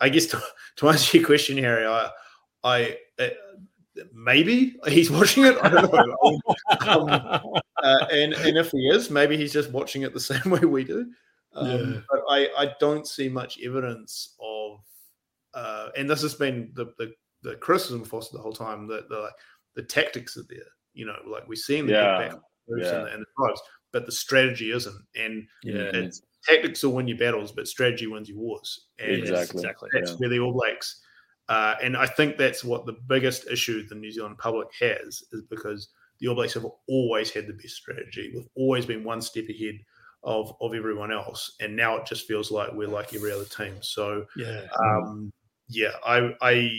I 0.01 0.09
guess 0.09 0.25
to, 0.27 0.41
to 0.77 0.89
answer 0.89 1.17
your 1.17 1.25
question, 1.25 1.57
Harry, 1.57 1.85
I, 1.87 2.09
I 2.65 2.97
uh, 3.17 3.29
maybe 4.13 4.75
he's 4.87 5.09
watching 5.09 5.45
it. 5.45 5.57
I 5.63 5.69
don't 5.69 5.93
know. 5.93 6.39
Um, 6.87 7.61
uh, 7.83 8.05
and 8.11 8.33
and 8.33 8.57
if 8.57 8.71
he 8.71 8.87
is, 8.89 9.09
maybe 9.09 9.37
he's 9.37 9.53
just 9.53 9.71
watching 9.71 10.01
it 10.03 10.13
the 10.13 10.19
same 10.33 10.49
way 10.51 10.59
we 10.61 10.83
do. 10.83 11.11
Um, 11.53 11.93
Yeah. 11.93 12.01
But 12.11 12.21
I, 12.29 12.49
I 12.57 12.75
don't 12.79 13.07
see 13.07 13.27
much 13.29 13.59
evidence 13.63 14.35
of, 14.39 14.79
uh, 15.53 15.89
and 15.97 16.09
this 16.09 16.21
has 16.21 16.35
been 16.35 16.71
the 16.75 16.87
the, 16.97 17.13
the 17.41 17.55
criticism 17.55 18.01
of 18.01 18.07
Foster 18.07 18.37
the 18.37 18.43
whole 18.43 18.53
time 18.53 18.87
that 18.87 19.09
the 19.09 19.29
the 19.75 19.83
tactics 19.83 20.37
are 20.37 20.43
there. 20.49 20.67
You 20.93 21.05
know, 21.05 21.15
like 21.27 21.47
we 21.47 21.55
see 21.55 21.77
him 21.77 21.87
Yeah, 21.89 22.19
get 22.21 22.31
back 22.31 22.41
moves 22.67 22.85
yeah. 22.87 22.95
and, 22.97 23.07
the, 23.07 23.11
and 23.13 23.21
the 23.21 23.25
drives, 23.37 23.61
but 23.91 24.05
the 24.05 24.11
strategy 24.11 24.71
isn't. 24.71 25.01
And 25.15 25.47
Yeah. 25.63 25.89
it's, 25.93 26.21
tactics 26.45 26.83
will 26.83 26.93
win 26.93 27.07
your 27.07 27.17
battles, 27.17 27.51
but 27.51 27.67
strategy 27.67 28.07
wins 28.07 28.29
your 28.29 28.37
wars. 28.39 28.87
And 28.99 29.11
Exactly. 29.11 29.59
Exactly. 29.59 29.89
that's 29.93 30.11
Yeah. 30.11 30.17
where 30.17 30.29
the 30.29 30.39
All 30.39 30.53
Blacks, 30.53 31.01
uh, 31.47 31.75
and 31.81 31.97
I 31.97 32.05
think 32.05 32.37
that's 32.37 32.63
what 32.63 32.85
the 32.85 32.97
biggest 33.07 33.47
issue 33.49 33.87
the 33.87 33.95
New 33.95 34.11
Zealand 34.11 34.37
public 34.37 34.67
has 34.79 35.23
is 35.31 35.41
because 35.49 35.89
the 36.19 36.27
All 36.27 36.35
Blacks 36.35 36.53
have 36.53 36.65
always 36.87 37.31
had 37.31 37.47
the 37.47 37.53
best 37.53 37.75
strategy. 37.75 38.31
We've 38.33 38.47
always 38.55 38.85
been 38.85 39.03
one 39.03 39.21
step 39.21 39.45
ahead 39.49 39.79
of 40.23 40.53
of 40.61 40.73
everyone 40.73 41.11
else, 41.11 41.55
and 41.59 41.75
now 41.75 41.95
it 41.97 42.05
just 42.05 42.27
feels 42.27 42.51
like 42.51 42.71
we're 42.73 42.87
like 42.87 43.13
every 43.13 43.31
other 43.31 43.45
team. 43.45 43.77
So 43.81 44.25
Yeah. 44.35 44.67
um, 44.83 45.31
yeah, 45.69 45.91
I, 46.05 46.35
I 46.41 46.71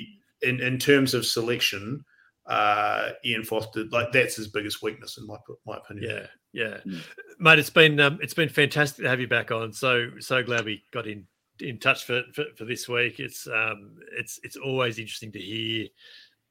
in 0.42 0.60
in 0.60 0.78
terms 0.78 1.14
of 1.14 1.24
selection, 1.24 2.04
uh, 2.46 3.10
Ian 3.24 3.44
Foster 3.44 3.84
like 3.90 4.12
that's 4.12 4.36
his 4.36 4.48
biggest 4.48 4.82
weakness 4.82 5.18
in 5.18 5.26
my 5.26 5.36
my 5.66 5.78
opinion. 5.78 6.10
Yeah, 6.10 6.26
yeah, 6.52 6.76
Mm. 6.86 7.02
mate. 7.38 7.58
It's 7.58 7.70
been 7.70 7.98
um, 8.00 8.18
it's 8.22 8.34
been 8.34 8.48
fantastic 8.48 9.04
to 9.04 9.08
have 9.08 9.20
you 9.20 9.28
back 9.28 9.50
on. 9.50 9.72
So 9.72 10.10
so 10.18 10.42
glad 10.42 10.64
we 10.64 10.82
got 10.92 11.06
in 11.06 11.26
in 11.60 11.78
touch 11.78 12.04
for 12.04 12.22
for, 12.34 12.44
for 12.56 12.64
this 12.64 12.88
week. 12.88 13.20
It's 13.20 13.46
um 13.46 13.96
it's 14.12 14.40
it's 14.42 14.56
always 14.56 14.98
interesting 14.98 15.32
to 15.32 15.40
hear 15.40 15.86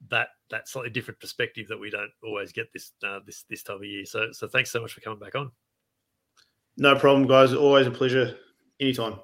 that 0.10 0.30
that 0.50 0.68
slightly 0.68 0.90
different 0.90 1.20
perspective 1.20 1.68
that 1.68 1.80
we 1.80 1.90
don't 1.90 2.12
always 2.24 2.52
get 2.52 2.72
this 2.74 2.92
uh, 3.06 3.20
this 3.26 3.44
this 3.50 3.64
time 3.64 3.78
of 3.78 3.86
year. 3.86 4.06
So 4.06 4.32
so 4.32 4.48
thanks 4.48 4.72
so 4.72 4.82
much 4.82 4.94
for 4.94 5.02
coming 5.02 5.20
back 5.20 5.36
on. 5.36 5.52
No 6.78 6.96
problem, 6.96 7.28
guys. 7.28 7.54
Always 7.54 7.88
a 7.88 7.92
pleasure. 7.92 8.38
Anytime. 8.80 9.20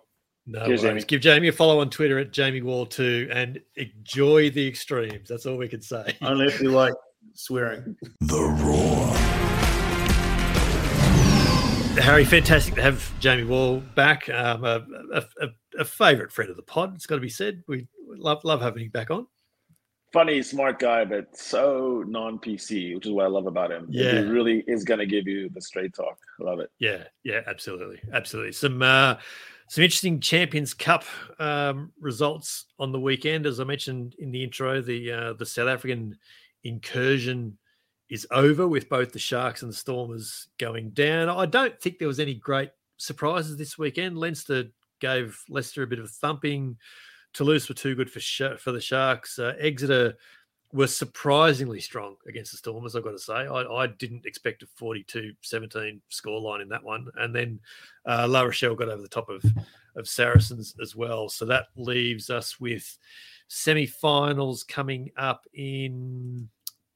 No 0.48 0.60
Cheers, 0.66 0.82
worries. 0.82 0.82
Jamie. 0.82 1.02
Give 1.04 1.22
Jamie 1.22 1.48
a 1.48 1.52
follow 1.52 1.80
on 1.80 1.90
Twitter 1.90 2.20
at 2.20 2.32
Jamie 2.32 2.62
Wall 2.62 2.86
too, 2.86 3.30
and 3.32 3.60
enjoy 3.78 4.50
the 4.52 4.68
extremes. 4.68 5.30
That's 5.30 5.46
all 5.46 5.58
we 5.58 5.68
can 5.68 5.82
say. 5.82 6.16
Only 6.22 6.46
if 6.46 6.62
you 6.62 6.70
like 6.70 6.94
swearing. 7.34 7.96
The 8.22 8.42
Roar. 8.64 9.16
Harry, 12.02 12.26
fantastic 12.26 12.76
to 12.76 12.82
have 12.82 13.20
Jamie 13.20 13.46
Wall 13.46 13.80
back. 13.96 14.30
Um, 14.30 14.66
a, 14.66 14.86
a, 15.14 15.24
a, 15.42 15.48
a 15.80 15.86
favourite 15.86 16.32
friend 16.32 16.52
of 16.52 16.58
the 16.58 16.64
pod. 16.64 16.94
It's 16.94 17.06
got 17.06 17.16
to 17.16 17.22
be 17.22 17.30
said. 17.30 17.64
We 17.68 17.88
love 18.06 18.44
love 18.44 18.62
having 18.62 18.84
him 18.84 18.92
back 18.92 19.12
on. 19.12 19.28
Funny, 20.16 20.42
smart 20.42 20.80
guy, 20.80 21.04
but 21.04 21.38
so 21.38 22.02
non 22.08 22.40
PC, 22.40 22.96
which 22.96 23.06
is 23.06 23.12
what 23.12 23.26
I 23.26 23.28
love 23.28 23.48
about 23.48 23.70
him. 23.70 23.86
Yeah. 23.90 24.14
He 24.14 24.20
really 24.20 24.64
is 24.66 24.86
going 24.86 25.02
to 25.02 25.06
give 25.06 25.28
you 25.28 25.50
the 25.50 25.60
straight 25.60 25.94
talk. 25.94 26.18
I 26.40 26.46
love 26.46 26.62
it. 26.62 26.72
Yeah, 26.80 27.04
yeah, 27.26 27.42
absolutely, 27.48 28.00
absolutely. 28.14 28.54
Some 28.54 28.82
uh, 28.82 29.16
some 29.68 29.84
interesting 29.84 30.22
Champions 30.22 30.74
Cup 30.74 31.04
um, 31.38 31.92
results 32.00 32.64
on 32.80 32.94
the 32.94 33.00
weekend, 33.00 33.46
as 33.46 33.60
I 33.60 33.66
mentioned 33.66 34.16
in 34.18 34.32
the 34.32 34.42
intro. 34.42 34.82
The 34.82 35.12
uh, 35.12 35.34
the 35.34 35.46
South 35.46 35.68
African 35.68 36.18
incursion 36.64 37.58
is 38.10 38.26
over 38.32 38.70
with 38.70 38.88
both 38.88 39.12
the 39.12 39.20
Sharks 39.20 39.64
and 39.64 39.72
the 39.74 39.76
Stormers 39.76 40.48
going 40.58 40.92
down. 40.92 41.28
I 41.28 41.46
don't 41.46 41.78
think 41.82 42.00
there 42.00 42.08
was 42.08 42.22
any 42.22 42.36
great 42.36 42.70
surprises 42.96 43.58
this 43.58 43.78
weekend. 43.78 44.18
Leinster 44.18 44.70
gave 45.02 45.38
Leicester 45.50 45.84
a 45.84 45.88
bit 45.88 46.00
of 46.00 46.06
a 46.06 46.08
thumping. 46.08 46.78
Toulouse 47.36 47.68
were 47.68 47.76
too 47.76 47.96
good 47.96 48.10
for 48.10 48.22
Sh- 48.22 48.58
for 48.58 48.72
the 48.72 48.82
Sharks. 48.82 49.38
Uh, 49.38 49.54
Exeter 49.60 50.16
were 50.72 50.88
surprisingly 50.88 51.80
strong 51.80 52.16
against 52.28 52.52
the 52.52 52.58
Stormers, 52.58 52.96
I've 52.96 53.04
got 53.04 53.12
to 53.12 53.20
say. 53.20 53.34
I, 53.34 53.62
I 53.62 53.88
didn't 53.88 54.26
expect 54.26 54.64
a 54.64 54.68
42 54.76 55.34
17 55.42 56.02
scoreline 56.10 56.62
in 56.62 56.70
that 56.70 56.84
one. 56.84 57.08
And 57.16 57.36
then 57.36 57.60
uh, 58.06 58.26
La 58.28 58.42
Rochelle 58.42 58.76
got 58.76 58.90
over 58.90 59.02
the 59.02 59.08
top 59.08 59.30
of, 59.30 59.44
of 59.96 60.08
Saracens 60.08 60.76
as 60.82 60.96
well. 60.96 61.30
So 61.30 61.46
that 61.46 61.68
leaves 61.76 62.30
us 62.30 62.60
with 62.60 62.98
semi 63.48 63.86
finals 63.86 64.64
coming 64.64 65.12
up 65.18 65.46
in 65.54 66.50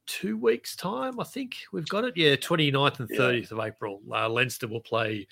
two 0.08 0.38
weeks' 0.38 0.76
time, 0.76 1.20
I 1.20 1.24
think 1.24 1.58
we've 1.72 1.88
got 1.88 2.04
it. 2.04 2.18
Yeah, 2.18 2.36
29th 2.36 3.00
and 3.00 3.10
30th 3.10 3.52
of 3.52 3.60
April. 3.60 4.02
Uh, 4.12 4.28
Leinster 4.28 4.68
will 4.68 4.82
play 4.82 5.28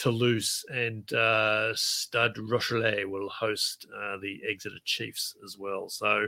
Toulouse, 0.00 0.64
and 0.72 1.12
uh, 1.12 1.74
Stade 1.74 2.36
Rochelais 2.36 3.04
will 3.04 3.28
host 3.28 3.86
uh, 3.94 4.16
the 4.22 4.40
Exeter 4.48 4.78
Chiefs 4.86 5.36
as 5.44 5.58
well. 5.58 5.90
So 5.90 6.26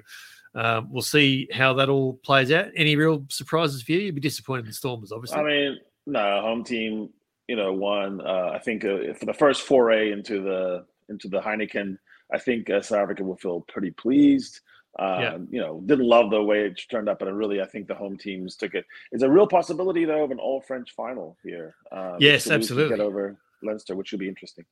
um, 0.55 0.89
we'll 0.91 1.01
see 1.01 1.49
how 1.51 1.73
that 1.75 1.89
all 1.89 2.15
plays 2.23 2.53
out. 2.53 2.67
Any 2.77 2.97
real 2.97 3.25
surprises 3.31 3.83
for 3.83 3.93
you? 3.93 4.01
You'd 4.01 4.15
be 4.15 4.21
disappointed 4.21 4.67
in 4.67 4.73
Stormers, 4.75 5.11
obviously. 5.11 5.39
I 5.39 5.43
mean, 5.43 5.79
no, 6.07 6.43
home 6.43 6.65
team, 6.65 7.09
you 7.49 7.57
know, 7.57 7.73
won. 7.73 8.21
Uh, 8.21 8.51
I 8.53 8.59
think 8.59 8.85
uh, 8.85 9.15
for 9.15 9.25
the 9.25 9.33
first 9.33 9.63
foray 9.63 10.13
into 10.13 10.43
the 10.43 10.85
into 11.09 11.29
the 11.29 11.41
Heineken, 11.41 11.97
I 12.31 12.39
think 12.39 12.69
uh, 12.69 12.83
South 12.83 12.99
Africa 12.99 13.25
will 13.25 13.37
feel 13.37 13.63
pretty 13.69 13.91
pleased. 13.91 14.61
Um, 14.99 15.21
yeah. 15.23 15.39
You 15.49 15.61
know, 15.63 15.83
didn't 15.87 16.07
love 16.07 16.31
the 16.31 16.43
way 16.43 16.67
it 16.67 16.79
turned 16.91 17.09
up, 17.09 17.21
but 17.21 17.33
really, 17.33 17.63
I 17.63 17.67
think 17.67 17.89
the 17.89 17.95
home 17.95 18.19
teams 18.19 18.55
took 18.55 18.75
it. 18.75 18.85
It's 19.13 19.23
a 19.23 19.31
real 19.31 19.47
possibility, 19.47 20.05
though, 20.05 20.25
of 20.25 20.31
an 20.31 20.39
all 20.39 20.61
French 20.61 20.95
final 20.95 21.39
here. 21.43 21.75
Um, 21.91 22.17
yes, 22.19 22.51
absolutely. 22.51 22.99
Get 22.99 23.03
over 23.03 23.39
Leinster, 23.63 23.97
which 23.97 24.13
would 24.13 24.21
be 24.21 24.29
interesting. 24.29 24.65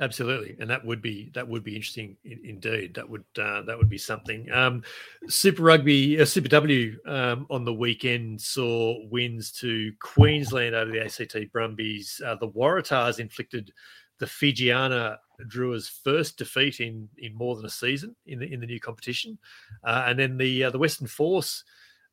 Absolutely, 0.00 0.56
and 0.60 0.68
that 0.68 0.84
would 0.84 1.00
be 1.00 1.30
that 1.34 1.46
would 1.46 1.64
be 1.64 1.74
interesting 1.74 2.16
in, 2.24 2.40
indeed. 2.44 2.94
That 2.94 3.08
would 3.08 3.24
uh, 3.38 3.62
that 3.62 3.76
would 3.76 3.88
be 3.88 3.98
something. 3.98 4.50
Um, 4.52 4.82
Super 5.28 5.62
Rugby, 5.62 6.20
uh, 6.20 6.24
Super 6.24 6.48
W 6.48 6.96
um, 7.06 7.46
on 7.50 7.64
the 7.64 7.72
weekend 7.72 8.40
saw 8.40 8.96
wins 9.08 9.52
to 9.52 9.92
Queensland 10.00 10.74
over 10.74 10.90
the 10.90 11.04
ACT 11.04 11.52
Brumbies. 11.52 12.20
Uh, 12.24 12.36
the 12.36 12.48
Waratahs 12.48 13.18
inflicted 13.18 13.72
the 14.18 14.26
Fijiana 14.26 15.16
Drua's 15.48 15.88
first 15.88 16.38
defeat 16.38 16.80
in 16.80 17.08
in 17.18 17.34
more 17.34 17.56
than 17.56 17.66
a 17.66 17.70
season 17.70 18.14
in 18.26 18.38
the 18.38 18.52
in 18.52 18.60
the 18.60 18.66
new 18.66 18.80
competition, 18.80 19.38
uh, 19.84 20.04
and 20.06 20.18
then 20.18 20.36
the 20.36 20.64
uh, 20.64 20.70
the 20.70 20.78
Western 20.78 21.06
Force 21.06 21.64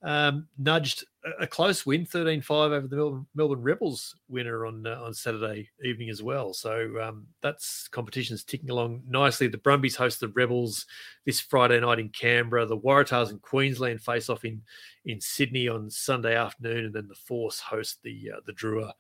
um, 0.03 0.47
nudged 0.57 1.05
a, 1.39 1.47
close 1.47 1.85
win, 1.85 2.05
13-5 2.05 2.49
over 2.49 2.87
the 2.87 3.25
Melbourne, 3.35 3.61
Rebels 3.61 4.15
winner 4.27 4.65
on 4.65 4.85
uh, 4.85 4.99
on 5.01 5.13
Saturday 5.13 5.69
evening 5.83 6.09
as 6.09 6.21
well. 6.21 6.53
So 6.53 6.89
um, 7.01 7.27
that's 7.41 7.87
competition's 7.87 8.43
ticking 8.43 8.69
along 8.69 9.03
nicely. 9.07 9.47
The 9.47 9.57
Brumbies 9.57 9.95
host 9.95 10.19
the 10.19 10.27
Rebels 10.27 10.85
this 11.25 11.39
Friday 11.39 11.79
night 11.79 11.99
in 11.99 12.09
Canberra. 12.09 12.65
The 12.65 12.77
Waratahs 12.77 13.29
and 13.29 13.41
Queensland 13.41 14.01
face 14.01 14.29
off 14.29 14.43
in 14.43 14.61
in 15.05 15.21
Sydney 15.21 15.69
on 15.69 15.89
Sunday 15.89 16.35
afternoon, 16.35 16.85
and 16.85 16.93
then 16.93 17.07
the 17.07 17.15
Force 17.15 17.61
host 17.61 17.99
the 18.03 18.31
uh, 18.35 18.39
the 18.45 18.53
Drua 18.53 18.91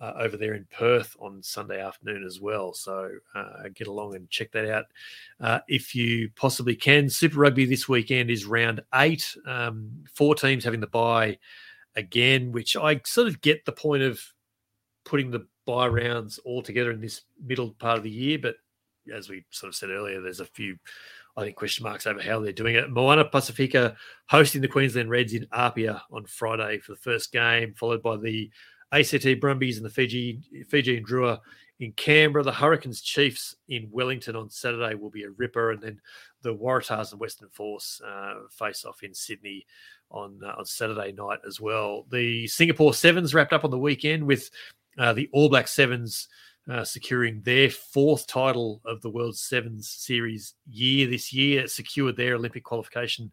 uh, 0.00 0.12
over 0.18 0.36
there 0.36 0.54
in 0.54 0.66
Perth 0.70 1.16
on 1.18 1.42
Sunday 1.42 1.80
afternoon 1.80 2.24
as 2.24 2.40
well. 2.40 2.72
So 2.74 3.10
uh, 3.34 3.68
get 3.74 3.86
along 3.86 4.16
and 4.16 4.28
check 4.28 4.52
that 4.52 4.70
out 4.70 4.84
uh, 5.40 5.60
if 5.68 5.94
you 5.94 6.30
possibly 6.36 6.74
can. 6.74 7.08
Super 7.08 7.38
Rugby 7.38 7.64
this 7.64 7.88
weekend 7.88 8.30
is 8.30 8.44
round 8.44 8.82
eight. 8.94 9.36
Um, 9.46 10.04
four 10.12 10.34
teams 10.34 10.64
having 10.64 10.80
the 10.80 10.86
bye 10.86 11.38
again, 11.96 12.52
which 12.52 12.76
I 12.76 13.00
sort 13.04 13.28
of 13.28 13.40
get 13.40 13.64
the 13.64 13.72
point 13.72 14.02
of 14.02 14.20
putting 15.04 15.30
the 15.30 15.46
bye 15.66 15.88
rounds 15.88 16.38
all 16.38 16.62
together 16.62 16.90
in 16.90 17.00
this 17.00 17.22
middle 17.44 17.70
part 17.72 17.98
of 17.98 18.04
the 18.04 18.10
year. 18.10 18.38
But 18.40 18.56
as 19.14 19.28
we 19.28 19.44
sort 19.50 19.68
of 19.68 19.76
said 19.76 19.90
earlier, 19.90 20.20
there's 20.20 20.40
a 20.40 20.46
few. 20.46 20.76
I 21.36 21.42
think 21.42 21.56
question 21.56 21.82
marks 21.82 22.06
over 22.06 22.22
how 22.22 22.38
they're 22.38 22.52
doing 22.52 22.76
it. 22.76 22.90
Moana 22.90 23.24
Pasifika 23.24 23.96
hosting 24.28 24.60
the 24.60 24.68
Queensland 24.68 25.10
Reds 25.10 25.34
in 25.34 25.48
Apia 25.50 26.00
on 26.12 26.26
Friday 26.26 26.78
for 26.78 26.92
the 26.92 26.98
first 26.98 27.32
game, 27.32 27.74
followed 27.74 28.04
by 28.04 28.16
the 28.16 28.48
ACT 28.94 29.40
Brumbies 29.40 29.76
and 29.76 29.84
the 29.84 29.90
Fiji 29.90 30.40
Fijian 30.68 31.04
Drua 31.04 31.40
in 31.80 31.92
Canberra. 31.92 32.44
The 32.44 32.52
Hurricanes 32.52 33.00
Chiefs 33.00 33.56
in 33.68 33.88
Wellington 33.90 34.36
on 34.36 34.50
Saturday 34.50 34.94
will 34.94 35.10
be 35.10 35.24
a 35.24 35.30
ripper, 35.30 35.72
and 35.72 35.82
then 35.82 36.00
the 36.42 36.54
Waratahs 36.54 37.10
and 37.10 37.20
Western 37.20 37.48
Force 37.48 38.00
uh, 38.06 38.34
face 38.50 38.84
off 38.84 39.02
in 39.02 39.12
Sydney 39.12 39.66
on 40.10 40.40
uh, 40.44 40.54
on 40.58 40.64
Saturday 40.64 41.12
night 41.12 41.40
as 41.46 41.60
well. 41.60 42.06
The 42.10 42.46
Singapore 42.46 42.94
Sevens 42.94 43.34
wrapped 43.34 43.52
up 43.52 43.64
on 43.64 43.70
the 43.70 43.78
weekend 43.78 44.24
with 44.24 44.50
uh, 44.98 45.12
the 45.12 45.28
All 45.32 45.48
Black 45.48 45.68
Sevens. 45.68 46.28
Uh, 46.66 46.82
securing 46.82 47.42
their 47.42 47.68
fourth 47.68 48.26
title 48.26 48.80
of 48.86 49.02
the 49.02 49.10
World 49.10 49.36
Sevens 49.36 49.90
Series 49.90 50.54
year 50.66 51.06
this 51.06 51.30
year, 51.30 51.66
secured 51.66 52.16
their 52.16 52.36
Olympic 52.36 52.64
qualification 52.64 53.30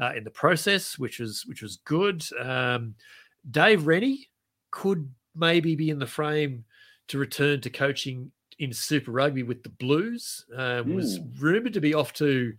uh, 0.00 0.12
in 0.16 0.22
the 0.22 0.30
process, 0.30 0.96
which 0.96 1.18
was 1.18 1.44
which 1.46 1.60
was 1.60 1.78
good. 1.84 2.24
Um, 2.40 2.94
Dave 3.50 3.86
Rennie, 3.86 4.27
could 4.70 5.08
maybe 5.34 5.76
be 5.76 5.90
in 5.90 5.98
the 5.98 6.06
frame 6.06 6.64
to 7.08 7.18
return 7.18 7.60
to 7.62 7.70
coaching 7.70 8.30
in 8.58 8.72
Super 8.72 9.12
Rugby 9.12 9.42
with 9.42 9.62
the 9.62 9.68
Blues. 9.68 10.44
Um, 10.54 10.86
mm. 10.86 10.94
Was 10.94 11.20
rumored 11.38 11.74
to 11.74 11.80
be 11.80 11.94
off 11.94 12.12
to 12.14 12.52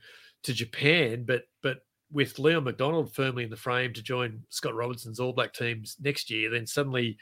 to 0.44 0.54
Japan, 0.54 1.24
but 1.26 1.44
but 1.62 1.80
with 2.12 2.40
Leon 2.40 2.64
MacDonald 2.64 3.14
firmly 3.14 3.44
in 3.44 3.50
the 3.50 3.56
frame 3.56 3.94
to 3.94 4.02
join 4.02 4.42
Scott 4.50 4.76
Robertson's 4.76 5.20
All 5.20 5.34
Black 5.34 5.54
teams 5.54 5.98
next 6.02 6.32
year, 6.32 6.50
then 6.50 6.66
suddenly 6.66 7.18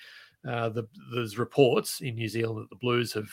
uh, 0.48 0.70
the, 0.70 0.88
there's 1.14 1.38
reports 1.38 2.00
in 2.02 2.16
New 2.16 2.30
Zealand 2.30 2.62
that 2.62 2.70
the 2.70 2.80
Blues 2.80 3.12
have 3.14 3.30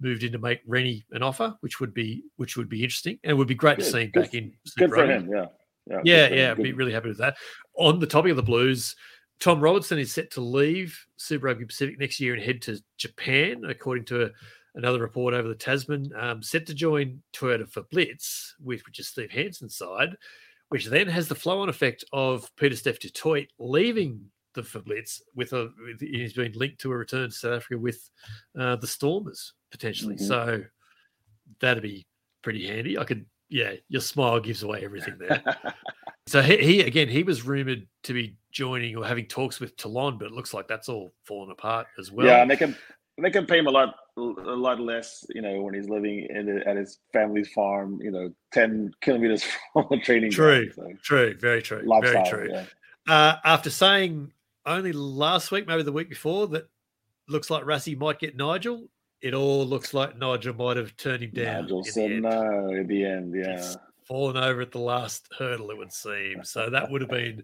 moved 0.00 0.22
in 0.22 0.32
to 0.32 0.38
make 0.38 0.60
Rennie 0.66 1.04
an 1.12 1.22
offer, 1.22 1.54
which 1.60 1.80
would 1.80 1.92
be 1.92 2.22
which 2.36 2.56
would 2.56 2.68
be 2.68 2.82
interesting 2.82 3.18
and 3.24 3.36
would 3.36 3.48
be 3.48 3.54
great 3.54 3.78
to 3.78 3.84
see 3.84 4.04
him 4.04 4.10
back 4.12 4.34
in. 4.34 4.52
Super 4.64 4.86
good 4.86 4.90
for 4.90 5.06
Rugby. 5.06 5.14
him, 5.14 5.30
yeah. 5.34 5.46
Yeah, 5.88 6.00
yeah, 6.04 6.34
yeah. 6.34 6.50
I'd 6.50 6.62
be 6.62 6.72
really 6.72 6.92
happy 6.92 7.08
with 7.08 7.18
that. 7.18 7.36
On 7.74 8.00
the 8.00 8.06
topic 8.06 8.30
of 8.30 8.36
the 8.36 8.42
Blues, 8.42 8.96
Tom 9.40 9.60
Robertson 9.60 9.98
is 9.98 10.12
set 10.12 10.30
to 10.32 10.40
leave 10.40 10.98
Super 11.16 11.46
Rugby 11.46 11.66
Pacific 11.66 11.98
next 11.98 12.20
year 12.20 12.34
and 12.34 12.42
head 12.42 12.62
to 12.62 12.80
Japan, 12.96 13.62
according 13.68 14.06
to 14.06 14.24
a, 14.24 14.30
another 14.74 15.00
report 15.00 15.34
over 15.34 15.48
the 15.48 15.54
Tasman. 15.54 16.10
Um, 16.18 16.42
set 16.42 16.66
to 16.66 16.74
join 16.74 17.22
Toyota 17.34 17.70
Verblitz, 17.70 18.52
with, 18.62 18.84
which 18.86 18.98
is 18.98 19.08
Steve 19.08 19.30
Hansen's 19.30 19.76
side, 19.76 20.16
which 20.70 20.86
then 20.86 21.06
has 21.08 21.28
the 21.28 21.34
flow-on 21.34 21.68
effect 21.68 22.04
of 22.12 22.50
Pieter-Steph 22.56 22.98
du 22.98 23.10
Toit 23.10 23.48
leaving 23.58 24.20
the 24.54 24.62
Verblitz 24.62 25.20
with 25.34 25.52
a 25.52 25.70
with, 25.84 26.00
he's 26.00 26.32
been 26.32 26.52
linked 26.52 26.80
to 26.80 26.90
a 26.90 26.96
return 26.96 27.28
to 27.28 27.36
South 27.36 27.58
Africa 27.58 27.78
with 27.78 28.08
uh, 28.58 28.76
the 28.76 28.86
Stormers 28.86 29.52
potentially. 29.70 30.16
Mm-hmm. 30.16 30.26
So 30.26 30.64
that'd 31.60 31.82
be 31.82 32.06
pretty 32.42 32.66
handy. 32.66 32.98
I 32.98 33.04
could, 33.04 33.26
yeah, 33.50 33.74
your 33.88 34.00
smile 34.00 34.40
gives 34.40 34.62
away 34.62 34.82
everything 34.82 35.18
there. 35.18 35.42
So 36.28 36.42
he, 36.42 36.56
he, 36.56 36.80
again, 36.80 37.08
he 37.08 37.22
was 37.22 37.44
rumored 37.46 37.86
to 38.02 38.12
be 38.12 38.36
joining 38.56 38.96
or 38.96 39.04
having 39.04 39.26
talks 39.26 39.60
with 39.60 39.76
Toulon, 39.76 40.16
but 40.16 40.26
it 40.26 40.32
looks 40.32 40.54
like 40.54 40.66
that's 40.66 40.88
all 40.88 41.12
fallen 41.24 41.50
apart 41.50 41.86
as 41.98 42.10
well. 42.10 42.26
Yeah, 42.26 42.40
and 42.40 42.50
they 42.50 42.56
can 42.56 42.74
they 43.18 43.30
can 43.30 43.46
pay 43.46 43.58
him 43.58 43.66
a 43.66 43.70
lot 43.70 43.94
a 44.16 44.20
lot 44.20 44.80
less, 44.80 45.26
you 45.34 45.42
know, 45.42 45.60
when 45.60 45.74
he's 45.74 45.90
living 45.90 46.26
in 46.30 46.62
at 46.66 46.76
his 46.76 46.98
family's 47.12 47.48
farm, 47.52 48.00
you 48.02 48.10
know, 48.10 48.32
ten 48.52 48.90
kilometers 49.02 49.44
from 49.72 49.86
the 49.90 49.98
training. 49.98 50.30
True, 50.30 50.70
ground, 50.70 50.96
so. 50.96 50.98
true, 51.02 51.36
very 51.38 51.60
true, 51.60 51.82
Lifestyle, 51.84 52.24
very 52.24 52.28
true. 52.28 52.48
Yeah. 52.50 52.64
Uh, 53.14 53.36
after 53.44 53.68
saying 53.68 54.32
only 54.64 54.92
last 54.92 55.52
week, 55.52 55.66
maybe 55.66 55.82
the 55.82 55.92
week 55.92 56.08
before, 56.08 56.46
that 56.48 56.68
looks 57.28 57.50
like 57.50 57.64
Rassie 57.64 57.96
might 57.96 58.18
get 58.18 58.36
Nigel. 58.36 58.88
It 59.20 59.34
all 59.34 59.66
looks 59.66 59.92
like 59.92 60.16
Nigel 60.16 60.54
might 60.54 60.76
have 60.78 60.96
turned 60.96 61.22
him 61.22 61.30
down. 61.30 61.62
Nigel 61.62 61.84
said 61.84 62.10
no 62.10 62.74
at 62.74 62.88
the 62.88 63.04
end. 63.04 63.34
Yeah, 63.34 63.56
it's, 63.56 63.76
fallen 64.06 64.36
over 64.36 64.60
at 64.60 64.72
the 64.72 64.78
last 64.78 65.28
hurdle, 65.36 65.70
it 65.70 65.78
would 65.78 65.92
seem. 65.92 66.44
So 66.44 66.70
that 66.70 66.90
would 66.90 67.00
have 67.00 67.10
been 67.10 67.42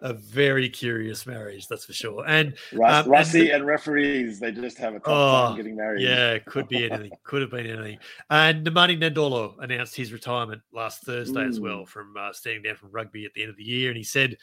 a 0.00 0.12
very 0.12 0.68
curious 0.68 1.26
marriage, 1.26 1.66
that's 1.66 1.84
for 1.84 1.92
sure. 1.92 2.24
And 2.26 2.54
Russ, 2.72 3.04
um, 3.04 3.10
Rusty 3.10 3.40
and, 3.40 3.50
and, 3.50 3.66
referees, 3.66 4.38
they 4.38 4.52
just 4.52 4.78
have 4.78 4.94
a 4.94 5.00
tough 5.00 5.08
oh, 5.08 5.48
time 5.48 5.56
getting 5.56 5.76
married. 5.76 6.02
Yeah, 6.02 6.38
could 6.38 6.68
be 6.68 6.90
anything. 6.90 7.10
could 7.24 7.42
have 7.42 7.50
been 7.50 7.66
anything. 7.66 7.98
And 8.30 8.66
Nemani 8.66 8.98
Nadolo 8.98 9.54
announced 9.60 9.96
his 9.96 10.12
retirement 10.12 10.62
last 10.72 11.02
Thursday 11.02 11.42
Ooh. 11.42 11.48
as 11.48 11.58
well 11.58 11.86
from 11.86 12.14
uh, 12.16 12.32
standing 12.32 12.62
down 12.62 12.76
from 12.76 12.90
rugby 12.92 13.24
at 13.24 13.32
the 13.34 13.42
end 13.42 13.50
of 13.50 13.56
the 13.56 13.64
year. 13.64 13.90
And 13.90 13.96
he 13.96 14.04
said 14.04 14.36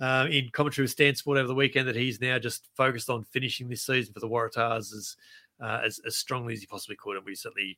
uh, 0.00 0.26
in 0.30 0.48
commentary 0.52 0.84
with 0.84 0.92
Stan 0.92 1.14
Sport 1.14 1.38
over 1.38 1.48
the 1.48 1.54
weekend 1.54 1.88
that 1.88 1.96
he's 1.96 2.20
now 2.20 2.38
just 2.38 2.68
focused 2.76 3.10
on 3.10 3.24
finishing 3.24 3.68
this 3.68 3.82
season 3.82 4.14
for 4.14 4.20
the 4.20 4.28
Waratahs 4.28 4.94
as, 4.94 5.16
uh, 5.60 5.80
as, 5.84 6.00
as 6.06 6.16
strongly 6.16 6.54
as 6.54 6.60
he 6.60 6.66
possibly 6.66 6.96
could. 6.96 7.16
And 7.16 7.26
we 7.26 7.34
certainly 7.34 7.76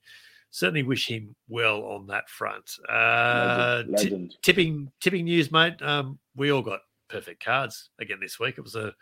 certainly 0.50 0.82
wish 0.82 1.08
him 1.08 1.34
well 1.48 1.82
on 1.84 2.06
that 2.08 2.28
front. 2.28 2.70
Uh, 2.88 3.82
Legend. 3.86 3.92
Legend. 3.92 4.30
T- 4.30 4.38
tipping 4.42 4.92
tipping 5.00 5.24
news, 5.24 5.50
mate. 5.50 5.80
Um, 5.82 6.18
we 6.36 6.50
all 6.50 6.62
got 6.62 6.80
perfect 7.08 7.44
cards 7.44 7.90
again 7.98 8.18
this 8.20 8.38
week. 8.38 8.56
It 8.58 8.62
was 8.62 8.76
a 8.76 8.94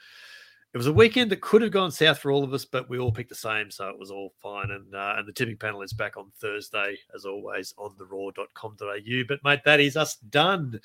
it 0.74 0.76
was 0.76 0.86
a 0.86 0.92
weekend 0.92 1.30
that 1.30 1.40
could 1.40 1.62
have 1.62 1.70
gone 1.70 1.90
south 1.90 2.18
for 2.18 2.30
all 2.30 2.44
of 2.44 2.52
us, 2.52 2.66
but 2.66 2.90
we 2.90 2.98
all 2.98 3.10
picked 3.10 3.30
the 3.30 3.34
same, 3.34 3.70
so 3.70 3.88
it 3.88 3.98
was 3.98 4.10
all 4.10 4.34
fine. 4.42 4.70
And 4.70 4.94
uh, 4.94 5.14
and 5.16 5.26
the 5.26 5.32
tipping 5.32 5.56
panel 5.56 5.80
is 5.80 5.94
back 5.94 6.18
on 6.18 6.30
Thursday, 6.40 6.98
as 7.14 7.24
always, 7.24 7.72
on 7.78 7.94
the 7.98 8.04
roar.com.au. 8.04 9.22
But 9.26 9.42
mate, 9.42 9.60
that 9.64 9.80
is 9.80 9.96
us 9.96 10.16
done 10.16 10.78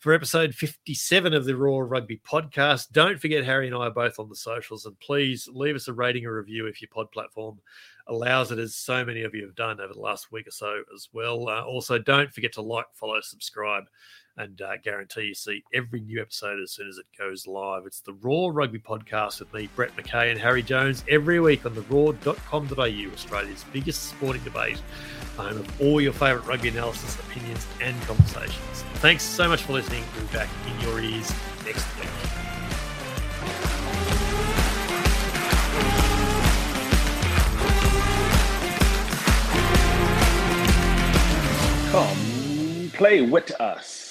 for 0.00 0.14
episode 0.14 0.52
57 0.54 1.32
of 1.32 1.44
the 1.44 1.54
Roar 1.54 1.86
Rugby 1.86 2.20
podcast. 2.26 2.90
Don't 2.90 3.20
forget 3.20 3.44
Harry 3.44 3.68
and 3.68 3.76
I 3.76 3.86
are 3.86 3.90
both 3.90 4.18
on 4.18 4.28
the 4.28 4.34
socials, 4.34 4.84
and 4.84 4.98
please 4.98 5.48
leave 5.52 5.76
us 5.76 5.86
a 5.86 5.92
rating 5.92 6.26
or 6.26 6.34
review 6.34 6.66
if 6.66 6.82
your 6.82 6.88
pod 6.92 7.12
platform 7.12 7.60
allows 8.06 8.52
it, 8.52 8.58
as 8.58 8.74
so 8.74 9.04
many 9.04 9.22
of 9.22 9.34
you 9.34 9.42
have 9.44 9.54
done 9.54 9.80
over 9.80 9.92
the 9.92 10.00
last 10.00 10.32
week 10.32 10.46
or 10.46 10.52
so 10.52 10.82
as 10.94 11.08
well. 11.12 11.48
Uh, 11.48 11.62
also, 11.62 11.98
don't 11.98 12.32
forget 12.32 12.52
to 12.54 12.62
like, 12.62 12.86
follow, 12.94 13.20
subscribe, 13.20 13.84
and 14.36 14.62
uh, 14.62 14.76
guarantee 14.82 15.22
you 15.22 15.34
see 15.34 15.62
every 15.74 16.00
new 16.00 16.20
episode 16.20 16.60
as 16.60 16.72
soon 16.72 16.88
as 16.88 16.98
it 16.98 17.06
goes 17.18 17.46
live. 17.46 17.84
It's 17.86 18.00
the 18.00 18.14
Roar 18.14 18.52
Rugby 18.52 18.78
Podcast 18.78 19.40
with 19.40 19.52
me, 19.52 19.68
Brett 19.76 19.94
McKay, 19.96 20.30
and 20.30 20.40
Harry 20.40 20.62
Jones 20.62 21.04
every 21.08 21.40
week 21.40 21.66
on 21.66 21.74
the 21.74 21.82
roar.com.au, 21.82 23.12
Australia's 23.12 23.64
biggest 23.72 24.04
sporting 24.04 24.42
debate, 24.42 24.80
home 25.36 25.58
of 25.58 25.80
all 25.80 26.00
your 26.00 26.12
favourite 26.12 26.46
rugby 26.46 26.68
analysis, 26.68 27.18
opinions, 27.20 27.66
and 27.80 28.00
conversations. 28.02 28.84
Thanks 28.94 29.24
so 29.24 29.48
much 29.48 29.62
for 29.62 29.74
listening. 29.74 30.04
We'll 30.16 30.26
be 30.26 30.32
back 30.32 30.48
in 30.66 30.88
your 30.88 31.00
ears 31.00 31.32
next 31.64 31.86
week. 31.98 32.39
Come 41.90 42.90
play 42.94 43.20
with 43.20 43.50
us. 43.60 44.09